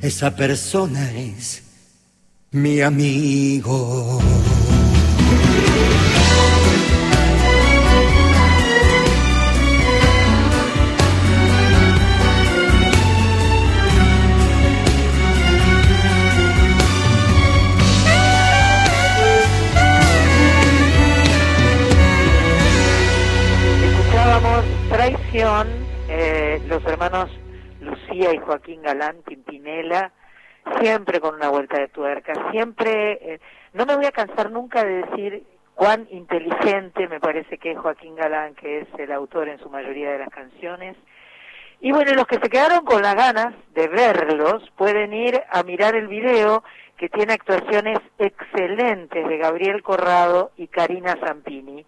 Esa 0.00 0.34
persona 0.34 1.12
es 1.12 1.62
mi 2.50 2.80
amigo. 2.80 4.22
Traición, 25.46 25.86
eh, 26.08 26.60
los 26.66 26.84
hermanos 26.86 27.30
Lucía 27.80 28.34
y 28.34 28.38
Joaquín 28.38 28.82
Galán, 28.82 29.18
Pimpinela, 29.24 30.10
siempre 30.80 31.20
con 31.20 31.36
una 31.36 31.50
vuelta 31.50 31.78
de 31.78 31.86
tuerca, 31.86 32.32
siempre, 32.50 33.12
eh, 33.22 33.40
no 33.72 33.86
me 33.86 33.94
voy 33.94 34.06
a 34.06 34.10
cansar 34.10 34.50
nunca 34.50 34.82
de 34.82 35.04
decir 35.04 35.44
cuán 35.76 36.08
inteligente 36.10 37.06
me 37.06 37.20
parece 37.20 37.58
que 37.58 37.70
es 37.70 37.78
Joaquín 37.78 38.16
Galán, 38.16 38.56
que 38.56 38.80
es 38.80 38.88
el 38.98 39.12
autor 39.12 39.48
en 39.48 39.60
su 39.60 39.70
mayoría 39.70 40.10
de 40.10 40.18
las 40.18 40.30
canciones. 40.30 40.96
Y 41.80 41.92
bueno, 41.92 42.12
los 42.14 42.26
que 42.26 42.40
se 42.40 42.48
quedaron 42.48 42.84
con 42.84 43.02
las 43.02 43.14
ganas 43.14 43.54
de 43.72 43.86
verlos 43.86 44.68
pueden 44.76 45.12
ir 45.12 45.40
a 45.48 45.62
mirar 45.62 45.94
el 45.94 46.08
video 46.08 46.64
que 46.96 47.08
tiene 47.08 47.34
actuaciones 47.34 47.98
excelentes 48.18 49.28
de 49.28 49.38
Gabriel 49.38 49.84
Corrado 49.84 50.50
y 50.56 50.66
Karina 50.66 51.16
Zampini. 51.24 51.86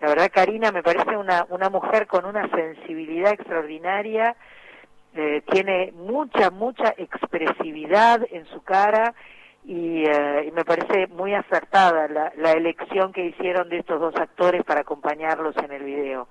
La 0.00 0.08
verdad, 0.08 0.30
Karina 0.32 0.70
me 0.70 0.82
parece 0.82 1.16
una, 1.16 1.46
una 1.48 1.70
mujer 1.70 2.06
con 2.06 2.24
una 2.24 2.48
sensibilidad 2.50 3.32
extraordinaria, 3.32 4.36
eh, 5.14 5.42
tiene 5.50 5.92
mucha, 5.92 6.50
mucha 6.50 6.94
expresividad 6.96 8.20
en 8.30 8.46
su 8.46 8.62
cara 8.62 9.14
y, 9.64 10.04
eh, 10.04 10.44
y 10.46 10.52
me 10.52 10.64
parece 10.64 11.08
muy 11.08 11.34
acertada 11.34 12.06
la, 12.08 12.32
la 12.36 12.52
elección 12.52 13.12
que 13.12 13.26
hicieron 13.26 13.68
de 13.68 13.78
estos 13.78 14.00
dos 14.00 14.14
actores 14.16 14.62
para 14.64 14.80
acompañarlos 14.80 15.56
en 15.56 15.72
el 15.72 15.82
video. 15.82 16.28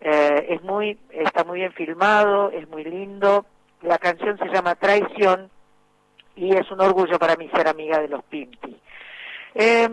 Eh, 0.00 0.46
es 0.50 0.62
muy, 0.62 0.98
está 1.10 1.44
muy 1.44 1.60
bien 1.60 1.72
filmado, 1.72 2.50
es 2.50 2.68
muy 2.68 2.84
lindo. 2.84 3.46
La 3.82 3.98
canción 3.98 4.38
se 4.38 4.48
llama 4.48 4.76
Traición 4.76 5.50
y 6.36 6.54
es 6.54 6.70
un 6.70 6.80
orgullo 6.80 7.18
para 7.18 7.36
mí 7.36 7.48
ser 7.54 7.66
amiga 7.68 7.98
de 7.98 8.08
los 8.08 8.22
Pimpi. 8.24 8.76
Eh, 9.54 9.88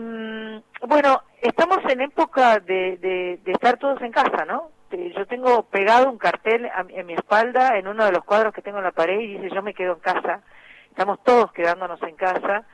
bueno, 0.86 1.22
estamos 1.42 1.78
en 1.90 2.00
época 2.00 2.60
de, 2.60 2.96
de, 2.98 3.52
estar 3.52 3.76
todos 3.76 4.00
en 4.00 4.12
casa, 4.12 4.44
¿no? 4.46 4.70
Yo 4.90 5.26
tengo 5.26 5.64
pegado 5.64 6.10
un 6.10 6.18
cartel 6.18 6.66
a 6.66 6.84
en 6.88 7.06
mi 7.06 7.14
espalda 7.14 7.78
en 7.78 7.88
uno 7.88 8.04
de 8.04 8.12
los 8.12 8.24
cuadros 8.24 8.52
que 8.52 8.62
tengo 8.62 8.78
en 8.78 8.84
la 8.84 8.92
pared 8.92 9.18
y 9.20 9.38
dice 9.38 9.54
yo 9.54 9.62
me 9.62 9.74
quedo 9.74 9.94
en 9.94 10.00
casa. 10.00 10.42
Estamos 10.90 11.22
todos 11.24 11.50
quedándonos 11.52 12.00
en 12.02 12.14
casa. 12.14 12.64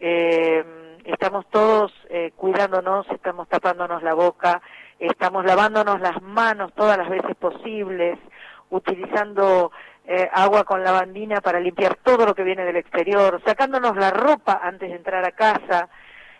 Eh, 0.00 0.64
estamos 1.04 1.46
todos 1.50 1.92
eh, 2.08 2.32
cuidándonos, 2.36 3.06
estamos 3.10 3.48
tapándonos 3.48 4.02
la 4.02 4.14
boca, 4.14 4.62
estamos 4.98 5.44
lavándonos 5.44 6.00
las 6.00 6.20
manos 6.22 6.72
todas 6.74 6.96
las 6.96 7.08
veces 7.08 7.36
posibles, 7.36 8.18
utilizando 8.70 9.70
eh, 10.06 10.28
agua 10.32 10.64
con 10.64 10.82
lavandina 10.82 11.42
para 11.42 11.60
limpiar 11.60 11.96
todo 11.96 12.24
lo 12.24 12.34
que 12.34 12.44
viene 12.44 12.64
del 12.64 12.76
exterior, 12.76 13.42
sacándonos 13.44 13.94
la 13.96 14.10
ropa 14.10 14.60
antes 14.62 14.88
de 14.88 14.96
entrar 14.96 15.24
a 15.24 15.32
casa 15.32 15.88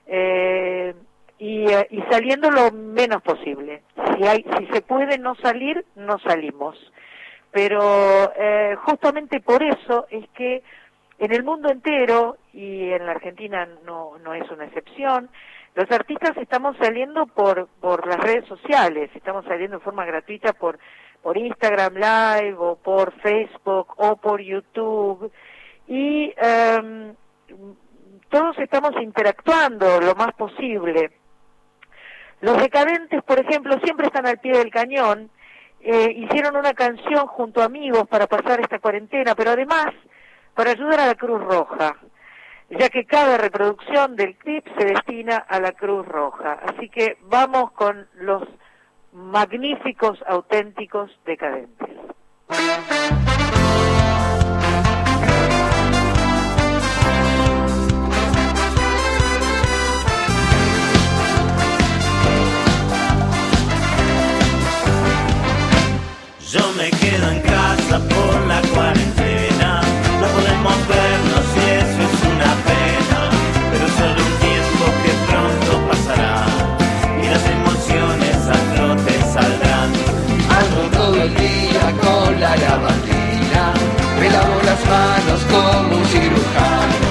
eh, 0.07 0.95
y, 1.39 1.71
eh, 1.71 1.87
y 1.91 2.03
saliendo 2.11 2.51
lo 2.51 2.71
menos 2.73 3.23
posible. 3.23 3.83
Si, 4.17 4.27
hay, 4.27 4.45
si 4.59 4.67
se 4.67 4.83
puede 4.83 5.19
no 5.19 5.35
salir, 5.37 5.85
no 5.97 6.19
salimos. 6.19 6.77
Pero 7.51 8.33
eh, 8.37 8.77
justamente 8.83 9.41
por 9.41 9.63
eso 9.63 10.07
es 10.11 10.29
que 10.31 10.63
en 11.19 11.33
el 11.33 11.43
mundo 11.43 11.71
entero, 11.71 12.37
y 12.53 12.91
en 12.91 13.07
la 13.07 13.13
Argentina 13.13 13.69
no, 13.85 14.19
no 14.19 14.35
es 14.35 14.49
una 14.51 14.67
excepción, 14.67 15.29
los 15.75 15.91
artistas 15.91 16.37
estamos 16.37 16.77
saliendo 16.77 17.27
por, 17.27 17.69
por 17.81 18.07
las 18.07 18.19
redes 18.19 18.47
sociales, 18.47 19.11
estamos 19.15 19.45
saliendo 19.45 19.77
en 19.77 19.83
forma 19.83 20.05
gratuita 20.05 20.53
por, 20.53 20.79
por 21.23 21.37
Instagram 21.37 21.95
Live 21.95 22.57
o 22.59 22.77
por 22.77 23.13
Facebook 23.21 23.95
o 23.97 24.17
por 24.17 24.41
YouTube 24.41 25.31
y 25.87 26.35
em, 26.37 27.15
todos 28.29 28.59
estamos 28.59 28.93
interactuando 29.01 30.01
lo 30.01 30.15
más 30.15 30.35
posible. 30.35 31.13
Los 32.41 32.57
decadentes, 32.59 33.23
por 33.25 33.41
ejemplo, 33.41 33.79
siempre 33.83 34.07
están 34.07 34.27
al 34.27 34.39
pie 34.39 34.53
del 34.53 34.71
cañón, 34.71 35.31
eh, 35.81 36.13
hicieron 36.17 36.57
una 36.57 36.73
canción 36.73 37.27
junto 37.27 37.63
a 37.63 37.67
amigos 37.67 38.07
para 38.09 38.27
pasar 38.27 38.61
esta 38.61 38.79
cuarentena, 38.79 39.35
pero 39.35 39.51
además 39.51 39.87
para 40.55 40.73
ayudar 40.73 41.01
a 41.01 41.07
la 41.07 41.15
Cruz 41.15 41.41
Roja, 41.43 41.97
ya 42.71 42.89
que 42.89 43.05
cada 43.05 43.39
reproducción 43.39 44.17
del 44.17 44.37
clip 44.37 44.67
se 44.77 44.87
destina 44.87 45.37
a 45.37 45.61
la 45.61 45.73
Cruz 45.73 46.07
Roja. 46.07 46.59
Así 46.65 46.89
que 46.89 47.17
vamos 47.23 47.73
con 47.73 48.09
los 48.15 48.43
magníficos, 49.13 50.23
auténticos 50.27 51.11
decadentes. 51.25 51.89
Por 67.97 68.47
la 68.47 68.61
cuarentena. 68.75 69.81
No 70.21 70.27
podemos 70.37 70.77
vernos 70.89 71.47
y 71.57 71.65
eso 71.81 72.01
es 72.09 72.21
una 72.33 72.53
pena. 72.69 73.21
Pero 73.71 73.87
solo 73.97 74.21
un 74.29 74.37
tiempo 74.47 74.85
que 75.03 75.13
pronto 75.29 75.73
pasará. 75.89 76.45
Y 77.23 77.27
las 77.33 77.45
emociones 77.57 78.37
a 78.53 78.59
flote 78.71 79.15
saldrán. 79.33 79.91
Ando 80.61 80.81
todo 80.99 81.23
el 81.23 81.35
día 81.35 81.85
con 82.05 82.41
la 82.41 82.57
lavandina, 82.57 83.65
me 84.21 84.29
lavo 84.31 84.57
las 84.69 84.81
manos 84.93 85.41
como 85.51 85.97
un 85.97 86.05
cirujano. 86.07 87.09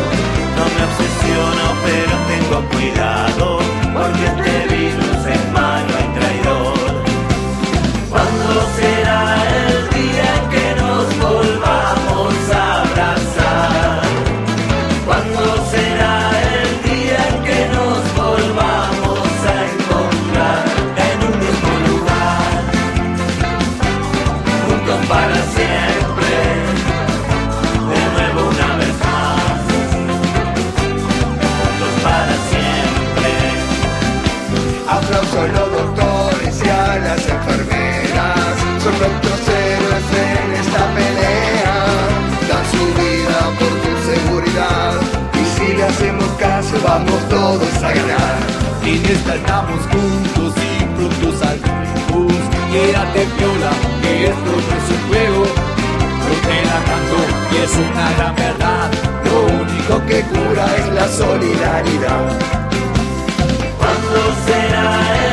No 0.57 0.63
me 0.73 0.81
obsesiono, 0.89 1.65
pero 1.87 2.13
tengo 2.31 2.57
cuidado. 2.69 3.59
Porque 3.95 4.25
este 4.25 4.75
virus 4.75 5.21
es 5.25 5.53
todos 47.29 47.83
a 47.83 47.93
ganar. 47.93 48.37
En 48.83 49.05
esta 49.05 49.35
estamos 49.35 49.79
juntos 49.91 50.53
y 50.57 50.85
prontos 50.95 51.41
al. 51.41 51.59
Quédate 52.71 53.25
viola, 53.37 53.71
que 54.01 54.25
esto 54.25 54.51
no 54.51 54.73
es 54.77 54.87
un 54.95 55.01
juego. 55.07 55.43
Yo 56.23 56.33
te 56.45 56.57
la 56.69 56.79
canto 56.89 57.19
y 57.51 57.57
es 57.63 57.73
una 57.75 58.07
gran 58.17 58.35
verdad. 58.35 58.91
Lo 59.25 59.37
único 59.61 60.05
que 60.05 60.21
cura 60.23 60.65
es 60.77 60.87
la 60.93 61.07
solidaridad. 61.07 62.23
¿Cuándo 63.77 64.19
será 64.45 65.26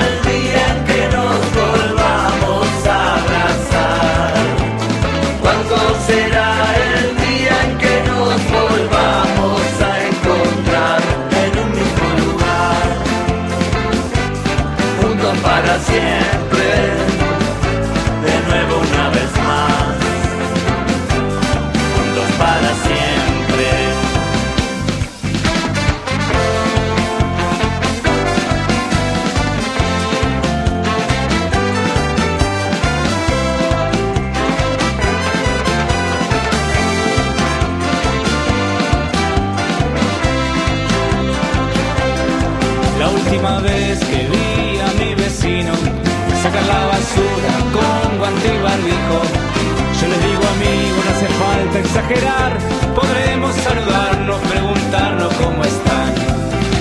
falta 51.38 51.78
exagerar. 51.78 52.52
Podremos 52.94 53.54
saludarnos, 53.56 54.38
preguntarnos 54.52 55.32
cómo 55.34 55.64
están. 55.64 56.12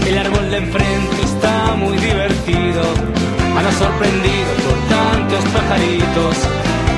El 0.08 0.18
árbol 0.18 0.50
de 0.52 0.58
enfrente 0.58 1.22
está 1.24 1.76
muy 1.76 1.98
divertido. 1.98 2.82
Han 3.58 3.72
sorprendido 3.74 4.52
por 4.66 4.78
tantos 4.98 5.44
pajaritos. 5.56 6.36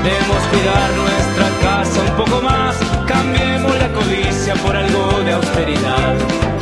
Debemos 0.03 0.41
cuidar 0.51 0.89
nuestra 1.03 1.47
casa 1.65 1.97
un 2.09 2.15
poco 2.17 2.41
más. 2.41 2.75
Cambiemos 3.07 3.73
la 3.79 3.89
codicia 3.93 4.53
por 4.55 4.75
algo 4.75 5.23
de 5.23 5.33
austeridad. 5.33 6.54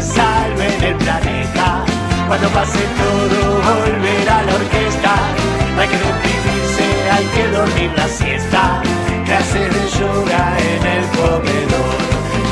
salven 0.00 0.82
el 0.82 0.96
planeta. 0.96 1.84
Cuando 2.28 2.48
pase 2.48 2.78
todo 3.00 3.38
volverá 3.68 4.42
la 4.42 4.54
orquesta. 4.54 5.14
No 5.74 5.80
hay 5.82 5.88
que 5.88 5.98
despedirse, 5.98 6.86
hay 7.10 7.26
que 7.34 7.48
dormir 7.56 7.90
la 7.96 8.08
siesta. 8.08 8.82
Clase 9.26 9.60
de 9.74 9.84
yoga 9.98 10.56
en 10.72 10.82
el 10.96 11.04
comedor. 11.18 11.98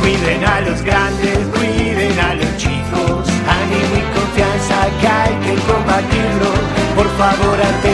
Cuiden 0.00 0.44
a 0.44 0.60
los 0.60 0.82
grandes, 0.82 1.38
cuiden 1.56 2.18
a 2.18 2.34
los 2.34 2.56
chicos. 2.56 3.28
Ánimo 3.60 3.94
y 4.02 4.04
confianza 4.16 4.78
que 5.00 5.08
hay 5.08 5.34
que 5.44 5.54
combatirlo. 5.70 6.50
Por 6.96 7.08
favor, 7.18 7.56
arte 7.60 7.89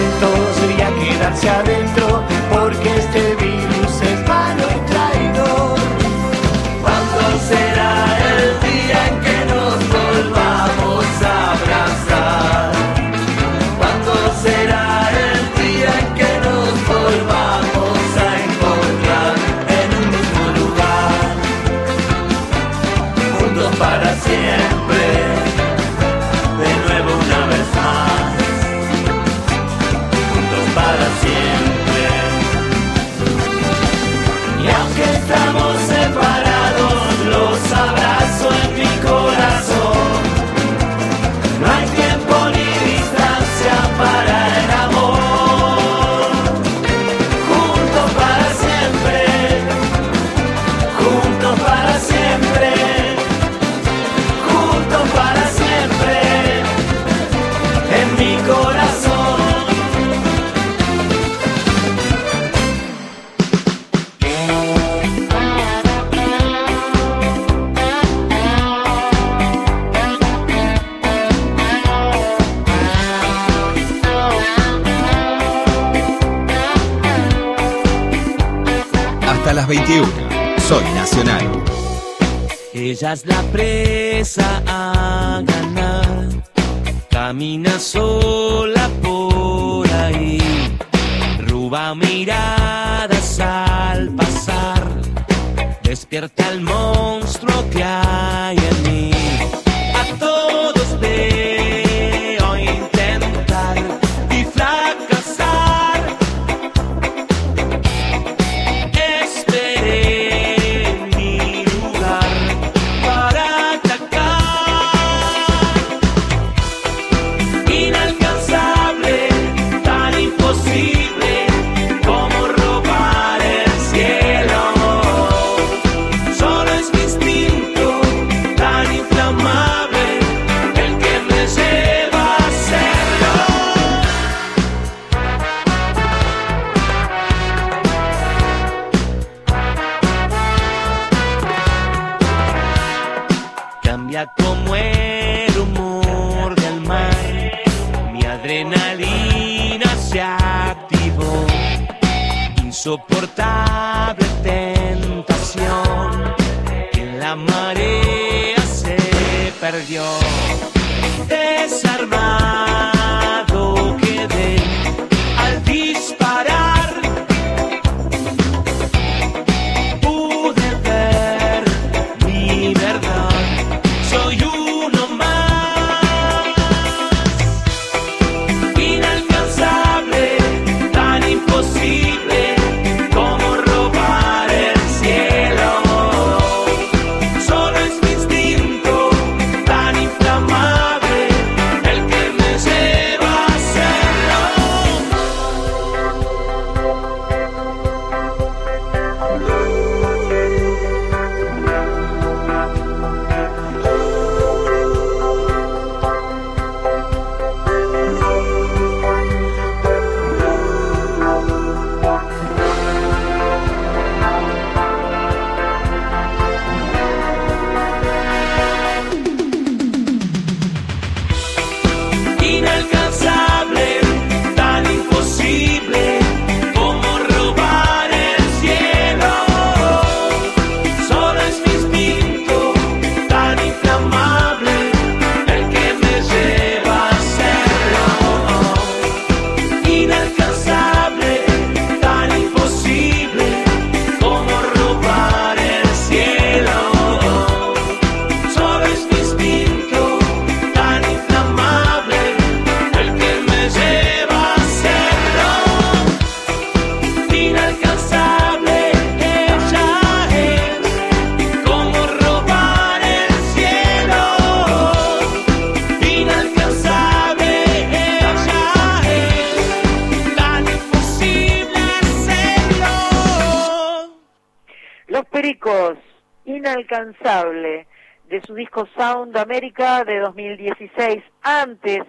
disco 278.57 278.89
Sound 278.97 279.37
America 279.37 280.03
de 280.05 280.19
2016. 280.21 281.23
Antes, 281.43 282.01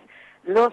los 0.44 0.70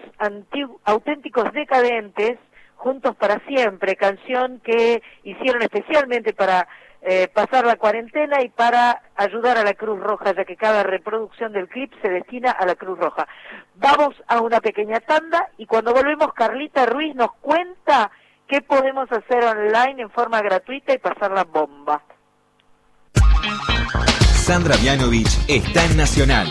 auténticos 0.85 1.51
decadentes, 1.53 2.39
Juntos 2.77 3.15
para 3.15 3.39
Siempre, 3.47 3.95
canción 3.95 4.59
que 4.63 5.01
hicieron 5.23 5.61
especialmente 5.61 6.33
para 6.33 6.67
eh, 7.01 7.27
pasar 7.27 7.65
la 7.65 7.75
cuarentena 7.75 8.41
y 8.41 8.49
para 8.49 9.01
ayudar 9.15 9.57
a 9.57 9.63
la 9.63 9.73
Cruz 9.73 9.99
Roja, 9.99 10.33
ya 10.33 10.45
que 10.45 10.55
cada 10.55 10.83
reproducción 10.83 11.53
del 11.53 11.67
clip 11.67 11.93
se 12.01 12.09
destina 12.09 12.51
a 12.51 12.65
la 12.65 12.75
Cruz 12.75 12.97
Roja. 12.97 13.27
Vamos 13.75 14.15
a 14.27 14.41
una 14.41 14.59
pequeña 14.59 14.99
tanda 15.01 15.49
y 15.57 15.67
cuando 15.67 15.93
volvemos 15.93 16.33
Carlita 16.33 16.85
Ruiz 16.85 17.15
nos 17.15 17.33
cuenta 17.41 18.11
qué 18.47 18.61
podemos 18.61 19.11
hacer 19.11 19.43
online 19.43 20.01
en 20.01 20.09
forma 20.09 20.41
gratuita 20.41 20.93
y 20.93 20.97
pasar 20.97 21.31
la 21.31 21.43
bomba. 21.43 22.01
Sandra 24.45 24.77
Mianovich 24.77 25.39
está 25.47 25.83
en 25.85 25.97
Nacional, 25.97 26.47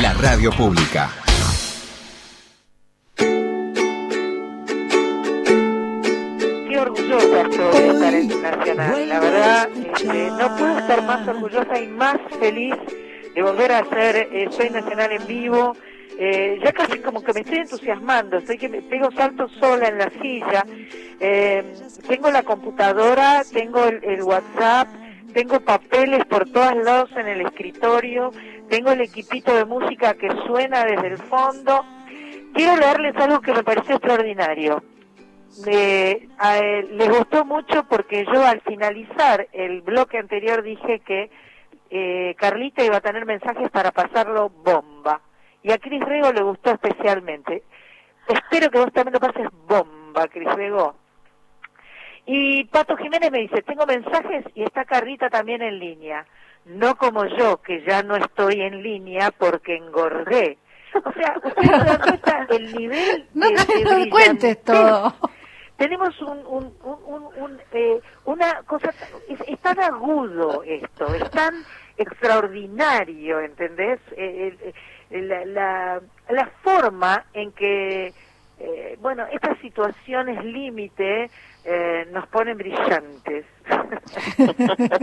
la 0.00 0.14
radio 0.14 0.50
pública. 0.52 1.10
Qué 6.66 6.78
orgullosa 6.78 7.42
estoy 7.42 7.82
de 7.82 7.88
estar 7.90 8.14
en 8.14 8.40
Nacional. 8.40 9.08
La 9.10 9.20
verdad, 9.20 9.68
este, 9.68 10.30
no 10.30 10.56
puedo 10.56 10.78
estar 10.78 11.02
más 11.02 11.28
orgullosa 11.28 11.78
y 11.78 11.88
más 11.88 12.16
feliz 12.40 12.74
de 13.34 13.42
volver 13.42 13.70
a 13.70 13.80
hacer 13.80 14.16
eh, 14.32 14.48
Soy 14.50 14.70
Nacional 14.70 15.12
en 15.12 15.26
vivo. 15.26 15.76
Eh, 16.18 16.58
ya 16.64 16.72
casi 16.72 17.00
como 17.00 17.22
que 17.22 17.34
me 17.34 17.40
estoy 17.40 17.58
entusiasmando, 17.58 18.38
estoy 18.38 18.56
que 18.56 18.70
me 18.70 18.80
pego 18.80 19.10
saltos 19.12 19.52
sola 19.60 19.88
en 19.88 19.98
la 19.98 20.10
silla. 20.22 20.64
Eh, 21.20 21.74
tengo 22.08 22.30
la 22.30 22.44
computadora, 22.44 23.42
tengo 23.52 23.84
el, 23.84 24.02
el 24.04 24.22
WhatsApp, 24.22 24.88
tengo 25.32 25.60
papeles 25.60 26.24
por 26.26 26.48
todos 26.50 26.76
lados 26.76 27.10
en 27.16 27.28
el 27.28 27.42
escritorio, 27.42 28.30
tengo 28.68 28.92
el 28.92 29.00
equipito 29.00 29.54
de 29.54 29.64
música 29.64 30.14
que 30.14 30.28
suena 30.46 30.84
desde 30.84 31.08
el 31.08 31.18
fondo. 31.18 31.84
Quiero 32.54 32.76
leerles 32.76 33.16
algo 33.16 33.40
que 33.40 33.52
me 33.52 33.62
pareció 33.62 33.96
extraordinario. 33.96 34.82
Eh, 35.66 36.28
les 36.90 37.08
gustó 37.08 37.44
mucho 37.44 37.84
porque 37.88 38.24
yo 38.32 38.44
al 38.44 38.60
finalizar 38.62 39.48
el 39.52 39.80
bloque 39.82 40.18
anterior 40.18 40.62
dije 40.62 41.00
que 41.00 41.30
eh, 41.90 42.34
Carlita 42.38 42.84
iba 42.84 42.96
a 42.96 43.00
tener 43.00 43.24
mensajes 43.26 43.70
para 43.70 43.90
pasarlo 43.90 44.50
bomba. 44.50 45.20
Y 45.62 45.72
a 45.72 45.78
Cris 45.78 46.02
Rego 46.04 46.32
le 46.32 46.42
gustó 46.42 46.70
especialmente. 46.70 47.62
Espero 48.28 48.70
que 48.70 48.78
vos 48.78 48.92
también 48.92 49.14
lo 49.14 49.20
pases 49.20 49.48
bomba, 49.66 50.28
Cris 50.28 50.52
Rego. 50.54 50.94
Y 52.26 52.64
Pato 52.64 52.96
Jiménez 52.96 53.30
me 53.30 53.38
dice, 53.40 53.62
tengo 53.62 53.86
mensajes 53.86 54.44
y 54.54 54.62
está 54.64 54.84
Carlita 54.84 55.30
también 55.30 55.62
en 55.62 55.78
línea. 55.78 56.26
No 56.64 56.96
como 56.96 57.24
yo, 57.26 57.58
que 57.62 57.84
ya 57.84 58.02
no 58.02 58.16
estoy 58.16 58.60
en 58.62 58.82
línea 58.82 59.30
porque 59.30 59.76
engordé. 59.76 60.58
O 61.04 61.12
sea, 61.12 61.34
ustedes 61.44 61.68
se 61.70 61.84
dan 61.84 61.98
cuenta 62.00 62.46
el 62.50 62.74
nivel 62.74 63.28
No, 63.34 63.48
de, 63.48 63.54
de 63.54 64.04
no 64.06 64.10
cuentes 64.10 64.62
todo. 64.64 65.14
Tenemos 65.76 66.20
un, 66.22 66.38
un, 66.46 66.74
un, 66.82 66.98
un- 67.04 67.42
un, 67.42 67.60
eh, 67.72 68.00
una 68.24 68.62
cosa, 68.62 68.92
es, 69.28 69.38
es 69.46 69.58
tan 69.60 69.78
agudo 69.78 70.62
esto, 70.64 71.06
es 71.14 71.30
tan 71.30 71.54
extraordinario, 71.98 73.40
¿entendés? 73.40 74.00
Eh, 74.16 74.56
el- 75.10 75.28
la, 75.28 75.44
la, 75.44 76.00
la 76.30 76.46
forma 76.62 77.24
en 77.32 77.52
que, 77.52 78.12
eh, 78.58 78.96
bueno, 79.00 79.24
estas 79.30 79.58
situaciones 79.60 80.42
límite 80.44 81.30
eh, 81.66 82.06
nos 82.12 82.26
ponen 82.28 82.56
brillantes. 82.56 83.44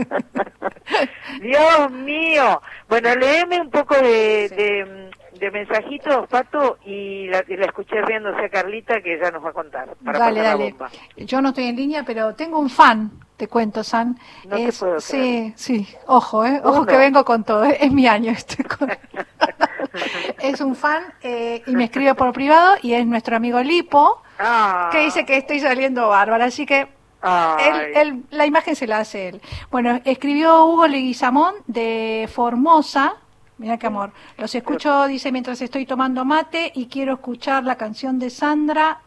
Dios 1.40 1.90
mío. 1.90 2.60
Bueno, 2.88 3.14
léeme 3.14 3.60
un 3.60 3.70
poco 3.70 3.94
de, 3.96 4.48
de, 4.48 5.10
de 5.38 5.50
mensajitos, 5.50 6.26
Pato, 6.28 6.78
y 6.84 7.26
la, 7.28 7.44
y 7.48 7.56
la 7.56 7.66
escuché 7.66 8.00
riéndose 8.02 8.44
a 8.44 8.48
Carlita, 8.48 9.00
que 9.00 9.18
ya 9.18 9.30
nos 9.30 9.44
va 9.44 9.50
a 9.50 9.52
contar. 9.52 9.94
Para 10.04 10.18
dale, 10.18 10.40
pasar 10.40 10.44
la 10.44 10.50
dale. 10.58 10.70
bomba. 10.70 10.90
Yo 11.16 11.40
no 11.42 11.48
estoy 11.50 11.64
en 11.66 11.76
línea, 11.76 12.02
pero 12.04 12.34
tengo 12.34 12.58
un 12.58 12.70
fan, 12.70 13.10
te 13.36 13.48
cuento, 13.48 13.82
San. 13.84 14.18
No 14.46 14.56
te 14.56 14.64
es, 14.68 14.78
puedo 14.78 15.00
sí, 15.00 15.52
sí, 15.56 15.88
ojo, 16.06 16.44
eh, 16.44 16.60
ojo 16.64 16.78
Uno. 16.82 16.86
que 16.86 16.96
vengo 16.96 17.24
con 17.24 17.44
todo, 17.44 17.64
eh, 17.64 17.78
es 17.80 17.92
mi 17.92 18.06
año 18.06 18.32
este. 18.32 18.64
con- 18.64 18.88
es 20.40 20.60
un 20.60 20.74
fan 20.76 21.02
eh, 21.22 21.62
y 21.66 21.76
me 21.76 21.84
escribe 21.84 22.14
por 22.14 22.32
privado 22.32 22.74
y 22.82 22.94
es 22.94 23.06
nuestro 23.06 23.36
amigo 23.36 23.60
Lipo, 23.60 24.20
Ah. 24.38 24.88
que 24.90 24.98
dice 25.00 25.24
que 25.24 25.36
estoy 25.36 25.60
saliendo 25.60 26.08
bárbara, 26.08 26.46
así 26.46 26.66
que 26.66 26.88
Ay. 27.22 27.64
él, 27.68 27.96
él- 27.96 28.22
la 28.30 28.46
imagen 28.46 28.74
se 28.76 28.86
la 28.86 28.98
hace 28.98 29.28
él. 29.28 29.40
Bueno, 29.70 30.00
escribió 30.04 30.64
Hugo 30.66 30.86
Leguizamón 30.88 31.54
de 31.66 32.28
Formosa. 32.32 33.14
Mira 33.58 33.78
qué 33.78 33.86
amor. 33.86 34.10
Los 34.36 34.52
escucho, 34.54 35.06
dice, 35.06 35.30
mientras 35.30 35.62
estoy 35.62 35.86
tomando 35.86 36.24
mate 36.24 36.72
y 36.74 36.86
quiero 36.88 37.14
escuchar 37.14 37.62
la 37.62 37.76
canción 37.76 38.18
de 38.18 38.28
Sandra, 38.30 38.98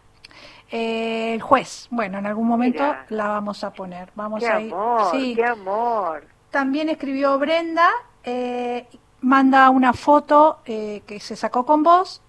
eh, 0.72 1.34
El 1.34 1.41
juez. 1.41 1.88
Bueno, 1.91 2.18
en 2.18 2.26
algún 2.26 2.48
momento 2.48 2.84
Mira. 2.84 3.06
la 3.10 3.28
vamos 3.28 3.64
a 3.66 3.72
poner. 3.74 4.10
Vamos 4.16 4.40
Qué 4.41 4.49
a 4.49 4.60
ir. 4.62 4.74
amor, 4.74 5.12
Sí. 5.12 5.36
qué 5.36 5.45
amor. 5.45 6.26
También 6.52 6.88
escribió 6.90 7.38
Brenda, 7.38 7.90
eh, 8.24 8.88
manda 9.22 9.69
una 9.69 9.94
foto 9.94 10.60
eh, 10.65 11.03
que 11.07 11.19
se 11.19 11.35
sacó 11.35 11.65
con 11.65 11.84
vos 11.84 12.22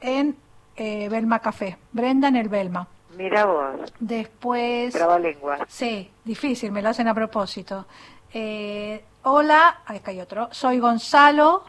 en 0.00 0.36
eh, 0.76 1.08
Belma 1.08 1.40
Café. 1.40 1.78
Brenda 1.92 2.28
en 2.28 2.36
el 2.36 2.48
Belma. 2.48 2.86
Mira 3.16 3.46
vos, 3.46 3.92
Después... 3.98 4.92
trabalengua. 4.92 5.58
Sí, 5.68 6.10
difícil, 6.24 6.70
me 6.70 6.82
lo 6.82 6.90
hacen 6.90 7.08
a 7.08 7.14
propósito. 7.14 7.86
Eh, 8.32 9.02
hola, 9.22 9.80
acá 9.86 10.10
hay 10.10 10.20
otro. 10.20 10.48
Soy 10.52 10.78
Gonzalo. 10.78 11.64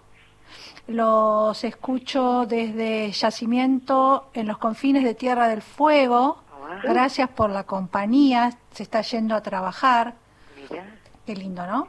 Los 0.88 1.64
escucho 1.64 2.46
desde 2.46 3.12
Yacimiento 3.12 4.30
en 4.34 4.48
los 4.48 4.58
confines 4.58 5.04
de 5.04 5.16
Tierra 5.16 5.48
del 5.48 5.62
Fuego. 5.62 6.40
Gracias 6.84 7.30
por 7.30 7.50
la 7.50 7.64
compañía. 7.64 8.58
Se 8.72 8.84
está 8.84 9.02
yendo 9.02 9.36
a 9.36 9.42
trabajar. 9.42 10.16
Qué 11.26 11.36
lindo, 11.36 11.66
¿no? 11.66 11.88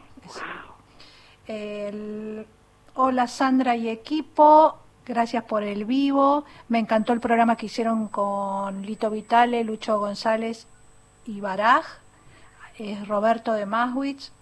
El- 1.47 2.47
Hola 3.01 3.29
Sandra 3.29 3.77
y 3.77 3.89
equipo. 3.89 4.77
Gracias 5.07 5.45
por 5.45 5.63
el 5.63 5.85
vivo. 5.85 6.45
Me 6.69 6.81
encantó 6.81 7.13
el 7.13 7.21
programa 7.21 7.55
que 7.55 7.67
hicieron 7.67 8.09
con 8.09 8.83
Lito 8.83 9.09
Vitale, 9.09 9.63
Lucho 9.63 10.01
González 10.01 10.67
y 11.25 11.41
Baraj. 11.41 11.85
Es 12.77 13.07
Roberto 13.07 13.53
de 13.53 13.67
Maswitz. 13.67 14.33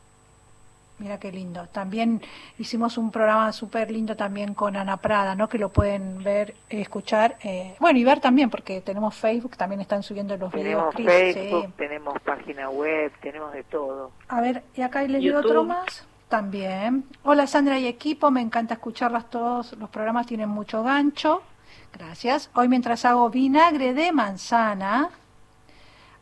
Mira 0.99 1.21
qué 1.21 1.33
lindo. 1.33 1.69
También 1.71 2.23
hicimos 2.59 2.97
un 2.97 3.11
programa 3.11 3.53
súper 3.53 3.91
lindo 3.91 4.17
también 4.17 4.55
con 4.55 4.75
Ana 4.75 4.97
Prada, 4.97 5.35
¿no? 5.35 5.51
Que 5.51 5.59
lo 5.59 5.69
pueden 5.69 6.23
ver, 6.23 6.55
escuchar. 6.71 7.37
eh, 7.43 7.77
bueno, 7.79 7.99
y 7.99 8.05
ver 8.05 8.21
también, 8.21 8.49
porque 8.49 8.81
tenemos 8.81 9.15
Facebook, 9.15 9.59
también 9.59 9.83
están 9.83 10.03
subiendo 10.03 10.35
los 10.39 10.51
Tenemos 10.51 10.95
videos. 10.95 11.35
Facebook, 11.35 11.75
tenemos 11.77 12.19
página 12.23 12.71
web, 12.71 13.13
tenemos 13.21 13.53
de 13.53 13.65
todo. 13.65 14.13
A 14.29 14.41
ver, 14.41 14.63
y 14.75 14.81
acá 14.81 15.03
les 15.03 15.21
digo 15.21 15.41
otro 15.41 15.63
más. 15.63 16.06
También. 16.29 17.05
Hola 17.23 17.47
Sandra 17.47 17.79
y 17.79 17.87
equipo, 17.87 18.31
me 18.31 18.41
encanta 18.41 18.75
escucharlas 18.75 19.31
todos. 19.31 19.73
Los 19.79 19.91
programas 19.91 20.27
tienen 20.27 20.49
mucho 20.49 20.83
gancho. 20.83 21.43
Gracias. 21.93 22.51
Hoy 22.55 22.69
mientras 22.69 23.05
hago 23.05 23.31
vinagre 23.31 23.95
de 23.95 24.13
manzana, 24.13 25.11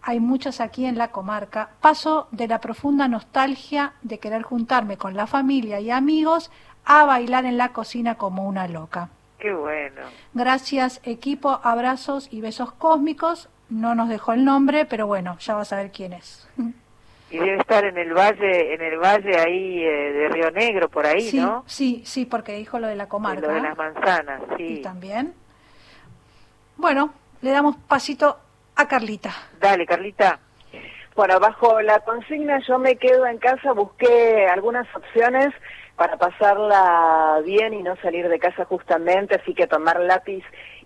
hay 0.03 0.21
muchas 0.21 0.61
aquí 0.61 0.85
en 0.85 0.99
la 0.99 1.11
comarca, 1.11 1.71
paso 1.81 2.29
de 2.31 2.47
la 2.47 2.61
profunda 2.61 3.09
nostalgia 3.09 3.95
de 4.03 4.19
querer 4.19 4.43
juntarme 4.43 4.99
con 4.99 5.17
la 5.17 5.27
familia 5.27 5.81
y 5.81 5.91
amigos 5.91 6.51
a 6.85 7.05
bailar 7.07 7.47
en 7.47 7.57
la 7.57 7.73
cocina 7.73 8.17
como 8.17 8.47
una 8.47 8.69
loca. 8.69 9.09
Qué 9.39 9.55
bueno. 9.55 10.03
Gracias 10.35 11.01
equipo, 11.05 11.61
abrazos 11.63 12.29
y 12.31 12.43
besos 12.43 12.73
cósmicos. 12.73 13.49
No 13.71 13.95
nos 13.95 14.11
dejó 14.11 14.35
el 14.35 14.45
nombre, 14.45 14.85
pero 14.85 15.07
bueno, 15.07 15.39
ya 15.39 15.55
vas 15.55 15.73
a 15.73 15.77
ver 15.77 15.91
quién 15.91 16.13
es. 16.13 16.47
Y 17.35 17.39
debe 17.39 17.57
estar 17.57 17.85
en 17.85 17.99
el 17.99 18.13
valle, 18.15 18.75
en 18.75 18.81
el 18.81 18.99
valle 18.99 19.37
ahí 19.39 19.83
eh, 19.83 20.13
de 20.13 20.29
Río 20.29 20.51
Negro, 20.53 20.89
por 20.89 21.05
ahí, 21.07 21.23
sí, 21.23 21.41
¿no? 21.41 21.65
sí, 21.67 22.03
sí, 22.07 22.27
porque 22.27 22.55
dijo 22.55 22.79
lo 22.79 22.87
de 22.87 22.97
la 22.97 23.09
comarca. 23.09 23.47
Lo 23.49 23.55
de 23.55 23.61
las 23.61 23.77
manzanas, 23.77 24.41
Y 24.59 24.77
sí. 24.77 24.83
también. 24.83 25.35
Bueno, 26.77 27.13
le 27.43 27.51
damos 27.51 27.77
pasito 27.89 28.39
a 28.77 28.87
Carlita. 28.89 29.33
Dale, 29.61 29.87
Carlita. 29.87 30.39
Bueno, 31.17 31.39
bajo 31.39 31.81
la 31.81 32.01
consigna 32.01 32.59
yo 32.67 32.79
me 32.79 32.97
quedo 32.97 33.27
en 33.27 33.39
casa, 33.39 33.73
busqué 33.73 34.47
algunas 34.47 34.87
opciones 34.97 35.55
para 35.97 36.17
pasarla 36.17 37.41
bien 37.45 37.73
y 37.75 37.83
no 37.83 37.95
salir 37.97 38.29
de 38.29 38.39
casa 38.41 38.65
justamente, 38.65 39.37
así 39.37 39.55
que 39.55 39.69
tomar 39.69 40.01
lápiz 40.01 40.43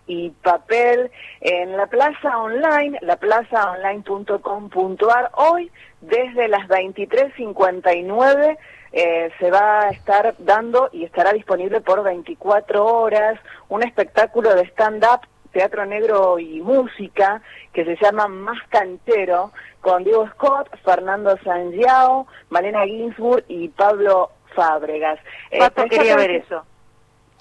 y 0.09 0.31
papel 0.31 1.13
en 1.41 1.77
la 1.77 1.87
plaza 1.87 2.37
online, 2.37 2.99
laplazaonline.com.ar. 3.03 5.31
Hoy, 5.35 5.71
desde 6.01 6.49
las 6.49 6.67
23.59, 6.69 8.59
eh, 8.91 9.31
se 9.39 9.51
va 9.51 9.83
a 9.83 9.91
estar 9.91 10.35
dando 10.39 10.89
y 10.93 11.05
estará 11.05 11.33
disponible 11.33 11.81
por 11.81 12.03
24 12.03 12.85
horas 12.85 13.39
un 13.69 13.85
espectáculo 13.85 14.53
de 14.55 14.63
stand-up 14.63 15.21
teatro 15.53 15.87
negro 15.87 16.39
y 16.39 16.61
música 16.61 17.43
que 17.73 17.85
se 17.85 17.97
llama 18.03 18.29
Más 18.29 18.59
Canchero 18.69 19.53
con 19.81 20.05
Diego 20.05 20.29
Scott, 20.35 20.69
Fernando 20.85 21.37
Sangiao, 21.43 22.27
Malena 22.51 22.85
Ginsburg 22.85 23.45
y 23.49 23.69
Pablo 23.69 24.31
Fábregas. 24.55 25.19
Eh, 25.51 25.59
Pato 25.59 25.83
esta 25.83 25.97
quería 25.97 26.17
ver 26.17 26.31
eso. 26.33 26.65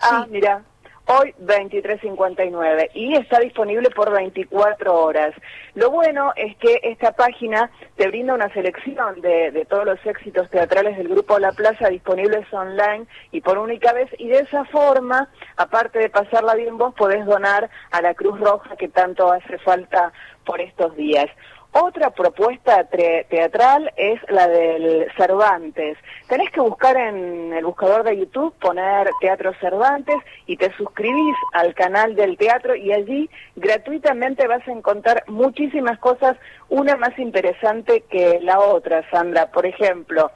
Ah, 0.01 0.25
mira, 0.29 0.63
hoy 1.07 1.33
23.59 1.41 2.91
y 2.93 3.15
está 3.15 3.39
disponible 3.39 3.89
por 3.89 4.11
24 4.11 4.93
horas. 4.93 5.33
Lo 5.73 5.89
bueno 5.89 6.33
es 6.35 6.55
que 6.57 6.79
esta 6.83 7.13
página 7.13 7.71
te 7.95 8.07
brinda 8.07 8.33
una 8.33 8.51
selección 8.53 9.21
de, 9.21 9.51
de 9.51 9.65
todos 9.65 9.85
los 9.85 10.05
éxitos 10.05 10.49
teatrales 10.49 10.97
del 10.97 11.07
Grupo 11.07 11.39
La 11.39 11.51
Plaza 11.51 11.89
disponibles 11.89 12.51
online 12.51 13.05
y 13.31 13.41
por 13.41 13.57
única 13.57 13.93
vez 13.93 14.09
y 14.17 14.27
de 14.27 14.39
esa 14.39 14.65
forma, 14.65 15.29
aparte 15.55 15.99
de 15.99 16.09
pasarla 16.09 16.55
bien 16.55 16.77
vos, 16.77 16.93
podés 16.95 17.25
donar 17.25 17.69
a 17.91 18.01
la 18.01 18.13
Cruz 18.13 18.39
Roja 18.39 18.75
que 18.75 18.89
tanto 18.89 19.31
hace 19.31 19.57
falta 19.59 20.11
por 20.45 20.61
estos 20.61 20.95
días. 20.95 21.27
Otra 21.73 22.09
propuesta 22.09 22.85
teatral 22.85 23.91
es 23.97 24.19
la 24.29 24.47
del 24.47 25.11
Cervantes. 25.15 25.97
Tenés 26.27 26.49
que 26.49 26.61
buscar 26.61 26.97
en 26.97 27.53
el 27.53 27.65
buscador 27.65 28.03
de 28.03 28.17
YouTube, 28.17 28.53
poner 28.55 29.09
Teatro 29.21 29.53
Cervantes 29.59 30.15
y 30.47 30.57
te 30.57 30.73
suscribís 30.75 31.35
al 31.53 31.75
canal 31.75 32.15
del 32.15 32.37
teatro 32.37 32.75
y 32.75 32.93
allí 32.93 33.29
gratuitamente 33.55 34.47
vas 34.47 34.67
a 34.67 34.71
encontrar 34.71 35.23
muchísimas 35.27 35.99
cosas, 35.99 36.37
una 36.69 36.95
más 36.95 37.17
interesante 37.19 38.05
que 38.09 38.39
la 38.41 38.59
otra, 38.59 39.07
Sandra. 39.11 39.51
Por 39.51 39.65
ejemplo, 39.65 40.31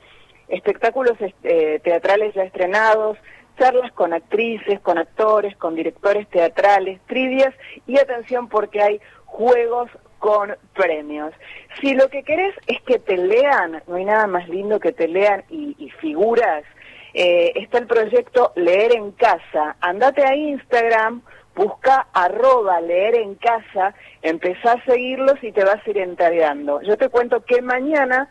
espectáculos 0.48 1.20
este, 1.20 1.80
teatrales 1.80 2.36
ya 2.36 2.44
estrenados, 2.44 3.18
charlas 3.58 3.92
con 3.94 4.14
actrices, 4.14 4.80
con 4.82 4.98
actores, 4.98 5.56
con 5.58 5.76
directores 5.76 6.28
teatrales, 6.30 7.00
trivias 7.08 7.54
y 7.88 7.98
atención 7.98 8.48
porque 8.48 8.82
hay 8.82 9.02
juegos 9.26 9.90
con 10.22 10.56
premios. 10.74 11.34
Si 11.82 11.96
lo 11.96 12.08
que 12.10 12.22
querés 12.22 12.56
es 12.68 12.80
que 12.84 13.00
te 13.00 13.18
lean, 13.18 13.82
no 13.88 13.96
hay 13.96 14.06
nada 14.06 14.28
más 14.28 14.48
lindo 14.48 14.80
que 14.80 14.94
te 14.94 15.08
lean 15.08 15.44
y, 15.50 15.76
y 15.80 15.90
figuras, 15.90 16.64
eh, 17.14 17.52
está 17.56 17.80
el 17.80 17.88
proyecto 17.88 18.54
Leer 18.56 18.94
en 18.94 19.12
Casa. 19.14 19.76
Andate 19.82 20.24
a 20.24 20.36
Instagram, 20.36 21.24
busca 21.56 22.08
arroba 22.14 22.80
leer 22.80 23.16
en 23.16 23.36
casa, 23.36 23.96
empezá 24.22 24.74
a 24.74 24.86
seguirlos 24.86 25.44
y 25.44 25.52
te 25.52 25.66
vas 25.66 25.86
a 25.86 25.90
ir 25.90 25.98
enterando. 25.98 26.82
Yo 26.84 26.98
te 26.98 27.10
cuento 27.10 27.44
que 27.44 27.62
mañana 27.64 28.30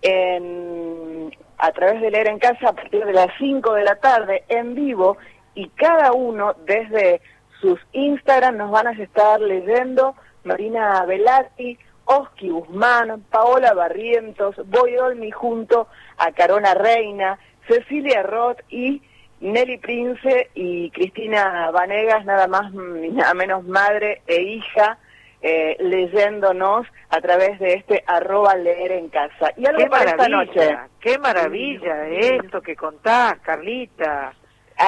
en, 0.00 1.36
a 1.58 1.72
través 1.72 2.00
de 2.00 2.10
Leer 2.10 2.28
en 2.28 2.38
Casa 2.38 2.68
a 2.68 2.72
partir 2.72 3.04
de 3.04 3.12
las 3.12 3.28
5 3.38 3.74
de 3.74 3.82
la 3.82 3.96
tarde 3.96 4.44
en 4.48 4.76
vivo 4.76 5.18
y 5.54 5.68
cada 5.70 6.12
uno 6.12 6.54
desde 6.64 7.20
sus 7.60 7.80
Instagram 7.92 8.56
nos 8.56 8.70
van 8.70 8.86
a 8.86 8.92
estar 8.92 9.40
leyendo 9.40 10.14
Marina 10.44 11.04
Velati, 11.06 11.78
Oski 12.04 12.48
Guzmán, 12.50 13.22
Paola 13.30 13.74
Barrientos, 13.74 14.56
Boy 14.66 14.96
Olmi 14.96 15.30
junto 15.30 15.88
a 16.18 16.32
Carona 16.32 16.74
Reina, 16.74 17.38
Cecilia 17.68 18.22
Roth 18.22 18.60
y 18.70 19.00
Nelly 19.40 19.78
Prince 19.78 20.50
y 20.54 20.90
Cristina 20.90 21.70
Vanegas, 21.70 22.24
nada 22.24 22.46
más 22.48 22.72
ni 22.72 23.08
nada 23.10 23.34
menos 23.34 23.64
madre 23.64 24.22
e 24.26 24.40
hija, 24.42 24.98
eh, 25.40 25.76
leyéndonos 25.80 26.86
a 27.10 27.20
través 27.20 27.58
de 27.58 27.74
este 27.74 28.04
arroba 28.06 28.54
leer 28.54 28.92
en 28.92 29.08
casa. 29.08 29.52
Y 29.56 29.66
algo 29.66 29.78
Qué 29.82 29.90
para 29.90 30.10
esta 30.10 30.28
maravilla, 30.28 30.44
noche. 30.44 30.78
qué 31.00 31.18
maravilla 31.18 32.08
esto 32.08 32.60
que 32.62 32.76
contás, 32.76 33.38
Carlita. 33.40 34.32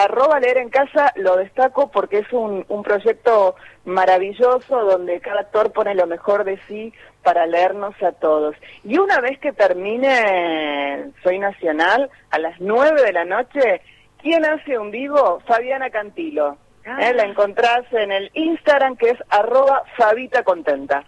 Arroba 0.03 0.41
leer 0.41 0.59
en 0.59 0.71
casa 0.71 1.13
lo 1.15 1.37
destaco 1.37 1.91
porque 1.93 2.19
es 2.19 2.33
un, 2.33 2.65
un 2.69 2.83
proyecto 2.83 3.55
maravilloso 3.85 4.85
donde 4.85 5.21
cada 5.21 5.43
actor 5.43 5.73
pone 5.73 5.95
lo 5.95 6.09
mejor 6.09 6.43
de 6.43 6.59
sí 6.67 6.93
para 7.23 7.47
leernos 7.47 7.95
a 8.03 8.11
todos. 8.11 8.57
Y 8.83 8.99
una 8.99 9.21
vez 9.21 9.39
que 9.39 9.53
termine 9.53 11.13
Soy 11.23 11.39
Nacional, 11.39 12.11
a 12.31 12.39
las 12.41 12.61
nueve 12.61 13.03
de 13.03 13.13
la 13.13 13.25
noche, 13.25 13.83
¿quién 14.21 14.45
hace 14.45 14.79
un 14.79 14.91
vivo? 14.91 15.41
Fabiana 15.47 15.91
Cantilo. 15.91 16.59
¿Eh? 16.85 17.15
La 17.15 17.23
encontrás 17.23 17.85
en 17.93 18.11
el 18.11 18.31
Instagram 18.35 18.97
que 18.97 19.11
es 19.11 19.19
arroba 19.31 19.85
Fabita 19.97 20.43
Contenta. 20.43 21.05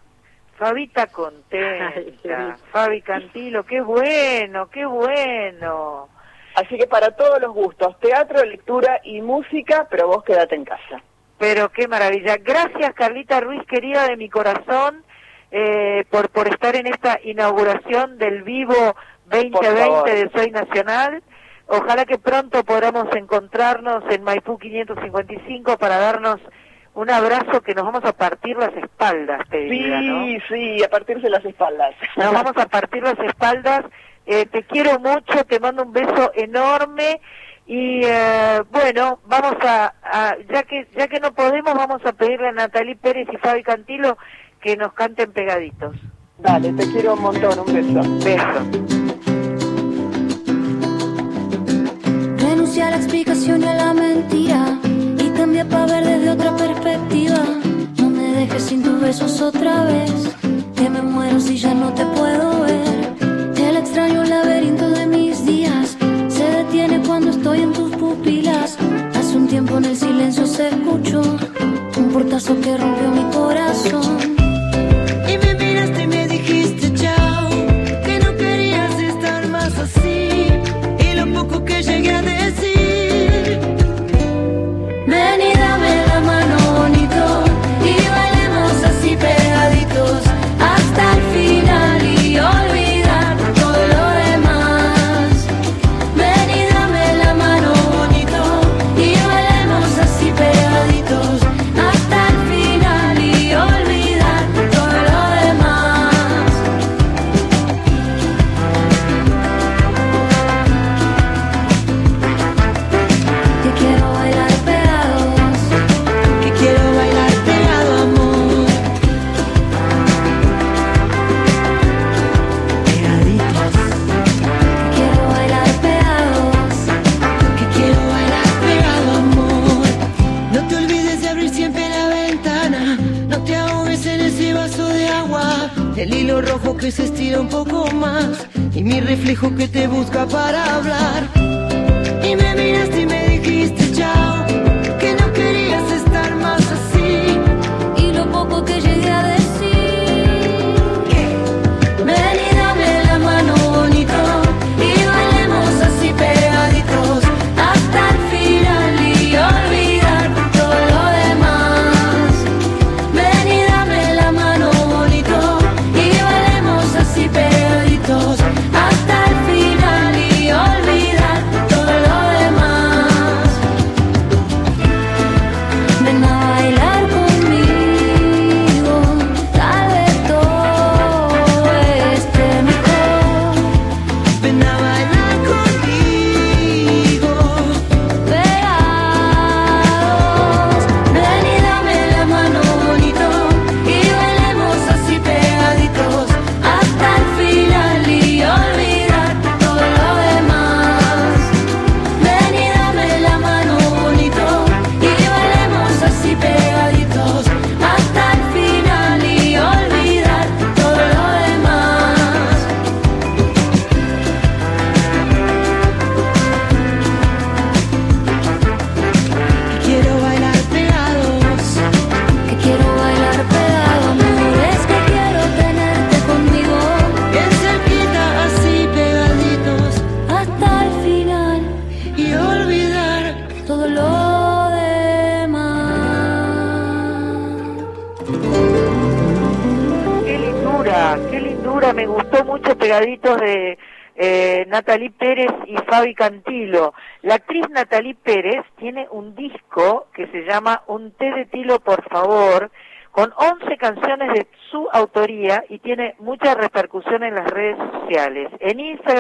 Fabita 0.57 1.07
contenta, 1.09 2.57
Fabi 2.73 3.03
Cantilo, 3.03 3.67
qué 3.67 3.83
bueno, 3.83 4.71
qué 4.71 4.87
bueno. 4.87 6.09
Así 6.57 6.79
que 6.79 6.87
para 6.87 7.11
todos 7.11 7.39
los 7.41 7.53
gustos, 7.53 8.01
teatro, 8.01 8.43
lectura 8.43 9.01
y 9.05 9.21
música, 9.21 9.87
pero 9.91 10.09
vos 10.09 10.25
quédate 10.25 10.55
en 10.55 10.65
casa. 10.65 11.03
Pero 11.39 11.71
qué 11.71 11.87
maravilla. 11.87 12.39
Gracias, 12.39 12.95
Carlita 12.95 13.41
Ruiz, 13.41 13.63
querida 13.69 14.09
de 14.09 14.17
mi 14.17 14.31
corazón, 14.31 15.05
eh, 15.51 16.07
por, 16.09 16.31
por 16.31 16.49
estar 16.49 16.75
en 16.75 16.87
esta 16.87 17.21
inauguración 17.23 18.17
del 18.17 18.43
Vivo 18.43 18.73
favor. 18.75 19.51
2020 19.53 20.15
de 20.15 20.31
Soy 20.31 20.51
Nacional. 20.51 21.23
Ojalá 21.67 22.07
que 22.07 22.19
pronto 22.19 22.65
podamos 22.65 23.15
encontrarnos 23.15 24.03
en 24.09 24.23
Maipú 24.23 24.57
555 24.57 25.77
para 25.77 25.99
darnos 25.99 26.41
un 26.95 27.11
abrazo 27.11 27.61
que 27.61 27.75
nos 27.75 27.85
vamos 27.85 28.05
a 28.05 28.15
partir 28.15 28.57
las 28.57 28.75
espaldas, 28.75 29.47
te 29.51 29.59
diría, 29.59 30.01
¿no? 30.01 30.25
Sí, 30.25 30.39
sí, 30.49 30.83
a 30.83 30.89
partirse 30.89 31.29
las 31.29 31.45
espaldas. 31.45 31.95
Nos 32.17 32.33
vamos 32.33 32.57
a 32.57 32.65
partir 32.67 33.03
las 33.03 33.19
espaldas. 33.19 33.85
Eh, 34.27 34.45
te 34.47 34.65
quiero 34.65 34.99
mucho, 34.99 35.45
te 35.47 35.61
mando 35.61 35.85
un 35.85 35.93
beso 35.93 36.33
enorme 36.35 37.21
y 37.65 38.01
eh, 38.05 38.61
bueno, 38.73 39.21
vamos 39.27 39.55
a, 39.63 39.95
ya 40.53 40.63
que 40.65 40.89
ya 40.97 41.07
que 41.07 41.21
no 41.21 41.33
podemos, 41.33 41.75
vamos 41.75 42.05
a 42.05 42.13
pedirle 42.13 42.49
a 42.49 42.53
Natalie 42.53 42.97
Pérez 42.97 43.29
y 43.33 43.37
Fabi 43.37 43.63
Cantilo 43.63 44.19
que 44.61 44.77
nos 44.77 44.93
canten 44.95 45.31
pegaditos. 45.33 45.97
Dale, 46.39 46.73
te 46.73 46.91
quiero 46.91 47.15
un 47.15 47.23
montón, 47.23 47.59
un 47.61 47.73
beso. 47.73 48.03
Beso. 48.25 48.61
Renuncia 52.39 52.89
a 52.89 52.91
la 52.91 52.97
explicación 52.97 53.63
y 53.63 53.67
a 53.69 53.75
la 53.75 53.95
mentira 53.95 54.79
y 55.19 55.31
cambia 55.31 55.65
para 55.65 55.87
ver 55.87 56.05
desde 56.05 56.31
otra 56.31 56.57
perspectiva. 56.57 57.39
No 57.99 58.11
me 58.11 58.33
dejes 58.41 58.63
sin 58.65 58.83
tus 58.83 59.01
besos 59.01 59.41
otra 59.41 59.85
vez, 59.85 60.37
que 60.77 60.91
me 60.91 61.01
muero 61.01 61.39
si 61.39 61.57
ya 61.57 61.73
no 61.75 61.95
te 61.95 62.05
puedo 62.07 62.63
ver. 62.63 63.36
El 63.87 63.93
extraño 63.93 64.25
laberinto 64.25 64.91
de 64.91 65.07
mis 65.07 65.47
días 65.47 65.97
se 66.27 66.43
detiene 66.43 67.01
cuando 67.07 67.31
estoy 67.31 67.61
en 67.61 67.73
tus 67.73 67.95
pupilas. 67.95 68.77
Hace 69.15 69.37
un 69.37 69.47
tiempo 69.47 69.79
en 69.79 69.85
el 69.85 69.97
silencio 69.97 70.45
se 70.45 70.71
escuchó 70.71 71.23
un 71.97 72.11
portazo 72.13 72.61
que 72.61 72.77
rompió 72.77 73.11
mi 73.13 73.23
corazón. 73.33 74.46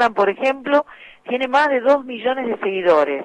Instagram, 0.07 0.15
por 0.15 0.31
ejemplo, 0.31 0.87
tiene 1.28 1.49
más 1.49 1.69
de 1.69 1.81
2 1.81 2.05
millones 2.05 2.47
de 2.47 2.59
seguidores 2.59 3.24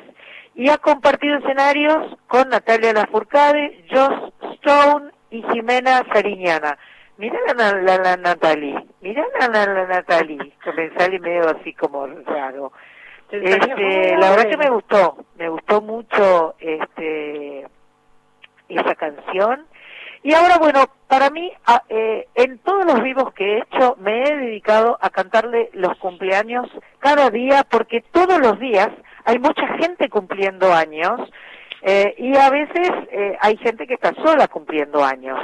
y 0.56 0.70
ha 0.70 0.78
compartido 0.78 1.38
escenarios 1.38 2.18
con 2.28 2.50
Natalia 2.50 2.94
Lafourcade, 2.94 3.86
Joss 3.90 4.34
Stone 4.56 5.12
y 5.30 5.44
Jimena 5.44 6.04
Sariñana. 6.14 6.78
Mirá 7.18 7.38
la, 7.56 7.74
la, 7.74 7.98
la 7.98 8.18
Natalie, 8.18 8.76
mirá 9.02 9.24
la, 9.40 9.48
la, 9.48 9.74
la 9.74 9.88
Natalie, 9.88 10.54
que 10.64 10.74
me 10.74 10.90
sale 10.98 11.20
medio 11.20 11.50
así 11.50 11.74
como 11.74 12.08
raro. 12.08 12.72
Este, 13.30 14.18
la 14.18 14.32
verdad 14.32 14.50
que 14.50 14.58
me 14.58 14.70
gustó, 14.70 15.18
me 15.38 15.48
gustó 15.48 15.82
mucho 15.82 16.56
este 16.60 17.66
esa 18.68 18.96
canción. 18.96 19.66
Y 20.24 20.34
ahora, 20.36 20.58
bueno, 20.60 20.86
para 21.08 21.30
mí, 21.32 21.52
a- 21.66 21.84
eh, 21.90 22.28
en 22.36 22.60
todos 22.60 22.86
los 22.86 23.02
vivos 23.02 23.34
que 23.34 23.44
he 23.44 23.58
hecho, 23.64 23.96
me 24.00 24.24
he 24.24 24.38
dedicado 24.38 24.98
a 25.02 25.10
cantarle 25.10 25.70
los 25.74 25.98
cumpleaños 25.98 26.68
cada 27.00 27.30
día, 27.32 27.64
porque 27.70 28.02
todos 28.12 28.40
los 28.40 28.60
días 28.60 28.90
hay 29.26 29.40
mucha 29.40 29.66
gente 29.80 30.10
cumpliendo 30.10 30.72
años, 30.74 31.20
eh, 31.82 32.14
y 32.20 32.38
a 32.38 32.50
veces 32.52 32.90
eh, 33.12 33.36
hay 33.42 33.58
gente 33.58 33.88
que 33.88 33.96
está 33.96 34.14
sola 34.14 34.48
cumpliendo 34.48 35.04
años. 35.04 35.40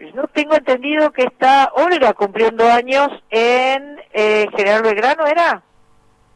Yo 0.00 0.26
tengo 0.32 0.54
entendido 0.54 1.12
que 1.12 1.22
está 1.22 1.70
Olga 1.74 2.12
cumpliendo 2.14 2.64
años 2.70 3.08
en 3.30 3.98
General 4.12 4.82
Belgrano, 4.82 5.26
¿era? 5.26 5.62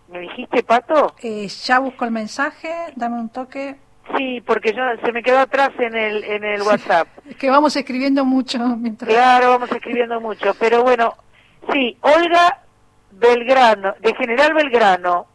¿Me 0.09 0.19
dijiste, 0.21 0.63
Pato? 0.65 1.15
Ya 1.49 1.79
busco 1.79 2.05
el 2.05 2.11
mensaje, 2.11 2.69
dame 2.97 3.21
un 3.21 3.29
toque. 3.29 3.77
Sí, 4.17 4.41
porque 4.45 4.73
yo 4.73 4.83
se 5.05 5.13
me 5.13 5.23
quedó 5.23 5.39
atrás 5.39 5.71
en 5.79 5.95
el 5.95 6.25
en 6.25 6.45
el 6.45 6.63
WhatsApp. 6.63 7.09
Es 7.29 7.37
que 7.37 7.51
vamos 7.51 7.75
escribiendo 7.77 8.25
mucho 8.25 8.59
mientras. 8.77 9.11
Claro, 9.11 9.51
vamos 9.51 9.73
escribiendo 9.73 10.21
mucho, 10.21 10.55
pero 10.59 10.83
bueno, 10.83 11.15
sí, 11.73 11.97
Olga 12.01 12.63
Belgrano, 13.13 13.95
de 14.01 14.15
General 14.15 14.55
Belgrano, 14.55 15.27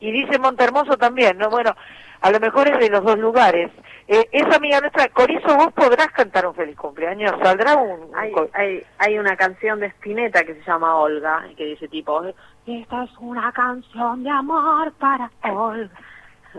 y 0.00 0.12
dice 0.12 0.38
Montermoso 0.38 0.96
también, 0.96 1.38
¿no? 1.38 1.50
Bueno, 1.50 1.74
a 2.20 2.30
lo 2.30 2.40
mejor 2.40 2.68
es 2.68 2.78
de 2.78 2.90
los 2.90 3.04
dos 3.04 3.18
lugares. 3.18 3.70
Eh, 4.08 4.28
esa 4.30 4.56
amiga 4.56 4.80
nuestra, 4.80 5.08
Corizo, 5.08 5.56
vos 5.56 5.72
podrás 5.72 6.08
cantar 6.12 6.46
un 6.46 6.54
feliz 6.54 6.76
cumpleaños, 6.76 7.32
saldrá 7.42 7.76
un... 7.76 7.90
un 7.90 8.16
Hay, 8.16 8.32
hay, 8.52 8.82
hay 8.98 9.18
una 9.18 9.36
canción 9.36 9.80
de 9.80 9.86
Spinetta 9.88 10.44
que 10.44 10.54
se 10.54 10.62
llama 10.62 10.96
Olga, 10.96 11.44
y 11.50 11.54
que 11.56 11.64
dice 11.64 11.88
tipo, 11.88 12.22
esta 12.66 13.04
es 13.04 13.10
una 13.18 13.50
canción 13.52 14.22
de 14.22 14.30
amor 14.30 14.92
para 14.92 15.30
Olga. 15.42 15.90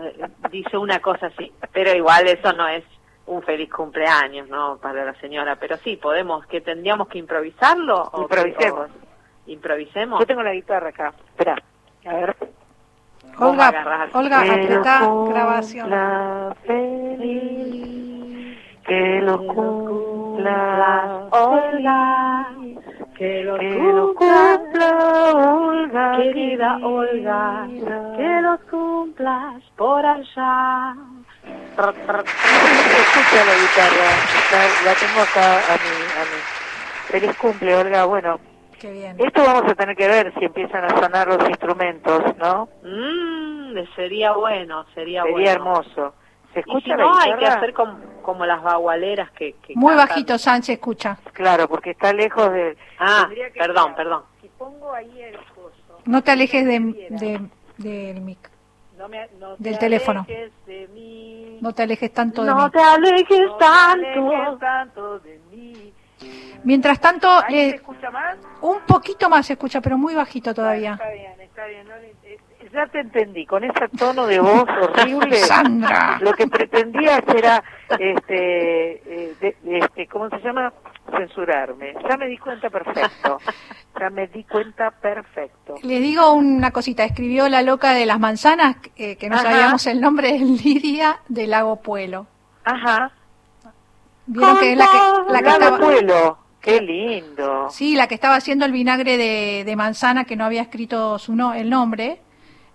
Eh, 0.02 0.26
Dice 0.50 0.76
una 0.78 1.00
cosa 1.00 1.26
así, 1.26 1.52
pero 1.72 1.92
igual 1.94 2.26
eso 2.28 2.52
no 2.52 2.66
es 2.68 2.84
un 3.26 3.42
feliz 3.42 3.70
cumpleaños, 3.70 4.48
¿no? 4.48 4.78
Para 4.78 5.04
la 5.04 5.14
señora, 5.20 5.56
pero 5.56 5.76
sí, 5.78 5.96
podemos, 5.96 6.46
que 6.46 6.60
tendríamos 6.60 7.08
que 7.08 7.18
improvisarlo. 7.18 8.02
o- 8.12 8.22
Improvisemos. 8.22 8.90
o- 8.90 9.50
improvisemos. 9.50 10.20
Yo 10.20 10.26
tengo 10.26 10.42
la 10.42 10.52
guitarra 10.54 10.88
acá, 10.90 11.12
espera, 11.30 11.56
a 12.06 12.14
ver. 12.14 12.36
Olga, 13.38 14.08
Olga, 14.14 14.40
apretá 14.40 15.00
grabación. 15.28 15.82
cumpla 15.88 16.56
feliz, 16.64 18.07
que 18.88 19.20
lo 19.22 19.38
cumpla 19.46 21.28
Olga, 21.30 22.48
que 23.16 23.42
lo 23.44 24.14
cumpla 24.14 25.30
Olga, 25.34 26.16
querida 26.16 26.78
Olga, 26.82 27.66
que 28.16 28.40
los 28.42 28.60
cumplas 28.70 29.62
por 29.76 30.04
allá. 30.04 30.94
Escucha 31.78 33.44
la 33.44 33.54
guitarra, 33.62 34.08
la 34.84 34.94
tengo 34.94 35.20
acá 35.20 35.46
a 35.72 35.76
mi, 35.76 35.94
a 36.16 36.22
mi. 36.24 36.38
Feliz 37.08 37.36
cumple, 37.36 37.76
Olga. 37.76 38.04
Bueno, 38.06 38.40
Qué 38.80 38.90
bien. 38.90 39.16
esto 39.18 39.42
vamos 39.44 39.70
a 39.70 39.74
tener 39.74 39.94
que 39.96 40.08
ver 40.08 40.32
si 40.38 40.44
empiezan 40.46 40.84
a 40.84 41.00
sonar 41.00 41.28
los 41.28 41.48
instrumentos, 41.48 42.36
¿no? 42.38 42.68
Mmm, 42.82 43.76
sería 43.94 44.32
bueno, 44.32 44.84
sería, 44.94 45.22
Sería 45.22 45.34
bueno. 45.34 45.50
hermoso. 45.50 46.14
¿Se 46.64 46.70
Y 46.70 46.72
si 46.72 46.90
escucha 46.90 46.96
la 46.96 47.04
no, 47.04 47.18
hay 47.18 47.34
que 47.38 47.46
hacer 47.46 47.72
como, 47.74 47.98
como 48.22 48.44
las 48.46 48.62
bagualeras 48.62 49.30
que, 49.32 49.54
que 49.54 49.74
Muy 49.74 49.94
cantan. 49.94 50.08
bajito, 50.08 50.38
Sánchez, 50.38 50.74
escucha. 50.74 51.18
Claro, 51.32 51.68
porque 51.68 51.90
está 51.90 52.12
lejos 52.12 52.52
de... 52.52 52.76
Ah, 52.98 53.28
perdón, 53.54 53.94
perdón. 53.94 54.22
Si 54.40 54.48
pongo 54.58 54.92
ahí 54.92 55.20
el 55.22 55.36
coso, 55.54 56.00
No 56.04 56.22
te 56.22 56.30
alejes 56.32 56.64
de, 56.66 56.80
de- 57.10 57.48
del 57.78 58.20
mic. 58.22 58.50
no 58.96 59.08
me, 59.08 59.28
no 59.38 59.56
Del 59.56 59.74
te 59.74 59.78
teléfono. 59.80 60.20
alejes 60.28 60.52
de 60.66 60.88
mí, 60.88 61.58
No 61.60 61.72
te 61.72 61.82
alejes 61.84 62.12
tanto 62.12 62.42
de 62.42 62.50
No 62.50 62.64
mí. 62.64 62.70
te 62.72 62.80
alejes 62.80 63.40
no 63.40 63.56
te 63.56 63.64
tanto. 63.64 64.06
alejes 64.30 64.58
tanto 64.60 65.18
de 65.20 65.40
mí. 65.52 65.92
Mientras 66.64 67.00
tanto, 67.00 67.28
¿Ahí 67.46 67.56
eh, 67.56 67.70
se 67.70 67.76
escucha 67.76 68.10
más? 68.10 68.36
un 68.60 68.80
poquito 68.80 69.30
más 69.30 69.46
se 69.46 69.52
escucha, 69.52 69.80
pero 69.80 69.96
muy 69.96 70.14
bajito 70.16 70.52
todavía. 70.52 70.94
Está 70.94 71.10
bien, 71.10 71.40
está 71.40 71.66
bien. 71.66 71.86
no 71.86 71.96
le- 71.98 72.14
ya 72.78 72.86
te 72.92 73.00
entendí, 73.00 73.44
con 73.46 73.64
ese 73.64 73.88
tono 73.98 74.26
de 74.26 74.38
voz 74.40 74.64
horrible. 74.68 75.36
Sandra. 75.38 76.18
Lo 76.20 76.32
que 76.32 76.46
pretendías 76.46 77.22
era, 77.36 77.62
este, 77.98 78.92
eh, 79.30 79.34
de- 79.40 79.56
este, 79.78 80.06
¿cómo 80.06 80.28
se 80.30 80.38
llama? 80.40 80.72
Censurarme. 81.16 81.94
Ya 82.08 82.16
me 82.16 82.26
di 82.28 82.38
cuenta 82.38 82.70
perfecto. 82.70 83.38
Ya 83.98 84.10
me 84.10 84.26
di 84.28 84.44
cuenta 84.44 84.90
perfecto. 84.90 85.74
Les 85.82 86.00
digo 86.00 86.32
una 86.32 86.70
cosita, 86.70 87.04
escribió 87.04 87.48
la 87.48 87.62
loca 87.62 87.92
de 87.92 88.06
las 88.06 88.20
manzanas, 88.20 88.76
eh, 88.96 89.16
que 89.16 89.28
no 89.28 89.36
Ajá. 89.36 89.44
sabíamos 89.50 89.86
el 89.86 90.00
nombre, 90.00 90.36
es 90.36 90.42
Lidia 90.64 91.18
del 91.28 91.50
Lago 91.50 91.76
Puelo. 91.82 92.26
Ajá. 92.64 93.10
Vieron 94.26 94.58
que 94.58 94.72
es 94.72 94.78
la 94.78 94.86
que, 94.86 95.32
la 95.32 95.38
que 95.38 95.44
Lago 95.44 95.58
estaba, 95.64 95.78
Puelo. 95.78 96.38
Qué 96.60 96.80
lindo. 96.82 97.70
sí, 97.70 97.94
la 97.96 98.08
que 98.08 98.14
estaba 98.14 98.34
haciendo 98.34 98.66
el 98.66 98.72
vinagre 98.72 99.16
de, 99.16 99.62
de 99.64 99.76
manzana 99.76 100.24
que 100.24 100.36
no 100.36 100.44
había 100.44 100.60
escrito 100.62 101.18
su 101.18 101.34
no, 101.34 101.54
el 101.54 101.70
nombre. 101.70 102.20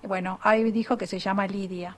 Bueno, 0.03 0.39
ahí 0.43 0.71
dijo 0.71 0.97
que 0.97 1.07
se 1.07 1.19
llama 1.19 1.47
Lidia. 1.47 1.95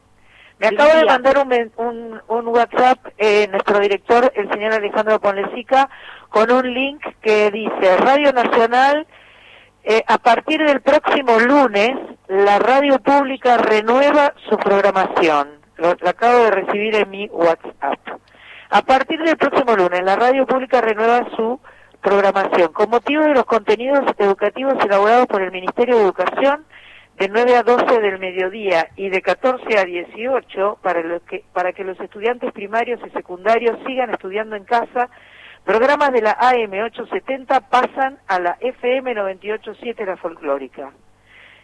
Me 0.58 0.68
acaba 0.68 0.96
de 0.96 1.06
mandar 1.06 1.38
un, 1.38 1.48
men- 1.50 1.72
un, 1.76 2.22
un 2.30 2.48
WhatsApp 2.48 3.00
eh, 3.18 3.48
nuestro 3.50 3.80
director, 3.80 4.32
el 4.36 4.50
señor 4.52 4.72
Alejandro 4.74 5.20
Ponlecica, 5.20 5.90
con 6.30 6.50
un 6.50 6.74
link 6.74 7.02
que 7.22 7.52
dice 7.52 7.98
Radio 7.98 8.32
Nacional, 8.32 9.06
eh, 9.84 10.02
a 10.08 10.18
partir 10.18 10.64
del 10.64 10.82
próximo 10.82 11.40
lunes, 11.40 11.92
la 12.28 12.58
radio 12.60 13.00
pública 13.00 13.58
renueva 13.58 14.34
su 14.50 14.58
programación. 14.58 15.50
Lo, 15.78 15.94
lo 16.00 16.10
acabo 16.10 16.46
de 16.46 16.52
recibir 16.52 16.96
en 16.96 17.10
mi 17.10 17.28
WhatsApp. 17.28 18.00
A 18.70 18.82
partir 18.82 19.22
del 19.22 19.36
próximo 19.38 19.76
lunes, 19.76 20.02
la 20.04 20.16
radio 20.16 20.46
pública 20.46 20.80
renueva 20.80 21.28
su 21.36 21.60
programación 22.02 22.72
con 22.72 22.90
motivo 22.90 23.24
de 23.24 23.34
los 23.34 23.46
contenidos 23.46 24.06
educativos 24.18 24.76
elaborados 24.86 25.28
por 25.28 25.42
el 25.42 25.52
Ministerio 25.52 25.98
de 25.98 26.04
Educación 26.04 26.66
de 27.18 27.30
9 27.30 27.56
a 27.56 27.64
12 27.64 28.02
del 28.02 28.20
mediodía 28.20 28.90
y 28.96 29.10
de 29.10 29.22
14 29.22 29.78
a 29.78 29.86
18 29.86 30.80
para, 30.82 31.02
los 31.02 31.22
que, 31.24 31.44
para 31.54 31.72
que 31.72 31.84
los 31.84 32.00
estudiantes 32.00 32.52
primarios 32.52 33.00
y 33.06 33.10
secundarios 33.12 33.80
sigan 33.86 34.10
estudiando 34.10 34.56
en 34.56 34.66
casa. 34.66 35.10
Programas 35.64 36.12
de 36.12 36.22
la 36.22 36.38
AM 36.40 36.74
870 36.74 37.70
pasan 37.70 38.20
a 38.28 38.40
la 38.40 38.58
FM 38.60 39.14
987 39.14 40.06
La 40.06 40.18
Folclórica. 40.18 40.92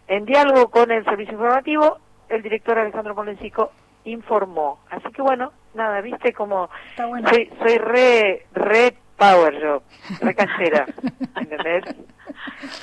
En 0.07 0.25
diálogo 0.25 0.71
con 0.71 0.89
el 0.89 1.03
servicio 1.03 1.33
informativo, 1.33 1.99
el 2.29 2.41
director 2.41 2.79
Alejandro 2.79 3.13
Molencico 3.13 3.71
informó. 4.05 4.79
Así 4.89 5.09
que 5.11 5.21
bueno, 5.21 5.51
nada, 5.73 6.01
viste 6.01 6.33
como 6.33 6.69
bueno. 6.97 7.29
soy, 7.29 7.51
soy 7.59 7.77
re, 7.77 8.45
re 8.53 8.97
power 9.17 9.61
yo, 9.61 9.83
re 10.21 10.33
canchera, 10.33 10.85
¿entendés? 11.35 11.83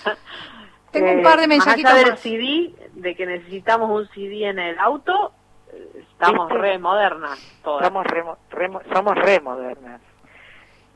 Tengo 0.93 1.09
Eh, 1.09 1.17
un 1.17 1.23
par 1.23 1.39
de 1.41 1.47
Más 1.49 1.49
mensajitos 1.49 1.93
allá 1.93 2.01
del 2.05 2.11
más. 2.13 2.21
CD, 2.21 2.75
de 2.93 3.15
que 3.15 3.27
necesitamos 3.27 3.91
un 3.91 4.09
CD 4.15 4.49
en 4.49 4.59
el 4.59 4.79
auto, 4.79 5.33
eh, 5.73 6.05
estamos 6.13 6.49
¿Viste? 6.49 6.63
re 6.63 6.79
modernas 6.79 7.39
todas. 7.63 7.87
Somos 7.87 8.05
re, 8.07 8.25
re 8.51 8.69
mo- 8.69 8.83
somos 8.93 9.15
re 9.15 9.41
modernas. 9.41 10.01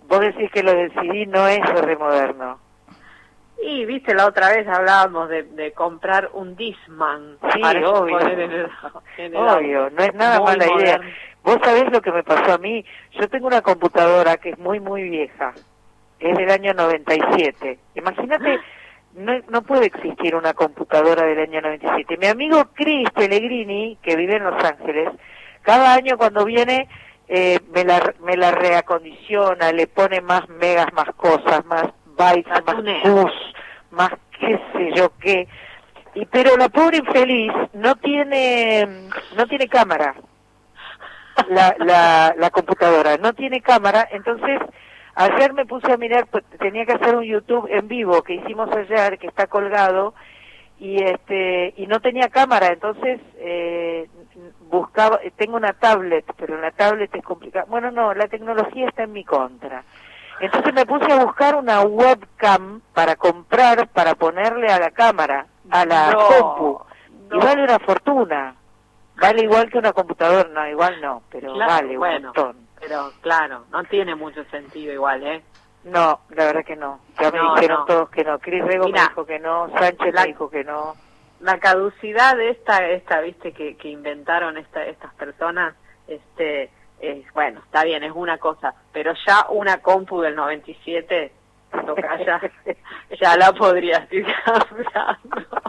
Vos 0.09 0.21
decís 0.21 0.51
que 0.51 0.63
lo 0.63 0.73
del 0.75 0.93
CD 0.95 1.27
no 1.27 1.47
es 1.47 1.61
re 1.81 1.97
moderno. 1.97 2.59
Y 3.65 3.85
viste, 3.85 4.15
la 4.15 4.27
otra 4.27 4.49
vez 4.51 4.67
hablábamos 4.67 5.29
de, 5.29 5.45
de 5.45 5.73
comprar 5.73 6.31
un 6.33 6.57
Disman. 6.57 7.39
Sí, 7.53 7.61
para 7.61 7.89
obvio. 7.91 8.19
poner 8.19 8.41
en 8.41 8.51
el, 8.53 8.71
en 9.19 9.35
el 9.35 9.37
Obvio, 9.37 9.85
auto. 9.85 9.97
no 9.97 10.03
es 10.03 10.15
nada 10.15 10.41
Muy 10.41 10.47
mala 10.47 10.67
idea. 10.67 10.99
moderno. 10.99 11.11
Vos 11.45 11.59
sabés 11.63 11.85
lo 11.93 12.01
que 12.01 12.13
me 12.13 12.25
pasó 12.25 12.55
a 12.55 12.59
mí. 12.59 12.85
Yo 13.13 13.29
tengo 13.29 13.47
una 13.47 13.63
computadora 13.63 14.37
que 14.39 14.51
es 14.51 14.59
muy, 14.59 14.81
muy 14.81 15.03
vieja. 15.09 15.55
Es 16.19 16.37
del 16.37 16.51
año 16.51 16.73
97. 16.75 17.79
Imagínate, 17.95 18.61
no, 19.15 19.33
no 19.49 19.63
puede 19.63 19.87
existir 19.87 20.35
una 20.35 20.55
computadora 20.55 21.25
del 21.25 21.41
año 21.41 21.61
97. 21.61 22.17
Mi 22.17 22.27
amigo 22.27 22.71
Chris 22.75 23.09
Pellegrini, 23.11 23.99
que 24.03 24.17
vive 24.17 24.37
en 24.37 24.45
Los 24.45 24.65
Ángeles, 24.65 25.11
cada 25.63 25.95
año 25.95 26.17
cuando 26.17 26.45
viene 26.45 26.89
eh, 27.29 27.61
me, 27.73 27.85
la, 27.85 28.15
me 28.21 28.37
la 28.37 28.51
reacondiciona, 28.51 29.73
le 29.73 29.87
pone 29.87 30.21
más 30.21 30.49
megas, 30.49 30.93
más 30.93 31.15
cosas, 31.17 31.65
más 31.67 31.85
bytes, 32.17 32.65
más 32.67 32.77
bus, 33.05 33.33
más 33.91 34.11
qué 34.39 34.61
sé 34.73 34.93
yo 34.95 35.13
qué. 35.19 35.49
Y 36.15 36.27
pero 36.27 36.57
la 36.57 36.69
pobre 36.69 36.99
infeliz 36.99 37.53
no 37.73 37.95
tiene 37.97 38.87
no 39.37 39.47
tiene 39.47 39.69
cámara. 39.69 40.15
La, 41.49 41.75
la, 41.79 42.35
la 42.37 42.51
computadora 42.51 43.17
no 43.17 43.33
tiene 43.33 43.63
cámara, 43.63 44.07
entonces 44.13 44.61
ayer 45.15 45.53
me 45.53 45.67
puse 45.67 45.93
a 45.93 45.97
mirar, 45.97 46.27
pues, 46.27 46.45
tenía 46.59 46.85
que 46.87 46.93
hacer 46.93 47.17
un 47.17 47.25
YouTube 47.25 47.67
en 47.71 47.89
vivo 47.89 48.23
que 48.23 48.35
hicimos 48.35 48.71
ayer, 48.75 49.19
que 49.19 49.27
está 49.27 49.47
colgado, 49.47 50.15
y 50.79 51.03
este 51.03 51.75
y 51.77 51.87
no 51.87 52.01
tenía 52.01 52.29
cámara, 52.29 52.69
entonces 52.69 53.21
eh, 53.37 54.09
buscaba, 54.69 55.21
tengo 55.37 55.57
una 55.57 55.75
tablet, 55.75 56.25
pero 56.37 56.61
la 56.61 56.73
tablet 56.73 57.15
es 57.15 57.23
complicada. 57.23 57.67
Bueno, 57.69 57.91
no, 57.91 58.15
la 58.15 58.27
tecnología 58.27 58.89
está 58.89 59.05
en 59.05 59.13
mi 59.13 59.25
contra. 59.25 59.85
Entonces 60.41 60.75
me 60.75 60.85
puse 60.87 61.13
a 61.13 61.25
buscar 61.25 61.55
una 61.55 61.83
webcam 61.83 62.81
para 62.93 63.15
comprar, 63.15 63.87
para 63.89 64.17
ponerle 64.17 64.73
a 64.73 64.81
la 64.81 64.91
cámara, 64.91 65.47
a 65.71 65.85
la 65.85 66.11
No, 66.11 66.19
compu. 66.27 66.81
Y 67.33 67.39
vale 67.39 67.63
una 67.63 67.79
fortuna. 67.79 68.57
Vale 69.21 69.43
igual 69.43 69.71
que 69.71 69.79
una 69.79 69.93
computadora, 69.93 70.49
no, 70.49 70.67
igual 70.67 71.01
no, 71.01 71.23
pero 71.31 71.53
Claro, 71.53 71.71
vale 71.71 71.93
un 71.93 71.99
bueno. 71.99 72.27
montón. 72.35 72.62
Pero 72.83 73.13
claro, 73.21 73.65
no 73.71 73.85
tiene 73.85 74.15
mucho 74.17 74.45
sentido 74.47 74.93
igual, 74.93 75.23
¿eh? 75.25 75.43
No, 75.85 76.21
la 76.31 76.45
verdad 76.47 76.65
que 76.65 76.77
no. 76.77 77.01
Ya 77.21 77.31
me 77.31 77.39
No, 77.39 77.55
dijeron 77.55 77.79
no. 77.81 77.85
todos 77.87 78.11
que 78.11 78.25
no. 78.25 78.39
Cris 78.41 78.65
Rego 78.65 78.87
Mirá, 78.87 79.03
me 79.05 79.09
dijo 79.09 79.25
que 79.27 79.39
no, 79.39 79.69
Sánchez 79.79 80.15
la- 80.15 80.21
me 80.23 80.27
dijo 80.29 80.51
que 80.51 80.65
no. 80.65 80.95
La 81.41 81.59
caducidad 81.59 82.37
de 82.37 82.51
esta, 82.51 82.87
esta, 82.89 83.21
viste, 83.21 83.53
que, 83.53 83.77
que 83.77 83.89
inventaron 83.89 84.57
esta, 84.59 84.85
estas 84.85 85.13
personas, 85.15 85.75
este, 86.07 86.71
es, 87.01 87.33
bueno, 87.35 87.61
está 87.65 87.83
bien, 87.85 88.05
es 88.05 88.13
una 88.15 88.39
cosa, 88.39 88.75
pero 88.93 89.13
ya 89.27 89.47
una 89.49 89.79
compu 89.79 90.21
del 90.21 90.37
97, 90.37 91.33
toca 91.85 92.19
ya, 92.25 92.41
ya 93.21 93.37
la 93.37 93.53
podrías 93.53 94.07
ir 94.13 94.25
cambiando. 94.45 95.61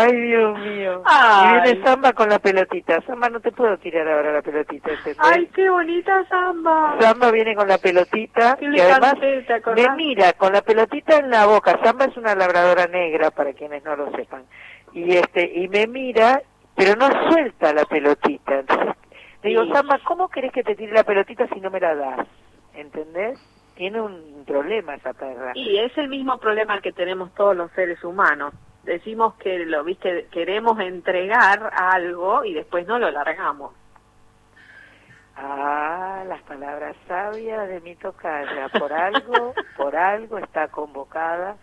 Ay, 0.00 0.20
Dios 0.20 0.58
mío. 0.58 1.02
Ay. 1.04 1.46
Y 1.46 1.62
viene 1.62 1.84
Samba 1.84 2.12
con 2.12 2.28
la 2.28 2.38
pelotita. 2.38 3.00
Samba, 3.02 3.28
no 3.28 3.40
te 3.40 3.52
puedo 3.52 3.76
tirar 3.78 4.08
ahora 4.08 4.32
la 4.32 4.42
pelotita. 4.42 4.90
¿entendés? 4.90 5.18
¡Ay, 5.20 5.46
qué 5.54 5.68
bonita 5.68 6.26
samba! 6.28 6.96
Samba 7.00 7.30
viene 7.30 7.54
con 7.54 7.68
la 7.68 7.78
pelotita 7.78 8.56
Qué 8.58 8.66
y 8.66 8.80
además 8.80 9.14
me 9.20 9.96
mira 9.96 10.32
con 10.34 10.52
la 10.52 10.62
pelotita 10.62 11.18
en 11.18 11.30
la 11.30 11.46
boca. 11.46 11.78
Samba 11.82 12.06
es 12.06 12.16
una 12.16 12.34
labradora 12.34 12.86
negra 12.86 13.30
para 13.30 13.52
quienes 13.52 13.84
no 13.84 13.96
lo 13.96 14.10
sepan. 14.12 14.44
Y 14.92 15.16
este 15.16 15.50
y 15.54 15.68
me 15.68 15.86
mira, 15.86 16.42
pero 16.74 16.96
no 16.96 17.08
suelta 17.30 17.72
la 17.72 17.84
pelotita. 17.84 18.60
Entonces 18.60 18.94
le 19.42 19.50
digo, 19.50 19.64
Sí. 19.64 19.72
Samba, 19.72 19.98
¿cómo 20.04 20.28
querés 20.28 20.52
que 20.52 20.62
te 20.62 20.74
tire 20.74 20.92
la 20.92 21.04
pelotita 21.04 21.46
si 21.48 21.60
no 21.60 21.70
me 21.70 21.80
la 21.80 21.94
das? 21.94 22.26
¿Entendés? 22.74 23.38
Tiene 23.74 24.00
un 24.00 24.44
problema 24.46 24.94
esa 24.94 25.12
perra. 25.12 25.52
Y 25.54 25.78
es 25.78 25.96
el 25.98 26.08
mismo 26.08 26.38
problema 26.38 26.80
que 26.80 26.92
tenemos 26.92 27.34
todos 27.34 27.56
los 27.56 27.70
seres 27.72 28.02
humanos. 28.04 28.54
Decimos 28.84 29.34
que 29.34 29.60
lo, 29.60 29.84
viste, 29.84 30.26
queremos 30.32 30.78
entregar 30.80 31.70
algo 31.72 32.44
y 32.44 32.54
después 32.54 32.86
no 32.86 32.98
lo 32.98 33.10
largamos. 33.10 33.72
Ah, 35.36 36.24
las 36.26 36.42
palabras 36.42 36.96
sabias 37.06 37.68
de 37.68 37.80
mi 37.80 37.94
tocaya. 37.96 38.68
Por 38.68 38.92
algo, 38.92 39.54
por 39.76 39.96
algo 39.96 40.38
está 40.38 40.68
convocada. 40.68 41.56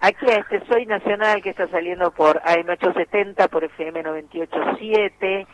Aquí 0.00 0.28
a 0.28 0.38
este 0.38 0.64
Soy 0.66 0.86
Nacional 0.86 1.40
que 1.42 1.50
está 1.50 1.68
saliendo 1.68 2.10
por 2.10 2.40
AM870, 2.42 3.48
por 3.48 3.64
FM 3.64 4.02
987. 4.02 5.46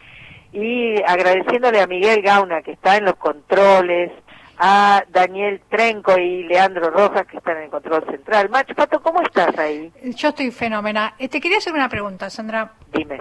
Y 0.53 1.03
agradeciéndole 1.03 1.81
a 1.81 1.87
Miguel 1.87 2.21
Gauna 2.23 2.63
que 2.63 2.73
está 2.73 2.97
en 2.97 3.05
los 3.05 3.17
controles. 3.17 4.13
A 4.59 5.05
Daniel 5.11 5.61
Trenco 5.69 6.17
y 6.19 6.45
Leandro 6.45 6.91
Rojas 6.91 7.27
que 7.27 7.39
están 7.39 7.57
en 7.59 7.65
el 7.65 7.71
control 7.71 8.05
central. 8.11 8.49
Macho 8.51 8.75
Pato, 8.75 9.03
¿cómo 9.03 9.21
estás 9.23 9.57
ahí? 9.59 9.91
Yo 10.17 10.29
estoy 10.29 10.51
fenomenal. 10.51 11.13
Eh, 11.19 11.29
te 11.29 11.41
quería 11.41 11.59
hacer 11.59 11.73
una 11.73 11.89
pregunta, 11.89 12.31
Sandra. 12.31 12.73
Dime. 12.93 13.19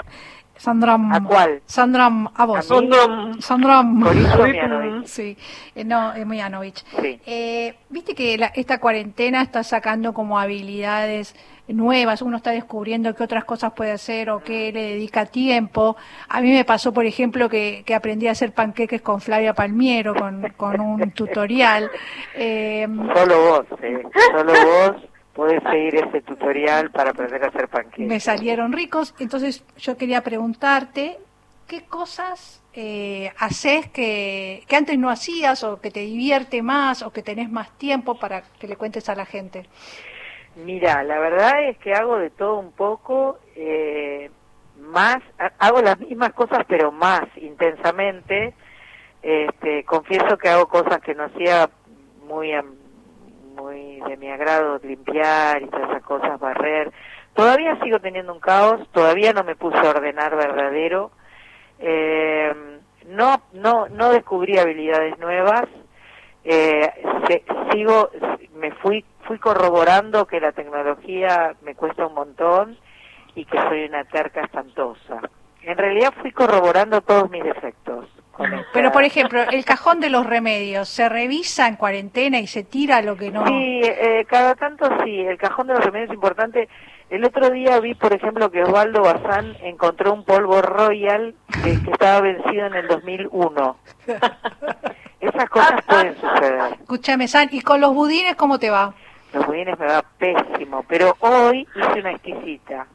Sandra. 0.56 0.96
¿A 1.12 1.24
cuál? 1.24 1.62
Sandra, 1.66 2.10
a 2.36 2.46
vos. 2.46 2.70
¿A 2.72 2.82
mí? 2.82 2.90
Sandra. 3.42 3.82
Mianovich. 3.82 5.06
Sí, 5.08 5.36
eh, 5.74 5.84
no, 5.84 6.14
es 6.14 6.26
Mianovich. 6.26 6.84
Sí. 7.02 7.20
Eh, 7.26 7.76
Viste 7.90 8.14
que 8.14 8.38
la- 8.38 8.52
esta 8.56 8.80
cuarentena 8.80 9.42
está 9.42 9.64
sacando 9.64 10.14
como 10.14 10.38
habilidades 10.40 11.36
nuevas, 11.74 12.22
uno 12.22 12.38
está 12.38 12.52
descubriendo 12.52 13.14
qué 13.16 13.24
otras 13.24 13.46
cosas 13.46 13.74
puede 13.74 13.92
hacer 13.92 14.30
o 14.30 14.44
qué 14.44 14.72
le 14.72 14.82
dedica 14.82 15.26
tiempo. 15.26 15.96
A 16.30 16.42
mí 16.42 16.52
me 16.52 16.66
pasó, 16.66 16.94
por 16.94 17.06
ejemplo, 17.06 17.50
que, 17.50 17.84
que 17.86 17.96
aprendí 17.96 18.28
a 18.28 18.32
hacer 18.32 18.54
panqueques 18.54 19.02
con 19.02 19.22
Flavia 19.22 19.54
Palmiero, 19.54 20.14
con, 20.16 20.50
con 20.58 20.80
un 20.80 21.12
tutorial. 21.12 21.90
Eh, 22.36 22.88
Solo 23.16 23.42
vos, 23.42 23.66
eh. 23.82 24.04
Solo 24.32 24.54
vos 24.54 25.04
podés 25.34 25.64
seguir 25.64 25.96
ese 25.96 26.22
tutorial 26.22 26.92
para 26.92 27.12
aprender 27.12 27.44
a 27.44 27.48
hacer 27.48 27.68
panqueques. 27.68 28.08
me 28.08 28.20
salieron 28.20 28.74
ricos. 28.74 29.14
Entonces 29.20 29.64
yo 29.78 29.98
quería 29.98 30.22
preguntarte, 30.22 31.18
¿qué 31.68 31.84
cosas 31.84 32.62
eh, 32.74 33.32
haces 33.38 33.88
que, 33.90 34.64
que 34.68 34.76
antes 34.76 34.98
no 34.98 35.10
hacías 35.10 35.64
o 35.64 35.80
que 35.80 35.92
te 35.92 36.02
divierte 36.02 36.62
más 36.62 37.02
o 37.02 37.12
que 37.12 37.22
tenés 37.22 37.50
más 37.50 37.70
tiempo 37.78 38.20
para 38.20 38.44
que 38.60 38.68
le 38.68 38.76
cuentes 38.76 39.08
a 39.10 39.16
la 39.16 39.26
gente? 39.26 39.68
Mira, 40.66 41.04
la 41.04 41.20
verdad 41.20 41.64
es 41.70 41.78
que 41.80 41.94
hago 41.94 42.18
de 42.18 42.30
todo 42.30 42.60
un 42.60 42.72
poco, 42.74 43.40
eh, 43.56 44.30
más, 44.78 45.18
ha- 45.40 45.54
hago 45.60 45.82
las 45.82 46.00
mismas 46.00 46.34
cosas 46.34 46.66
pero 46.68 46.92
más 46.92 47.24
intensamente. 47.38 48.54
Este, 49.22 49.84
confieso 49.86 50.38
que 50.38 50.50
hago 50.50 50.68
cosas 50.68 51.00
que 51.02 51.16
no 51.16 51.26
hacía 51.26 51.70
muy, 52.28 52.52
muy 53.56 54.02
de 54.08 54.18
mi 54.18 54.30
agrado, 54.30 54.80
limpiar 54.84 55.62
y 55.62 55.68
todas 55.68 55.90
esas 55.90 56.04
cosas, 56.04 56.40
barrer. 56.40 56.92
Todavía 57.34 57.80
sigo 57.84 58.00
teniendo 58.00 58.34
un 58.34 58.40
caos, 58.40 58.88
todavía 58.92 59.34
no 59.34 59.44
me 59.44 59.56
puse 59.56 59.78
a 59.78 59.90
ordenar 59.92 60.36
verdadero. 60.36 61.12
Eh, 61.80 62.54
no, 63.08 63.42
no, 63.54 63.88
no 63.90 64.12
descubrí 64.12 64.58
habilidades 64.60 65.18
nuevas. 65.20 65.66
Eh, 66.44 66.90
se- 67.28 67.44
sigo, 67.72 68.10
me 68.56 68.72
fui, 68.74 69.06
fui 69.32 69.40
corroborando 69.40 70.28
que 70.28 70.42
la 70.42 70.52
tecnología 70.52 71.56
me 71.62 71.74
cuesta 71.74 72.06
un 72.06 72.14
montón 72.14 72.78
y 73.34 73.46
que 73.46 73.58
soy 73.62 73.86
una 73.86 74.04
terca 74.04 74.42
espantosa. 74.42 75.22
En 75.62 75.78
realidad 75.78 76.14
fui 76.22 76.32
corroborando 76.34 77.00
todos 77.00 77.30
mis 77.32 77.42
defectos. 77.42 78.10
esta- 78.38 78.66
Pero, 78.74 78.92
por 78.92 79.06
ejemplo, 79.06 79.42
el 79.50 79.64
cajón 79.64 80.02
de 80.02 80.10
los 80.10 80.26
remedios, 80.26 80.90
¿se 80.90 81.08
revisa 81.08 81.70
en 81.70 81.78
cuarentena 81.78 82.40
y 82.40 82.48
se 82.48 82.66
tira 82.66 83.02
lo 83.02 83.16
que 83.16 83.32
no? 83.32 83.46
Sí, 83.48 83.82
eh, 83.84 84.26
cada 84.28 84.54
tanto 84.56 84.90
sí, 85.06 85.22
el 85.22 85.38
cajón 85.38 85.68
de 85.68 85.76
los 85.76 85.86
remedios 85.86 86.10
es 86.10 86.16
importante. 86.16 86.68
El 87.10 87.24
otro 87.24 87.50
día 87.52 87.80
vi, 87.80 87.94
por 87.94 88.12
ejemplo, 88.12 88.52
que 88.52 88.64
Osvaldo 88.64 89.02
Bazán 89.02 89.56
encontró 89.64 90.14
un 90.14 90.26
polvo 90.26 90.62
Royal 90.62 91.36
que, 91.64 91.82
que 91.82 91.92
estaba 91.92 92.20
vencido 92.20 92.66
en 92.66 92.74
el 92.74 92.88
2001. 92.90 93.78
Esas 95.22 95.50
cosas 95.50 95.82
pueden 95.88 96.16
suceder. 96.16 96.74
Escúchame, 96.82 97.28
San, 97.30 97.48
¿y 97.52 97.62
con 97.62 97.80
los 97.80 97.94
budines 97.94 98.36
cómo 98.36 98.58
te 98.60 98.70
va? 98.72 98.94
Los 99.34 99.46
budines 99.46 99.80
me 99.80 99.86
va 99.86 100.04
pésimo, 100.18 100.84
pero 100.88 101.16
hoy 101.20 101.68
hice 101.76 102.00
una 102.00 102.12
exquisita. 102.12 102.88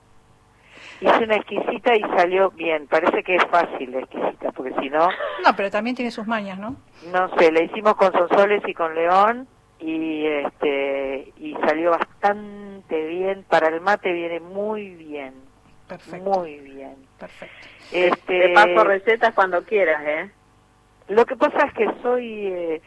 Hice 1.01 1.25
una 1.25 1.37
exquisita 1.37 1.95
y 1.95 2.01
salió 2.17 2.51
bien. 2.51 2.87
Parece 2.87 3.23
que 3.23 3.37
es 3.37 3.45
fácil 3.47 3.93
la 3.93 4.01
exquisita, 4.01 4.53
porque 4.53 4.75
si 4.81 4.89
no, 4.91 5.09
No, 5.45 5.57
pero 5.57 5.71
también 5.71 5.97
tiene 5.97 6.11
sus 6.11 6.27
mañas, 6.27 6.59
¿no? 6.59 6.77
no 7.13 7.29
sé, 7.37 7.53
la 7.53 7.63
hicimos 7.63 7.95
con 7.97 8.13
Sonsoles 8.13 8.63
y 8.67 8.75
con 8.75 8.95
León 8.95 9.47
y 9.79 10.27
este 10.27 11.33
y 11.37 11.55
salió 11.67 11.91
bastante 11.93 13.07
bien. 13.07 13.45
Para 13.49 13.69
el 13.69 13.81
mate 13.81 14.13
viene 14.13 14.41
muy 14.41 14.91
bien. 14.91 15.35
Perfecto. 15.87 16.31
Muy 16.31 16.57
bien. 16.61 16.97
Perfecto. 17.19 17.69
Este, 17.93 18.41
Te 18.41 18.55
paso 18.55 18.85
recetas 18.85 19.35
cuando 19.35 19.63
quieras, 19.65 20.03
¿eh? 20.05 20.31
Lo 21.09 21.25
que 21.25 21.37
pasa 21.37 21.67
es 21.67 21.75
que 21.75 21.87
soy 22.03 22.47
eh, 22.49 22.83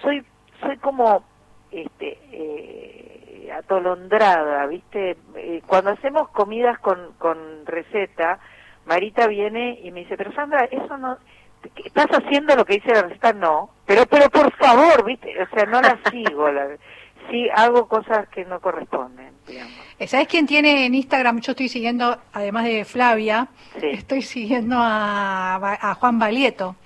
soy 0.00 0.24
soy 0.62 0.76
como 0.78 1.24
este 1.70 2.18
eh, 2.32 3.50
atolondrada, 3.56 4.66
¿viste? 4.66 5.16
Eh, 5.36 5.62
cuando 5.66 5.90
hacemos 5.90 6.28
comidas 6.30 6.78
con 6.80 7.12
con 7.18 7.38
receta, 7.66 8.38
Marita 8.86 9.26
viene 9.26 9.78
y 9.82 9.90
me 9.90 10.00
dice, 10.00 10.16
"Pero 10.16 10.32
Sandra, 10.32 10.64
eso 10.64 10.96
no 10.98 11.18
¿qué- 11.74 11.82
¿Estás 11.86 12.06
haciendo 12.10 12.54
lo 12.56 12.64
que 12.64 12.74
dice 12.74 12.92
la 12.92 13.02
receta? 13.02 13.32
No. 13.32 13.70
Pero 13.86 14.06
pero 14.06 14.28
por 14.30 14.52
favor, 14.54 15.04
¿viste? 15.04 15.34
O 15.42 15.46
sea, 15.54 15.66
no 15.66 15.80
la 15.80 15.98
sigo, 16.10 16.50
la, 16.50 16.68
sí 17.30 17.48
hago 17.54 17.88
cosas 17.88 18.28
que 18.28 18.44
no 18.44 18.60
corresponden, 18.60 19.32
digamos. 19.46 19.72
Eh, 19.98 20.06
¿Sabes 20.06 20.28
quién 20.28 20.46
tiene 20.46 20.86
en 20.86 20.94
Instagram? 20.94 21.40
Yo 21.40 21.52
estoy 21.52 21.68
siguiendo, 21.68 22.16
además 22.32 22.64
de 22.64 22.84
Flavia, 22.84 23.48
estoy 23.82 24.22
siguiendo 24.22 24.76
a, 24.78 25.56
a 25.56 25.94
Juan 25.94 26.18
Balieto. 26.18 26.76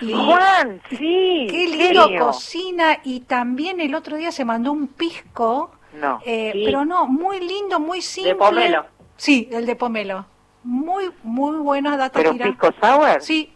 Juan, 0.00 0.80
sí. 0.90 1.46
Qué 1.50 1.66
lindo 1.68 2.08
cocina 2.18 2.98
y 3.04 3.20
también 3.20 3.80
el 3.80 3.94
otro 3.94 4.16
día 4.16 4.32
se 4.32 4.44
mandó 4.44 4.72
un 4.72 4.88
pisco, 4.88 5.70
No. 5.94 6.20
eh, 6.24 6.50
Sí. 6.52 6.62
pero 6.64 6.84
no, 6.84 7.06
muy 7.06 7.40
lindo, 7.40 7.78
muy 7.80 8.02
simple. 8.02 8.34
pomelo. 8.34 8.86
Sí, 9.16 9.48
el 9.52 9.66
de 9.66 9.76
pomelo. 9.76 10.26
Muy, 10.64 11.10
muy 11.22 11.58
buena 11.58 11.96
data 11.96 12.18
¿Pero 12.18 12.32
pisco 12.32 12.70
sour? 12.80 13.20
Sí, 13.20 13.50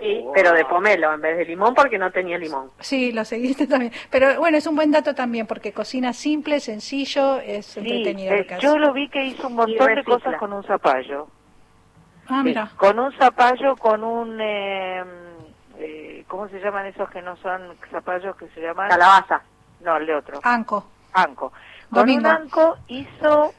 Sí, 0.00 0.24
pero 0.32 0.52
de 0.52 0.64
pomelo 0.64 1.12
en 1.12 1.20
vez 1.20 1.36
de 1.38 1.44
limón 1.44 1.74
porque 1.74 1.98
no 1.98 2.12
tenía 2.12 2.38
limón. 2.38 2.70
sí, 2.78 3.10
lo 3.10 3.24
seguiste 3.24 3.66
también. 3.66 3.92
Pero 4.10 4.38
bueno, 4.38 4.56
es 4.56 4.64
un 4.68 4.76
buen 4.76 4.92
dato 4.92 5.12
también 5.16 5.48
porque 5.48 5.72
cocina 5.72 6.12
simple, 6.12 6.60
sencillo, 6.60 7.40
es 7.40 7.66
Sí, 7.66 7.80
entretenido 7.80 8.32
eh, 8.32 8.46
yo 8.60 8.78
lo 8.78 8.92
vi 8.92 9.08
que 9.08 9.24
hizo 9.24 9.48
un 9.48 9.54
montón 9.56 9.92
de 9.96 10.04
cosas 10.04 10.36
con 10.38 10.52
un 10.52 10.62
zapallo. 10.62 11.26
Ah, 12.28 12.42
mira. 12.44 12.70
Con 12.76 12.96
un 13.00 13.10
zapallo, 13.18 13.74
con 13.76 14.04
un... 14.04 14.38
Eh, 14.40 15.02
eh, 15.78 16.24
¿Cómo 16.26 16.48
se 16.48 16.58
llaman 16.60 16.86
esos 16.86 17.08
que 17.10 17.22
no 17.22 17.36
son 17.36 17.76
zapallos 17.90 18.36
que 18.36 18.48
se 18.48 18.60
llaman? 18.60 18.88
Calabaza. 18.88 19.42
No, 19.80 19.96
el 19.96 20.06
de 20.06 20.14
otro. 20.14 20.40
Anco. 20.42 20.84
Anco. 21.12 21.52
Con 21.90 22.00
Domingo. 22.00 22.20
un 22.20 22.26
anco 22.26 22.76
hizo 22.88 23.54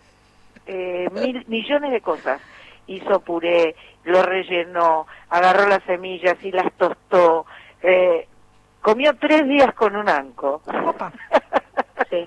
eh, 0.65 1.07
mil, 1.11 1.45
millones 1.47 1.91
de 1.91 2.01
cosas. 2.01 2.41
Hizo 2.87 3.19
puré, 3.21 3.75
lo 4.03 4.21
rellenó, 4.23 5.07
agarró 5.29 5.67
las 5.67 5.83
semillas 5.83 6.35
y 6.43 6.51
las 6.51 6.71
tostó. 6.73 7.45
Eh, 7.81 8.27
comió 8.81 9.15
tres 9.17 9.47
días 9.47 9.73
con 9.73 9.95
un 9.95 10.09
anco. 10.09 10.61
Opa. 10.85 11.11
Sí, 12.09 12.25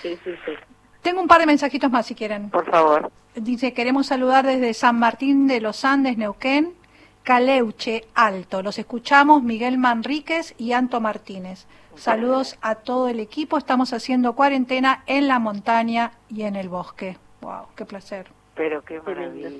sí, 0.00 0.18
sí, 0.24 0.34
sí. 0.44 0.52
Tengo 1.00 1.20
un 1.20 1.28
par 1.28 1.38
de 1.38 1.46
mensajitos 1.46 1.88
más 1.88 2.06
si 2.06 2.16
quieren. 2.16 2.50
Por 2.50 2.68
favor. 2.68 3.12
Dice, 3.36 3.72
queremos 3.72 4.08
saludar 4.08 4.44
desde 4.44 4.74
San 4.74 4.98
Martín 4.98 5.46
de 5.46 5.60
los 5.60 5.84
Andes, 5.84 6.18
Neuquén, 6.18 6.74
Caleuche, 7.22 8.04
Alto. 8.14 8.62
Los 8.62 8.78
escuchamos 8.78 9.42
Miguel 9.42 9.78
Manríquez 9.78 10.54
y 10.58 10.72
Anto 10.72 11.00
Martínez. 11.00 11.66
Saludos 11.94 12.56
a 12.62 12.76
todo 12.76 13.08
el 13.08 13.20
equipo. 13.20 13.58
Estamos 13.58 13.92
haciendo 13.92 14.34
cuarentena 14.34 15.02
en 15.06 15.28
la 15.28 15.38
montaña 15.38 16.12
y 16.28 16.42
en 16.42 16.56
el 16.56 16.68
bosque. 16.68 17.18
Wow, 17.42 17.66
qué 17.76 17.84
placer. 17.84 18.28
Pero 18.54 18.82
qué 18.84 19.00
maravilla. 19.00 19.50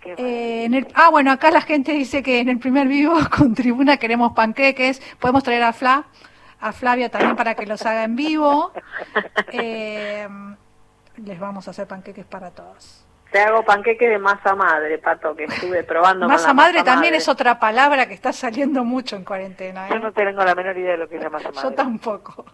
Qué 0.00 0.12
Eh, 0.18 0.64
en 0.64 0.74
el- 0.74 0.88
ah, 0.94 1.08
bueno, 1.10 1.32
acá 1.32 1.50
la 1.50 1.62
gente 1.62 1.92
dice 1.92 2.22
que 2.22 2.40
en 2.40 2.48
el 2.50 2.58
primer 2.58 2.86
vivo 2.88 3.14
con 3.36 3.54
tribuna 3.54 3.96
queremos 3.96 4.32
panqueques. 4.32 5.00
Podemos 5.18 5.42
traer 5.42 5.62
a 5.62 5.72
Fla, 5.72 6.04
a 6.60 6.72
Flavia 6.72 7.08
también 7.10 7.36
para 7.36 7.54
que 7.54 7.66
los 7.66 7.84
haga 7.86 8.04
en 8.04 8.16
vivo. 8.16 8.72
Eh, 9.52 10.28
les 11.16 11.40
vamos 11.40 11.66
a 11.68 11.70
hacer 11.70 11.86
panqueques 11.86 12.26
para 12.26 12.50
todos. 12.50 13.05
Te 13.36 13.42
hago 13.42 13.62
panqueque 13.64 14.08
de 14.08 14.18
masa 14.18 14.54
madre, 14.54 14.96
Pato, 14.96 15.36
que 15.36 15.44
estuve 15.44 15.84
probando 15.84 16.20
con 16.24 16.32
Masa 16.32 16.48
la 16.48 16.54
madre 16.54 16.72
masa 16.78 16.84
también 16.86 17.10
madre. 17.12 17.18
es 17.18 17.28
otra 17.28 17.58
palabra 17.60 18.08
que 18.08 18.14
está 18.14 18.32
saliendo 18.32 18.82
mucho 18.82 19.14
en 19.14 19.24
cuarentena. 19.24 19.90
Yo 19.90 19.96
¿eh? 19.96 20.00
no 20.00 20.10
tengo 20.10 20.42
la 20.42 20.54
menor 20.54 20.74
idea 20.78 20.92
de 20.92 20.96
lo 20.96 21.06
que 21.06 21.16
es 21.16 21.22
la 21.22 21.28
masa 21.28 21.50
Yo 21.50 21.54
madre. 21.56 21.76
tampoco. 21.76 22.46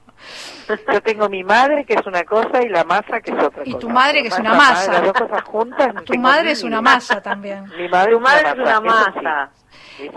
Yo 0.92 1.00
tengo 1.02 1.28
mi 1.28 1.44
madre, 1.44 1.84
que 1.84 1.94
es 1.94 2.04
una 2.04 2.24
cosa, 2.24 2.60
y 2.64 2.68
la 2.68 2.82
masa, 2.82 3.20
que 3.20 3.30
es 3.30 3.38
otra 3.44 3.62
Y 3.64 3.74
cosa. 3.74 3.78
tu 3.78 3.90
madre, 3.90 4.22
que 4.22 4.28
es 4.28 4.38
una 4.40 4.54
Masa, 4.54 4.72
masa. 4.72 4.90
madre, 4.90 5.06
Las 5.06 5.12
dos 5.12 5.28
cosas 5.28 5.42
juntas. 5.44 5.94
no 5.94 6.02
Tu 6.02 6.18
madre 6.18 6.50
es 6.50 6.62
una 6.64 6.80
masa 6.82 7.20
también. 7.22 7.64
Mi 7.78 7.88
madre, 7.88 8.12
Tu 8.14 8.18
madre 8.20 8.48
es 8.48 8.54
una 8.58 8.80
masa. 8.80 9.50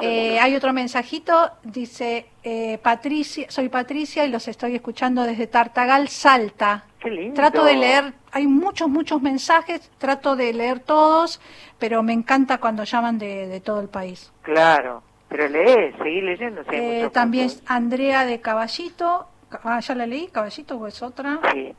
Eh, 0.01 0.39
hay 0.39 0.55
otro 0.55 0.73
mensajito, 0.73 1.51
dice 1.63 2.27
eh, 2.43 2.77
Patricia, 2.81 3.45
soy 3.49 3.69
Patricia 3.69 4.25
y 4.25 4.29
los 4.29 4.47
estoy 4.47 4.75
escuchando 4.75 5.23
desde 5.23 5.47
Tartagal, 5.47 6.07
Salta. 6.09 6.85
Qué 6.99 7.09
lindo. 7.09 7.35
Trato 7.35 7.63
de 7.63 7.75
leer, 7.75 8.13
hay 8.31 8.47
muchos, 8.47 8.89
muchos 8.89 9.21
mensajes, 9.21 9.91
trato 9.97 10.35
de 10.35 10.53
leer 10.53 10.79
todos, 10.79 11.39
pero 11.77 12.01
me 12.03 12.13
encanta 12.13 12.57
cuando 12.57 12.83
llaman 12.83 13.17
de, 13.19 13.47
de 13.47 13.61
todo 13.61 13.79
el 13.81 13.89
país. 13.89 14.31
Claro, 14.41 15.03
pero 15.29 15.47
lee, 15.47 15.93
seguí 15.97 16.21
leyendo. 16.21 16.63
si 16.63 16.75
Eh, 16.75 17.09
también 17.13 17.49
puntos. 17.49 17.63
Andrea 17.67 18.25
de 18.25 18.41
Caballito, 18.41 19.27
ah, 19.63 19.79
ya 19.79 19.95
la 19.95 20.07
leí, 20.07 20.27
Caballito 20.27 20.77
o 20.77 20.87
es 20.87 21.01
otra. 21.01 21.39
Sí, 21.53 21.73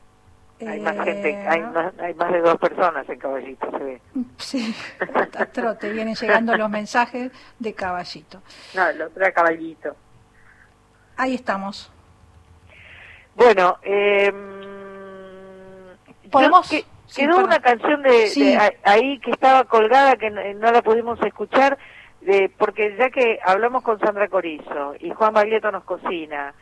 hay 0.65 0.79
más 0.79 0.95
Eh, 0.95 1.03
gente, 1.03 1.37
hay 1.47 1.61
más, 1.61 1.93
hay 1.99 2.13
más 2.15 2.31
de 2.31 2.41
dos 2.41 2.57
personas 2.57 3.07
en 3.09 3.19
Caballito, 3.19 3.69
se 3.71 3.83
ve. 3.83 4.01
Sí, 4.37 4.75
a 5.37 5.45
trote, 5.45 5.89
vienen 5.91 6.15
llegando 6.15 6.55
los 6.57 6.69
mensajes 6.69 7.31
de 7.59 7.73
Caballito. 7.73 8.41
No, 8.75 8.87
el 8.87 9.01
otro 9.01 9.23
era 9.23 9.31
caballito. 9.33 9.95
Ahí 11.17 11.35
estamos. 11.35 11.91
Bueno, 13.35 13.77
eh, 13.83 14.31
¿Podemos? 16.31 16.69
que- 16.69 16.85
Sí, 17.09 17.21
quedó 17.25 17.37
una 17.37 17.59
canción 17.61 18.01
de, 18.03 18.27
Sí. 18.27 18.43
de 18.43 18.57
a- 18.57 18.73
ahí 18.83 19.17
que 19.19 19.31
estaba 19.31 19.63
colgada 19.63 20.17
que 20.17 20.29
no, 20.29 20.41
no 20.55 20.71
la 20.73 20.81
pudimos 20.81 21.17
escuchar 21.21 21.77
de, 22.19 22.51
porque 22.57 22.97
ya 22.97 23.09
que 23.11 23.39
hablamos 23.45 23.81
con 23.81 23.97
Sandra 23.99 24.27
Corizo 24.27 24.93
y 24.99 25.11
Juan 25.11 25.33
Baglietto 25.33 25.71
nos 25.71 25.85
cocina, 25.85 26.53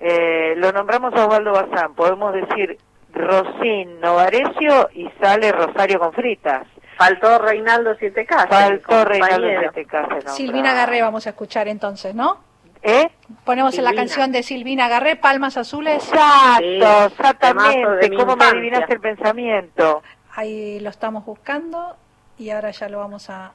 eh, 0.00 0.52
lo 0.58 0.72
nombramos 0.72 1.14
a 1.14 1.24
Osvaldo 1.26 1.52
Bazán, 1.52 1.94
podemos 1.94 2.34
decir 2.34 2.76
Rosín 3.14 4.00
Novarecio 4.00 4.90
y 4.92 5.08
sale 5.20 5.52
Rosario 5.52 5.98
con 5.98 6.12
fritas. 6.12 6.66
Faltó 6.96 7.38
Reinaldo 7.38 7.94
Siete 7.98 8.26
Casas. 8.26 8.48
Faltó 8.48 9.04
Reinaldo. 9.04 9.48
Siete 9.60 9.84
Casas. 9.86 10.36
Silvina 10.36 10.74
Garré 10.74 11.02
vamos 11.02 11.26
a 11.26 11.30
escuchar 11.30 11.66
entonces, 11.68 12.14
¿no? 12.14 12.38
¿Eh? 12.82 13.08
Ponemos 13.44 13.78
en 13.78 13.84
la 13.84 13.94
canción 13.94 14.30
de 14.30 14.42
Silvina 14.42 14.88
Garré, 14.88 15.16
Palmas 15.16 15.56
Azules. 15.56 16.06
Exacto, 16.06 17.06
exactamente. 17.06 18.14
¿Cómo 18.14 18.36
me 18.36 18.44
adivinaste 18.44 18.92
el 18.92 19.00
pensamiento? 19.00 20.02
Ahí 20.34 20.80
lo 20.80 20.90
estamos 20.90 21.24
buscando 21.24 21.96
y 22.36 22.50
ahora 22.50 22.72
ya 22.72 22.90
lo 22.90 22.98
vamos 22.98 23.30
a 23.30 23.52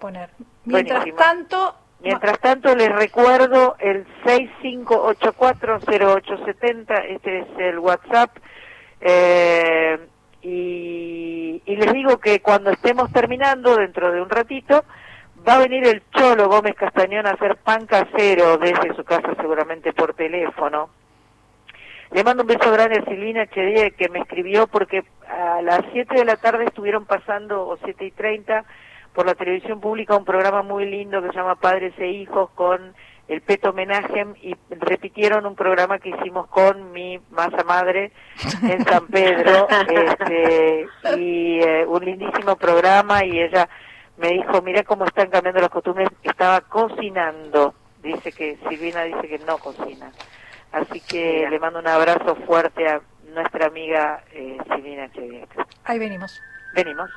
poner. 0.00 0.30
Mientras 0.64 1.00
Buenísimo. 1.00 1.22
tanto, 1.22 1.76
Mientras 2.00 2.38
tanto, 2.38 2.76
les 2.76 2.90
recuerdo 2.90 3.74
el 3.80 4.06
65840870, 4.24 7.04
este 7.08 7.40
es 7.40 7.46
el 7.58 7.80
WhatsApp, 7.80 8.30
eh, 9.00 9.98
y, 10.42 11.62
y 11.64 11.76
les 11.76 11.92
digo 11.92 12.18
que 12.18 12.40
cuando 12.40 12.70
estemos 12.70 13.12
terminando, 13.12 13.76
dentro 13.76 14.12
de 14.12 14.22
un 14.22 14.30
ratito, 14.30 14.84
va 15.46 15.54
a 15.54 15.58
venir 15.58 15.86
el 15.86 16.02
Cholo 16.10 16.48
Gómez 16.48 16.74
Castañón 16.74 17.26
a 17.26 17.32
hacer 17.32 17.56
pan 17.56 17.86
casero 17.86 18.58
desde 18.58 18.94
su 18.94 19.04
casa, 19.04 19.34
seguramente 19.40 19.92
por 19.92 20.14
teléfono. 20.14 20.90
Le 22.10 22.24
mando 22.24 22.42
un 22.42 22.48
beso 22.48 22.72
grande 22.72 23.00
a 23.00 23.04
Silvina 23.04 23.46
Chedie 23.48 23.90
que 23.90 24.08
me 24.08 24.20
escribió 24.20 24.66
porque 24.66 25.04
a 25.28 25.60
las 25.60 25.82
7 25.92 26.14
de 26.14 26.24
la 26.24 26.36
tarde 26.36 26.64
estuvieron 26.64 27.04
pasando, 27.04 27.66
o 27.66 27.76
7 27.84 28.04
y 28.06 28.10
30, 28.12 28.64
por 29.12 29.26
la 29.26 29.34
televisión 29.34 29.80
pública 29.80 30.16
un 30.16 30.24
programa 30.24 30.62
muy 30.62 30.86
lindo 30.86 31.20
que 31.20 31.28
se 31.28 31.34
llama 31.34 31.56
Padres 31.56 31.92
e 31.98 32.08
Hijos 32.08 32.50
con 32.54 32.94
el 33.28 33.42
Peto 33.42 33.72
Menagem 33.72 34.34
y 34.42 34.56
repitieron 34.70 35.44
un 35.46 35.54
programa 35.54 35.98
que 35.98 36.08
hicimos 36.08 36.48
con 36.48 36.92
mi 36.92 37.20
masa 37.30 37.62
madre 37.64 38.10
en 38.62 38.84
San 38.84 39.06
Pedro 39.06 39.68
este, 39.88 40.86
y 41.18 41.60
eh, 41.60 41.84
un 41.86 42.04
lindísimo 42.04 42.56
programa 42.56 43.24
y 43.24 43.38
ella 43.40 43.68
me 44.16 44.30
dijo, 44.30 44.62
mira 44.62 44.82
cómo 44.82 45.04
están 45.04 45.28
cambiando 45.30 45.60
las 45.60 45.70
costumbres, 45.70 46.08
estaba 46.22 46.62
cocinando, 46.62 47.74
dice 48.02 48.32
que 48.32 48.58
Silvina 48.68 49.02
dice 49.04 49.28
que 49.28 49.38
no 49.40 49.58
cocina. 49.58 50.10
Así 50.72 51.00
que 51.00 51.36
Mira. 51.36 51.50
le 51.50 51.58
mando 51.60 51.78
un 51.78 51.88
abrazo 51.88 52.34
fuerte 52.46 52.86
a 52.88 53.00
nuestra 53.32 53.66
amiga 53.66 54.22
eh, 54.32 54.58
Silvina 54.74 55.10
Chevieca. 55.12 55.66
ahí 55.84 55.98
venimos. 55.98 56.40
Venimos. 56.74 57.10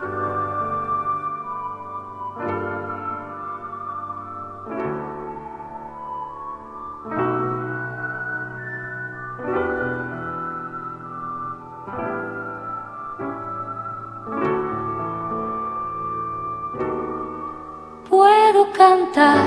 Cantar, 18.82 19.46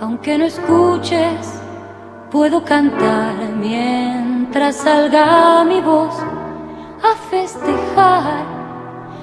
aunque 0.00 0.38
no 0.38 0.46
escuches, 0.46 1.60
puedo 2.30 2.64
cantar 2.64 3.34
mientras 3.56 4.76
salga 4.76 5.64
mi 5.64 5.80
voz 5.82 6.14
a 7.02 7.12
festejar. 7.30 8.54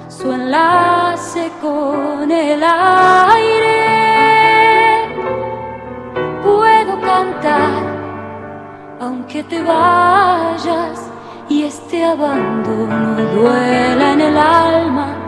Su 0.08 0.32
enlace 0.32 1.50
con 1.60 2.32
el 2.32 2.62
aire. 2.64 3.80
Puedo 6.44 6.94
cantar, 7.02 7.82
aunque 9.00 9.44
te 9.44 9.60
vayas 9.64 11.10
y 11.50 11.64
este 11.64 12.04
abandono 12.04 13.16
duela 13.36 14.14
en 14.14 14.22
el 14.22 14.38
alma. 14.38 15.22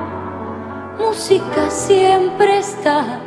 Música 0.99 1.69
siempre 1.69 2.59
está, 2.59 3.22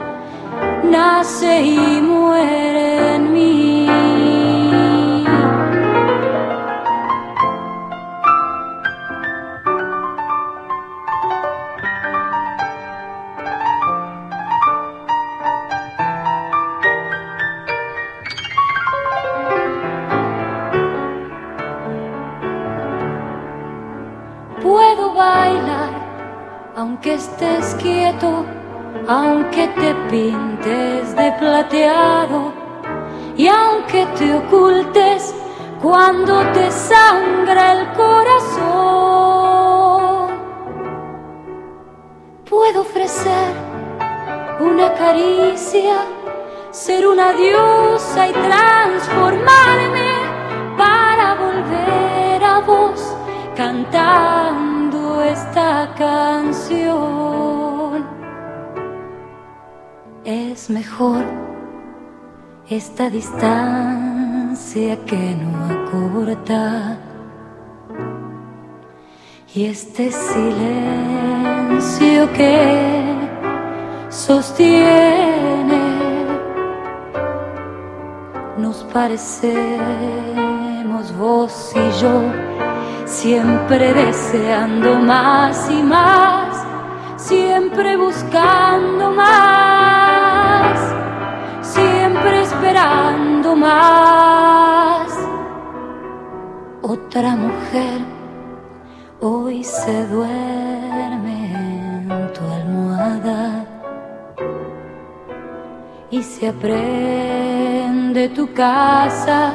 nace 0.97 1.62
y 1.62 2.01
muere 2.01 3.16
en 3.16 3.32
mí. 3.32 3.86
Puedo 24.62 25.14
bailar 25.14 25.90
aunque 26.77 27.14
estés 27.14 27.74
quieto, 27.82 28.44
aunque 29.09 29.69
te 29.69 29.95
pintes 30.11 31.15
de 31.15 31.33
plateado 31.39 32.53
y 33.37 33.47
aunque 33.47 34.05
te 34.19 34.35
ocultes 34.35 35.35
cuando 35.81 36.41
te 36.53 36.70
sangra 36.70 37.73
el 37.73 37.93
corazón. 37.93 38.66
Puedo 42.49 42.81
ofrecer 42.81 43.55
una 44.61 44.93
caricia, 44.95 45.99
ser 46.70 47.07
una 47.07 47.33
diosa 47.33 48.28
y 48.28 48.33
transformarme 48.33 50.11
para 50.77 51.35
volver 51.35 52.45
a 52.45 52.59
vos 52.61 53.15
cantando 53.55 55.23
esta 55.23 55.95
canción. 55.97 57.36
Mejor 60.69 61.23
esta 62.69 63.09
distancia 63.09 64.99
que 65.07 65.37
no 65.37 65.65
acorta 65.65 66.99
y 69.55 69.67
este 69.67 70.11
silencio 70.11 70.73
que 72.33 73.15
sostiene. 74.09 75.77
Nos 78.59 78.83
parecemos 78.93 79.87
vos 81.17 81.73
y 81.77 81.91
yo, 82.01 82.23
siempre 83.05 83.95
deseando 83.95 84.97
más 84.97 85.71
y 85.71 85.81
más, 85.85 86.57
siempre 87.17 87.97
buscando 87.97 89.13
más, 89.13 89.66
siempre 91.61 92.43
esperando 92.43 93.57
más. 93.57 95.09
Otra 96.83 97.37
mujer 97.37 98.01
hoy 99.20 99.65
se 99.65 100.07
duerme 100.07 101.53
en 102.09 102.33
tu 102.33 102.45
almohada 102.45 103.65
y 106.11 106.23
se 106.23 106.49
aprende 106.49 108.28
tu 108.28 108.53
casa 108.53 109.53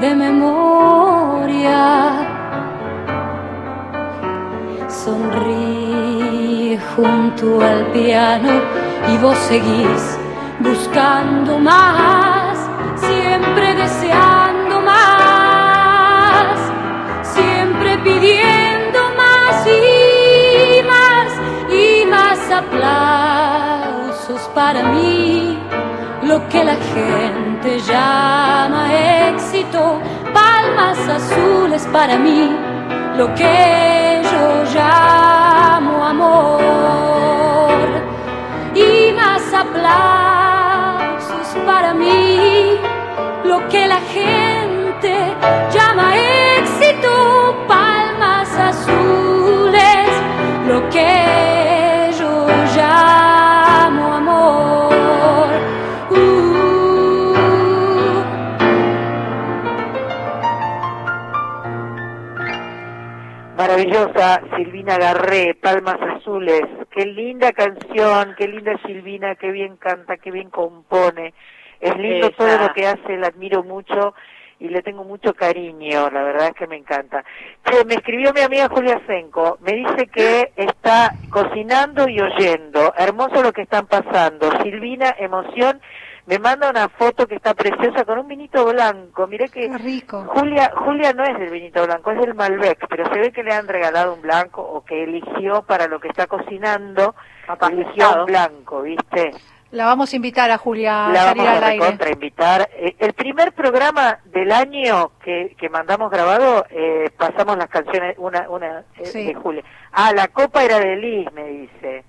de 0.00 0.14
memoria. 0.14 1.82
Sonríe 4.88 6.78
junto 6.94 7.60
al 7.60 7.86
piano 7.92 8.91
y 9.08 9.18
vos 9.18 9.36
seguís 9.48 10.18
buscando 10.60 11.58
más, 11.58 12.56
siempre 12.96 13.74
deseando 13.74 14.80
más, 14.80 16.58
siempre 17.22 17.98
pidiendo 17.98 19.00
más 19.16 19.66
y 19.66 20.82
más 20.86 21.32
y 21.70 22.06
más 22.06 22.50
aplausos 22.50 24.40
para 24.54 24.82
mí, 24.84 25.58
lo 26.22 26.48
que 26.48 26.64
la 26.64 26.76
gente 26.94 27.80
llama 27.80 28.94
éxito, 29.30 30.00
palmas 30.32 30.98
azules 31.08 31.88
para 31.92 32.16
mí, 32.18 32.56
lo 33.16 33.34
que 33.34 34.22
yo 34.22 34.64
llamo 34.74 36.04
amor 36.04 37.11
aplausos 39.62 41.48
para 41.64 41.94
mí, 41.94 42.78
lo 43.44 43.58
que 43.68 43.86
la 43.86 44.00
gente 44.16 45.12
llama 45.74 46.06
éxito, 46.58 47.10
palmas 47.68 48.50
azules, 48.70 50.08
lo 50.66 50.78
que 50.90 52.10
yo 52.18 52.32
llamo 52.76 54.04
amor. 54.20 55.50
Uh. 56.10 57.32
Maravillosa 63.56 64.40
Silvina 64.82 64.98
Garré, 64.98 65.54
Palmas 65.54 65.96
Azules. 66.16 66.64
Qué 66.90 67.06
linda 67.06 67.52
canción, 67.52 68.34
qué 68.36 68.48
linda 68.48 68.76
Silvina, 68.84 69.36
qué 69.36 69.52
bien 69.52 69.76
canta, 69.76 70.16
qué 70.16 70.32
bien 70.32 70.50
compone. 70.50 71.34
Es 71.80 71.96
lindo 71.96 72.26
Esa. 72.26 72.36
todo 72.36 72.58
lo 72.58 72.74
que 72.74 72.88
hace, 72.88 73.16
la 73.16 73.28
admiro 73.28 73.62
mucho 73.62 74.12
y 74.58 74.68
le 74.70 74.82
tengo 74.82 75.04
mucho 75.04 75.34
cariño, 75.34 76.10
la 76.10 76.24
verdad 76.24 76.48
es 76.48 76.54
que 76.54 76.66
me 76.66 76.76
encanta. 76.76 77.24
Che, 77.64 77.84
me 77.84 77.94
escribió 77.94 78.32
mi 78.32 78.40
amiga 78.40 78.68
Julia 78.68 79.00
Senco, 79.06 79.56
me 79.60 79.72
dice 79.72 80.08
que 80.08 80.52
está 80.56 81.12
cocinando 81.30 82.08
y 82.08 82.20
oyendo. 82.20 82.92
Hermoso 82.98 83.40
lo 83.40 83.52
que 83.52 83.62
están 83.62 83.86
pasando. 83.86 84.50
Silvina, 84.64 85.14
emoción. 85.16 85.80
Me 86.26 86.38
manda 86.38 86.70
una 86.70 86.88
foto 86.88 87.26
que 87.26 87.34
está 87.34 87.52
preciosa 87.52 88.04
con 88.04 88.18
un 88.18 88.28
vinito 88.28 88.64
blanco. 88.66 89.26
Miré 89.26 89.48
que 89.48 89.68
rico. 89.76 90.24
Julia, 90.28 90.72
Julia 90.76 91.12
no 91.12 91.24
es 91.24 91.36
del 91.38 91.50
vinito 91.50 91.84
blanco, 91.84 92.12
es 92.12 92.20
del 92.20 92.34
Malbec, 92.34 92.86
pero 92.88 93.12
se 93.12 93.18
ve 93.18 93.32
que 93.32 93.42
le 93.42 93.52
han 93.52 93.66
regalado 93.66 94.14
un 94.14 94.22
blanco 94.22 94.62
o 94.62 94.84
que 94.84 95.02
eligió 95.02 95.62
para 95.62 95.88
lo 95.88 95.98
que 95.98 96.08
está 96.08 96.28
cocinando, 96.28 97.14
eligió 97.70 98.20
un 98.20 98.26
blanco, 98.26 98.82
¿viste? 98.82 99.32
La 99.72 99.86
vamos 99.86 100.12
a 100.12 100.16
invitar 100.16 100.50
a 100.50 100.58
Julia 100.58 101.06
a 101.06 101.08
La 101.08 101.20
salir 101.24 101.42
vamos 101.44 101.56
al 101.56 101.64
a 101.64 101.66
aire. 101.68 101.82
recontrainvitar. 101.84 102.68
Eh, 102.74 102.94
El 102.98 103.14
primer 103.14 103.52
programa 103.52 104.18
del 104.26 104.52
año 104.52 105.12
que, 105.24 105.56
que 105.58 105.68
mandamos 105.70 106.10
grabado, 106.10 106.66
eh, 106.70 107.10
pasamos 107.16 107.56
las 107.56 107.68
canciones, 107.70 108.14
una, 108.18 108.48
una 108.50 108.80
eh, 108.98 109.06
Sí. 109.06 109.24
de 109.28 109.34
Julia. 109.34 109.64
Ah, 109.92 110.12
la 110.14 110.28
copa 110.28 110.62
era 110.62 110.78
de 110.78 110.94
Liz, 110.96 111.26
me 111.32 111.44
dice. 111.48 112.04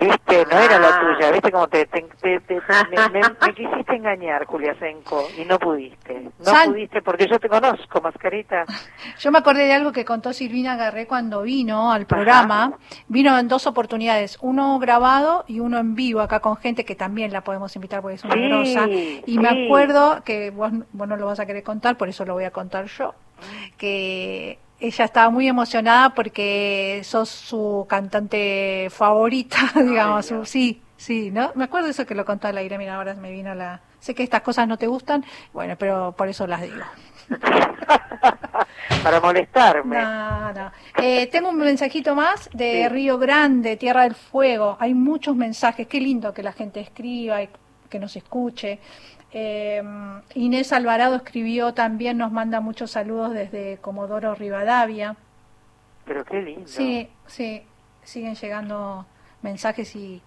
Viste, 0.00 0.46
no 0.50 0.58
era 0.58 0.78
la 0.78 0.88
Ah. 0.88 1.00
tuya, 1.00 1.30
viste 1.30 1.52
como 1.52 1.68
te, 1.68 1.84
te- 1.86 2.06
te- 2.22 2.40
te- 2.40 2.60
me, 2.90 3.08
me- 3.10 3.20
me 3.46 3.54
quisiste 3.54 3.94
engañar, 3.96 4.46
Julia 4.46 4.74
Senco, 4.78 5.28
y 5.38 5.44
no 5.44 5.58
pudiste. 5.58 6.22
No 6.38 6.44
San- 6.44 6.70
pudiste 6.70 7.02
porque 7.02 7.26
yo 7.28 7.38
te 7.38 7.48
conozco, 7.48 8.00
mascarita. 8.00 8.64
Yo 9.18 9.30
me 9.30 9.38
acordé 9.38 9.64
de 9.64 9.74
algo 9.74 9.92
que 9.92 10.04
contó 10.06 10.32
Silvina 10.32 10.76
Garré 10.76 11.06
cuando 11.06 11.42
vino 11.42 11.92
al 11.92 12.06
programa. 12.06 12.72
Vino 13.08 13.38
en 13.38 13.48
dos 13.48 13.66
oportunidades, 13.66 14.38
uno 14.40 14.78
grabado 14.78 15.44
y 15.46 15.60
uno 15.60 15.78
en 15.78 15.94
vivo, 15.94 16.20
acá 16.20 16.40
con 16.40 16.56
gente 16.56 16.84
que 16.84 16.94
también 16.94 17.32
la 17.32 17.42
podemos 17.42 17.74
invitar 17.76 18.00
porque 18.00 18.14
es 18.16 18.24
una 18.24 18.34
Sí, 18.34 18.48
grosa. 18.48 18.86
Y 19.26 19.38
me 19.38 19.48
acuerdo 19.48 20.22
que 20.24 20.50
vos, 20.50 20.72
vos 20.92 21.08
no 21.08 21.16
lo 21.16 21.26
vas 21.26 21.40
a 21.40 21.46
querer 21.46 21.62
contar, 21.62 21.96
por 21.98 22.08
eso 22.08 22.24
lo 22.24 22.32
voy 22.34 22.44
a 22.44 22.50
contar 22.50 22.86
yo, 22.86 23.14
que 23.76 24.58
ella 24.80 25.04
estaba 25.04 25.30
muy 25.30 25.46
emocionada 25.48 26.10
porque 26.14 27.00
sos 27.04 27.28
su 27.28 27.86
cantante 27.88 28.88
favorita, 28.90 29.58
digamos. 29.76 30.26
su- 30.26 30.44
sí, 30.44 30.80
sí, 30.96 31.30
¿no? 31.30 31.52
Me 31.54 31.64
acuerdo 31.64 31.88
eso 31.88 32.06
que 32.06 32.14
lo 32.14 32.24
contó 32.24 32.48
al 32.48 32.58
aire, 32.58 32.78
mira, 32.78 32.96
ahora 32.96 33.14
me 33.14 33.30
vino 33.30 33.54
la... 33.54 33.80
Sé 34.00 34.14
que 34.14 34.22
estas 34.22 34.40
cosas 34.40 34.66
no 34.66 34.78
te 34.78 34.86
gustan, 34.86 35.24
bueno, 35.52 35.76
pero 35.78 36.12
por 36.16 36.28
eso 36.28 36.46
las 36.46 36.62
digo. 36.62 36.82
Para 39.02 39.20
molestarme. 39.20 39.96
No, 40.02 40.52
no. 40.52 40.72
Eh, 40.98 41.26
tengo 41.28 41.50
un 41.50 41.56
mensajito 41.58 42.14
más 42.14 42.48
de 42.52 42.82
Sí. 42.84 42.88
Río 42.88 43.18
Grande, 43.18 43.76
Tierra 43.76 44.02
del 44.04 44.14
Fuego. 44.14 44.76
Hay 44.80 44.94
muchos 44.94 45.36
mensajes. 45.36 45.86
Qué 45.86 46.00
lindo 46.00 46.32
que 46.34 46.42
la 46.42 46.52
gente 46.52 46.80
escriba 46.80 47.42
y 47.42 47.48
que 47.88 47.98
nos 47.98 48.16
escuche. 48.16 48.78
Eh, 49.32 49.82
Inés 50.34 50.72
Alvarado 50.72 51.14
escribió 51.16 51.72
también, 51.74 52.18
nos 52.18 52.32
manda 52.32 52.60
muchos 52.60 52.90
saludos 52.90 53.32
desde 53.32 53.78
Comodoro 53.78 54.34
Rivadavia. 54.34 55.16
Pero 56.04 56.24
qué 56.24 56.42
lindo. 56.42 56.66
Sí, 56.66 57.08
sí, 57.26 57.62
siguen 58.02 58.34
llegando 58.34 59.06
mensajes 59.42 59.94
y, 59.94 60.20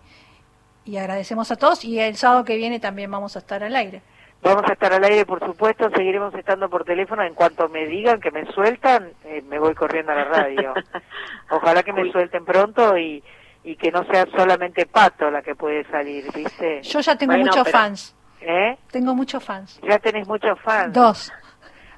y 0.85 0.97
agradecemos 0.97 1.51
a 1.51 1.55
todos. 1.57 1.84
Y 1.84 1.99
el 1.99 2.15
sábado 2.15 2.45
que 2.45 2.55
viene 2.55 2.80
también 2.80 3.11
vamos 3.11 3.35
a 3.35 3.39
estar 3.39 3.63
al 3.63 3.75
aire. 3.75 4.01
Vamos 4.41 4.63
a 4.69 4.73
estar 4.73 4.91
al 4.93 5.03
aire, 5.05 5.25
por 5.25 5.39
supuesto, 5.45 5.89
seguiremos 5.95 6.34
estando 6.35 6.69
por 6.69 6.84
teléfono. 6.84 7.23
En 7.23 7.34
cuanto 7.34 7.69
me 7.69 7.85
digan 7.88 8.19
que 8.19 8.30
me 8.31 8.45
sueltan, 8.51 9.11
eh, 9.23 9.41
me 9.47 9.57
voy 9.57 9.73
corriendo 9.73 10.11
a 10.11 10.15
la 10.15 10.23
radio. 10.25 10.73
Ojalá 11.49 11.81
que 11.84 11.93
me 11.93 12.11
suelten 12.11 12.43
pronto 12.43 12.97
y, 12.97 13.23
y 13.63 13.75
que 13.77 13.89
no 13.91 14.03
sea 14.05 14.25
solamente 14.35 14.85
Pato 14.85 15.31
la 15.31 15.41
que 15.41 15.55
puede 15.55 15.85
salir, 15.89 16.25
¿viste? 16.34 16.81
Yo 16.84 16.99
ya 16.99 17.17
tengo 17.17 17.31
Bueno, 17.34 17.45
muchos 17.45 17.63
pero- 17.63 17.77
fans. 17.77 18.15
¿Eh? 18.45 18.77
Tengo 18.91 19.15
muchos 19.15 19.43
fans. 19.43 19.79
Ya 19.87 19.99
tenés 19.99 20.27
muchos 20.27 20.59
fans. 20.61 20.93
Dos. 20.93 21.31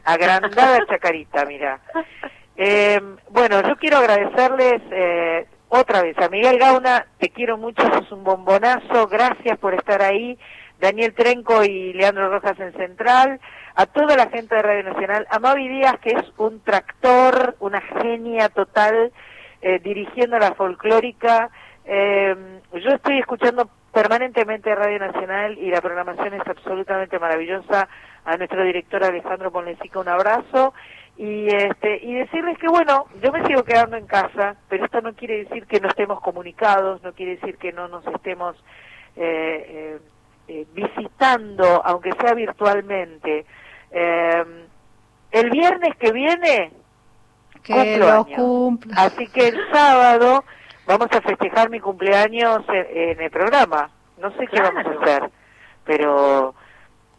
Agrandada 0.03 0.85
chacarita, 0.87 1.45
mira. 1.45 1.79
Eh, 2.55 3.01
bueno, 3.29 3.61
yo 3.67 3.75
quiero 3.77 3.97
agradecerles 3.97 4.81
eh, 4.91 5.47
otra 5.67 6.03
vez 6.03 6.17
a 6.19 6.29
Miguel 6.29 6.59
Gauna, 6.59 7.07
te 7.17 7.29
quiero 7.29 7.57
mucho, 7.57 7.81
sos 7.81 8.11
un 8.11 8.23
bombonazo, 8.23 9.07
gracias 9.07 9.57
por 9.57 9.73
estar 9.73 10.01
ahí. 10.01 10.37
Daniel 10.79 11.13
Trenco 11.13 11.63
y 11.63 11.93
Leandro 11.93 12.29
Rojas 12.29 12.59
en 12.59 12.73
Central, 12.73 13.39
a 13.75 13.85
toda 13.85 14.15
la 14.15 14.29
gente 14.29 14.55
de 14.55 14.61
Radio 14.61 14.83
Nacional, 14.83 15.25
a 15.29 15.39
Mavi 15.39 15.67
Díaz, 15.67 15.97
que 15.99 16.11
es 16.11 16.23
un 16.37 16.61
tractor, 16.61 17.55
una 17.59 17.81
genia 17.81 18.49
total, 18.49 19.11
eh, 19.61 19.79
dirigiendo 19.79 20.37
la 20.37 20.53
folclórica. 20.53 21.49
Eh, 21.85 22.35
yo 22.73 22.89
estoy 22.91 23.19
escuchando 23.19 23.69
permanentemente 23.95 24.75
Radio 24.75 24.99
Nacional 24.99 25.57
y 25.57 25.71
la 25.71 25.79
programación 25.79 26.33
es 26.33 26.45
absolutamente 26.45 27.17
maravillosa. 27.17 27.87
A 28.25 28.37
nuestro 28.37 28.63
director 28.63 29.03
Alejandro 29.03 29.51
Ponlecica 29.51 29.99
un 29.99 30.09
abrazo 30.09 30.73
y 31.15 31.45
este 31.47 32.03
y 32.03 32.15
decirles 32.15 32.57
que 32.57 32.67
bueno, 32.67 33.05
yo 33.23 33.31
me 33.31 33.45
sigo 33.45 33.63
quedando 33.63 33.95
en 33.95 34.05
casa, 34.07 34.55
pero 34.67 34.83
esto 34.83 34.99
no 34.99 35.13
quiere 35.13 35.45
decir 35.45 35.65
que 35.67 35.79
no 35.79 35.87
estemos 35.87 36.19
comunicados, 36.21 37.01
no 37.03 37.13
quiere 37.13 37.37
decir 37.37 37.57
que 37.57 37.71
no 37.71 37.87
nos 37.87 38.05
estemos 38.07 38.57
eh, 39.15 39.65
eh, 39.69 39.99
eh, 40.49 40.65
visitando, 40.73 41.81
aunque 41.85 42.11
sea 42.19 42.33
virtualmente. 42.33 43.45
Eh, 43.91 44.43
el 45.31 45.49
viernes 45.51 45.95
que 45.97 46.11
viene 46.11 46.71
Que 47.63 47.73
cumplo 47.73 47.97
lo 48.07 48.11
años. 48.11 48.27
cumpla. 48.35 48.95
Así 48.97 49.27
que 49.27 49.47
el 49.49 49.57
sábado 49.71 50.43
vamos 50.85 51.07
a 51.11 51.21
festejar 51.21 51.69
mi 51.69 51.79
cumpleaños 51.79 52.61
en, 52.69 53.09
en 53.09 53.21
el 53.21 53.31
programa. 53.31 53.89
No 54.17 54.31
sé 54.31 54.47
qué 54.47 54.61
vamos 54.61 54.85
a 54.85 55.01
hacer, 55.01 55.29
pero 55.83 56.55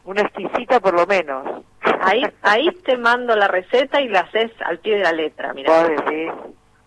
una 0.05 0.23
exquisita 0.23 0.81
por 0.81 0.95
lo 0.95 1.07
menos. 1.07 1.65
Ahí, 2.01 2.23
ahí 2.43 2.71
te 2.85 2.97
mando 2.97 3.37
la 3.37 3.49
receta 3.49 4.01
y 4.01 4.09
la 4.09 4.21
haces 4.21 4.53
al 4.65 4.79
pie 4.79 4.97
de 4.97 5.03
la 5.03 5.13
letra, 5.13 5.53
mira. 5.53 5.73
¿Vos 5.73 5.89
decís? 5.89 6.33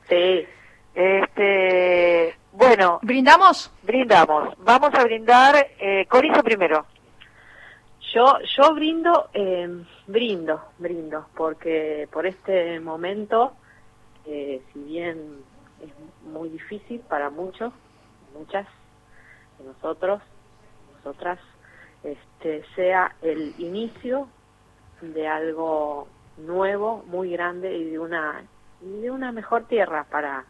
Sí. 0.07 0.47
Este, 0.95 2.35
bueno. 2.51 2.99
¿Brindamos? 3.03 3.71
Brindamos. 3.83 4.55
Vamos 4.59 4.93
a 4.93 5.03
brindar, 5.03 5.55
eh, 5.79 6.05
Corizo 6.07 6.43
primero. 6.43 6.85
Yo, 8.13 8.37
yo 8.57 8.73
brindo, 8.73 9.29
eh, 9.33 9.69
brindo, 10.07 10.61
brindo, 10.79 11.27
porque 11.35 12.07
por 12.11 12.25
este 12.25 12.79
momento, 12.79 13.53
eh, 14.25 14.61
si 14.73 14.79
bien 14.79 15.43
es 15.79 15.91
muy 16.29 16.49
difícil 16.49 17.01
para 17.01 17.29
muchos, 17.29 17.73
muchas 18.37 18.67
de 19.57 19.65
nosotros, 19.65 20.21
nosotras, 20.97 21.39
este, 22.03 22.63
sea 22.75 23.15
el 23.21 23.53
inicio 23.57 24.27
de 25.01 25.27
algo 25.27 26.07
nuevo, 26.37 27.03
muy 27.07 27.31
grande 27.31 27.77
y 27.77 27.91
de 27.91 27.99
una, 27.99 28.43
y 28.81 29.01
de 29.01 29.11
una 29.11 29.31
mejor 29.31 29.65
tierra 29.65 30.05
para, 30.09 30.45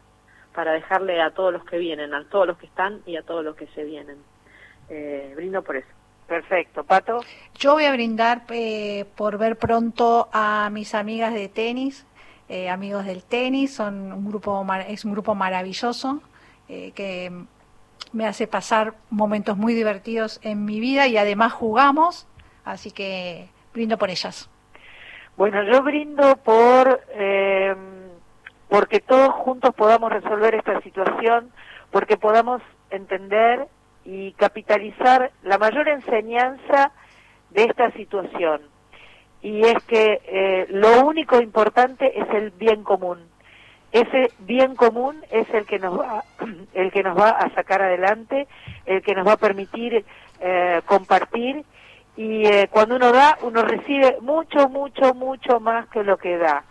para 0.54 0.72
dejarle 0.72 1.20
a 1.20 1.32
todos 1.32 1.52
los 1.52 1.64
que 1.64 1.78
vienen, 1.78 2.14
a 2.14 2.24
todos 2.28 2.46
los 2.46 2.58
que 2.58 2.66
están 2.66 3.02
y 3.06 3.16
a 3.16 3.22
todos 3.22 3.44
los 3.44 3.56
que 3.56 3.66
se 3.68 3.84
vienen. 3.84 4.18
Eh, 4.88 5.32
brindo 5.36 5.62
por 5.62 5.76
eso. 5.76 5.88
Perfecto. 6.26 6.84
Pato. 6.84 7.20
Yo 7.58 7.72
voy 7.72 7.86
a 7.86 7.92
brindar 7.92 8.42
eh, 8.50 9.04
por 9.16 9.36
ver 9.36 9.56
pronto 9.56 10.28
a 10.32 10.70
mis 10.70 10.94
amigas 10.94 11.34
de 11.34 11.48
tenis, 11.48 12.06
eh, 12.50 12.68
amigos 12.68 13.04
del 13.04 13.22
tenis, 13.22 13.72
son 13.72 14.12
un 14.12 14.28
grupo 14.28 14.66
es 14.88 15.04
un 15.04 15.12
grupo 15.12 15.36
maravilloso 15.36 16.20
eh, 16.68 16.90
que 16.96 17.30
me 18.12 18.26
hace 18.26 18.48
pasar 18.48 18.94
momentos 19.08 19.56
muy 19.56 19.72
divertidos 19.72 20.40
en 20.42 20.64
mi 20.64 20.80
vida 20.80 21.06
y 21.06 21.16
además 21.16 21.52
jugamos, 21.52 22.26
así 22.64 22.90
que 22.90 23.48
brindo 23.72 23.98
por 23.98 24.10
ellas. 24.10 24.50
Bueno, 25.36 25.62
yo 25.62 25.80
brindo 25.82 26.36
por 26.38 27.00
eh, 27.10 27.76
porque 28.68 28.98
todos 28.98 29.32
juntos 29.34 29.72
podamos 29.76 30.10
resolver 30.10 30.56
esta 30.56 30.80
situación, 30.80 31.52
porque 31.92 32.16
podamos 32.16 32.62
entender 32.90 33.68
y 34.04 34.32
capitalizar 34.32 35.30
la 35.44 35.56
mayor 35.56 35.88
enseñanza 35.88 36.90
de 37.50 37.62
esta 37.62 37.92
situación. 37.92 38.62
Y 39.42 39.62
es 39.62 39.82
que 39.84 40.20
eh, 40.24 40.66
lo 40.70 41.04
único 41.06 41.40
importante 41.40 42.18
es 42.18 42.28
el 42.34 42.50
bien 42.50 42.82
común. 42.82 43.18
Ese 43.92 44.30
bien 44.40 44.76
común 44.76 45.16
es 45.30 45.48
el 45.52 45.66
que 45.66 45.78
nos 45.78 45.98
va, 45.98 46.24
el 46.74 46.92
que 46.92 47.02
nos 47.02 47.18
va 47.18 47.30
a 47.30 47.52
sacar 47.54 47.82
adelante, 47.82 48.46
el 48.86 49.02
que 49.02 49.14
nos 49.14 49.26
va 49.26 49.32
a 49.32 49.36
permitir 49.36 50.04
eh, 50.40 50.80
compartir 50.86 51.64
y 52.16 52.44
eh, 52.44 52.68
cuando 52.70 52.96
uno 52.96 53.12
da, 53.12 53.38
uno 53.42 53.62
recibe 53.62 54.18
mucho, 54.20 54.68
mucho, 54.68 55.14
mucho 55.14 55.58
más 55.58 55.86
que 55.88 56.02
lo 56.02 56.18
que 56.18 56.36
da. 56.36 56.64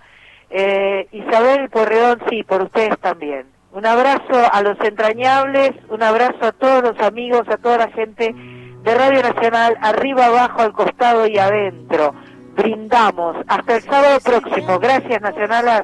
Eh, 0.49 1.07
Isabel 1.11 1.69
Porreón, 1.69 2.21
sí, 2.29 2.43
por 2.43 2.61
ustedes 2.61 2.99
también. 2.99 3.47
Un 3.71 3.85
abrazo 3.85 4.47
a 4.51 4.61
los 4.61 4.79
entrañables, 4.81 5.71
un 5.89 6.03
abrazo 6.03 6.45
a 6.45 6.51
todos 6.51 6.83
los 6.83 6.99
amigos, 6.99 7.47
a 7.49 7.57
toda 7.57 7.77
la 7.77 7.89
gente 7.89 8.33
de 8.33 8.95
Radio 8.95 9.21
Nacional, 9.21 9.77
arriba, 9.81 10.27
abajo, 10.27 10.61
al 10.61 10.73
costado 10.73 11.27
y 11.27 11.37
adentro. 11.37 12.13
Brindamos. 12.59 13.37
Hasta 13.47 13.77
el 13.77 13.83
sábado 13.83 14.19
próximo. 14.19 14.79
Gracias, 14.79 15.21
Nacionalas. 15.21 15.83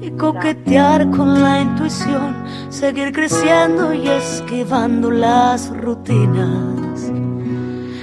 y 0.00 0.10
coquetear 0.12 1.10
con 1.10 1.42
la 1.42 1.60
intuición, 1.60 2.44
seguir 2.70 3.12
creciendo 3.12 3.92
y 3.92 4.08
esquivando 4.08 5.10
las 5.10 5.76
rutinas. 5.76 7.10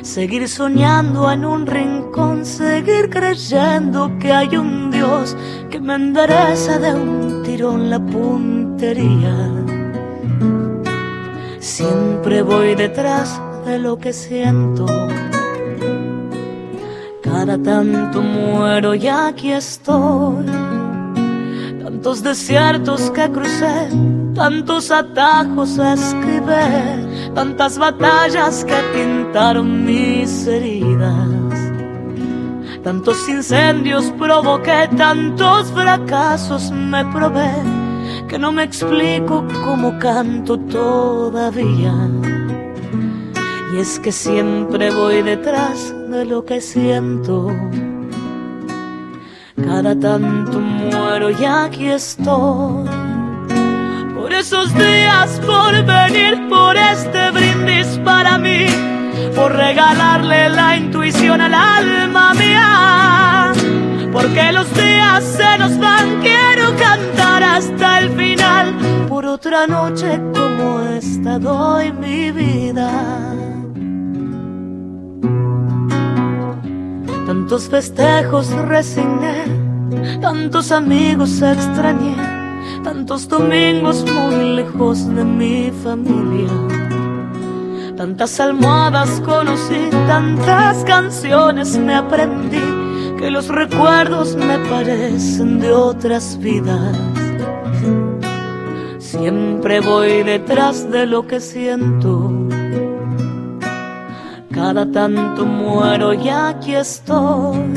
Seguir 0.01 0.47
soñando 0.47 1.31
en 1.31 1.45
un 1.45 1.65
rincón, 1.67 2.45
seguir 2.45 3.09
creyendo 3.09 4.11
que 4.19 4.31
hay 4.31 4.57
un 4.57 4.91
Dios 4.91 5.37
que 5.69 5.79
me 5.79 5.95
endereza 5.95 6.79
de 6.79 6.93
un 6.93 7.43
tirón 7.43 7.89
la 7.89 7.99
puntería. 7.99 9.35
Siempre 11.59 12.41
voy 12.41 12.75
detrás 12.75 13.41
de 13.65 13.77
lo 13.79 13.97
que 13.97 14.13
siento. 14.13 14.85
Cada 17.31 17.57
tanto 17.57 18.21
muero 18.21 18.93
y 18.95 19.07
aquí 19.07 19.51
estoy 19.51 20.45
tantos 21.99 22.23
desiertos 22.23 23.11
que 23.11 23.29
crucé, 23.29 23.89
tantos 24.33 24.89
atajos 24.89 25.77
escribí, 25.77 27.33
tantas 27.35 27.77
batallas 27.77 28.63
que 28.63 28.75
pintaron 28.93 29.85
mis 29.85 30.47
heridas, 30.47 31.73
tantos 32.85 33.27
incendios 33.27 34.13
provoqué, 34.17 34.87
tantos 34.95 35.71
fracasos 35.73 36.71
me 36.71 37.03
probé, 37.05 37.51
que 38.29 38.39
no 38.39 38.53
me 38.53 38.63
explico 38.63 39.45
cómo 39.65 39.99
canto 39.99 40.57
todavía. 40.57 41.93
Y 43.71 43.77
es 43.77 43.99
que 43.99 44.11
siempre 44.11 44.89
voy 44.91 45.21
detrás 45.21 45.93
de 46.09 46.25
lo 46.25 46.43
que 46.43 46.59
siento. 46.59 47.55
Cada 49.55 49.99
tanto 49.99 50.59
muero 50.59 51.29
y 51.29 51.45
aquí 51.45 51.87
estoy. 51.89 52.89
Por 54.15 54.33
esos 54.33 54.73
días, 54.73 55.39
por 55.45 55.85
venir, 55.85 56.47
por 56.49 56.75
este 56.77 57.29
brindis 57.31 57.99
para 58.03 58.37
mí, 58.37 58.65
por 59.35 59.55
regalarle 59.55 60.49
la 60.49 60.75
intuición 60.75 61.39
al 61.39 61.53
alma 61.53 62.33
mía. 62.33 63.53
Porque 64.11 64.51
los 64.51 64.73
días 64.73 65.23
se 65.23 65.57
nos 65.59 65.77
van, 65.77 66.21
quiero 66.21 66.75
cantar 66.75 67.43
hasta 67.43 67.99
el 67.99 68.09
final. 68.15 68.75
Por 69.07 69.25
otra 69.25 69.67
noche 69.67 70.19
como 70.33 70.79
esta 70.81 71.37
doy 71.37 71.91
mi 71.91 72.31
vida. 72.31 73.29
Tantos 77.25 77.69
festejos 77.69 78.51
resigné, 78.67 79.45
tantos 80.21 80.71
amigos 80.71 81.41
extrañé, 81.41 82.15
tantos 82.83 83.27
domingos 83.27 84.05
muy 84.11 84.55
lejos 84.55 85.07
de 85.13 85.23
mi 85.23 85.71
familia. 85.83 86.49
Tantas 87.95 88.39
almohadas 88.39 89.21
conocí, 89.25 89.89
tantas 90.07 90.83
canciones 90.85 91.77
me 91.77 91.95
aprendí, 91.95 93.15
que 93.17 93.29
los 93.29 93.49
recuerdos 93.49 94.37
me 94.37 94.57
parecen 94.69 95.59
de 95.59 95.73
otras 95.73 96.39
vidas. 96.39 96.97
Siempre 98.99 99.81
voy 99.81 100.23
detrás 100.23 100.89
de 100.89 101.05
lo 101.07 101.27
que 101.27 101.41
siento. 101.41 102.38
Cada 104.51 104.91
tanto 104.91 105.45
muero 105.45 106.13
y 106.13 106.27
aquí 106.29 106.75
estoy. 106.75 107.73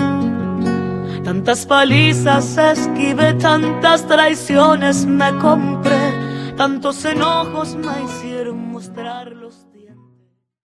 Tantas 1.23 1.67
palizas 1.67 2.57
esquivé, 2.59 3.35
tantas 3.35 4.07
traiciones 4.07 5.07
me 5.07 5.37
compré, 5.39 6.55
tantos 6.57 7.05
enojos 7.05 7.77
me 7.77 8.03
hicieron 8.05 8.73
mostrar 8.73 9.33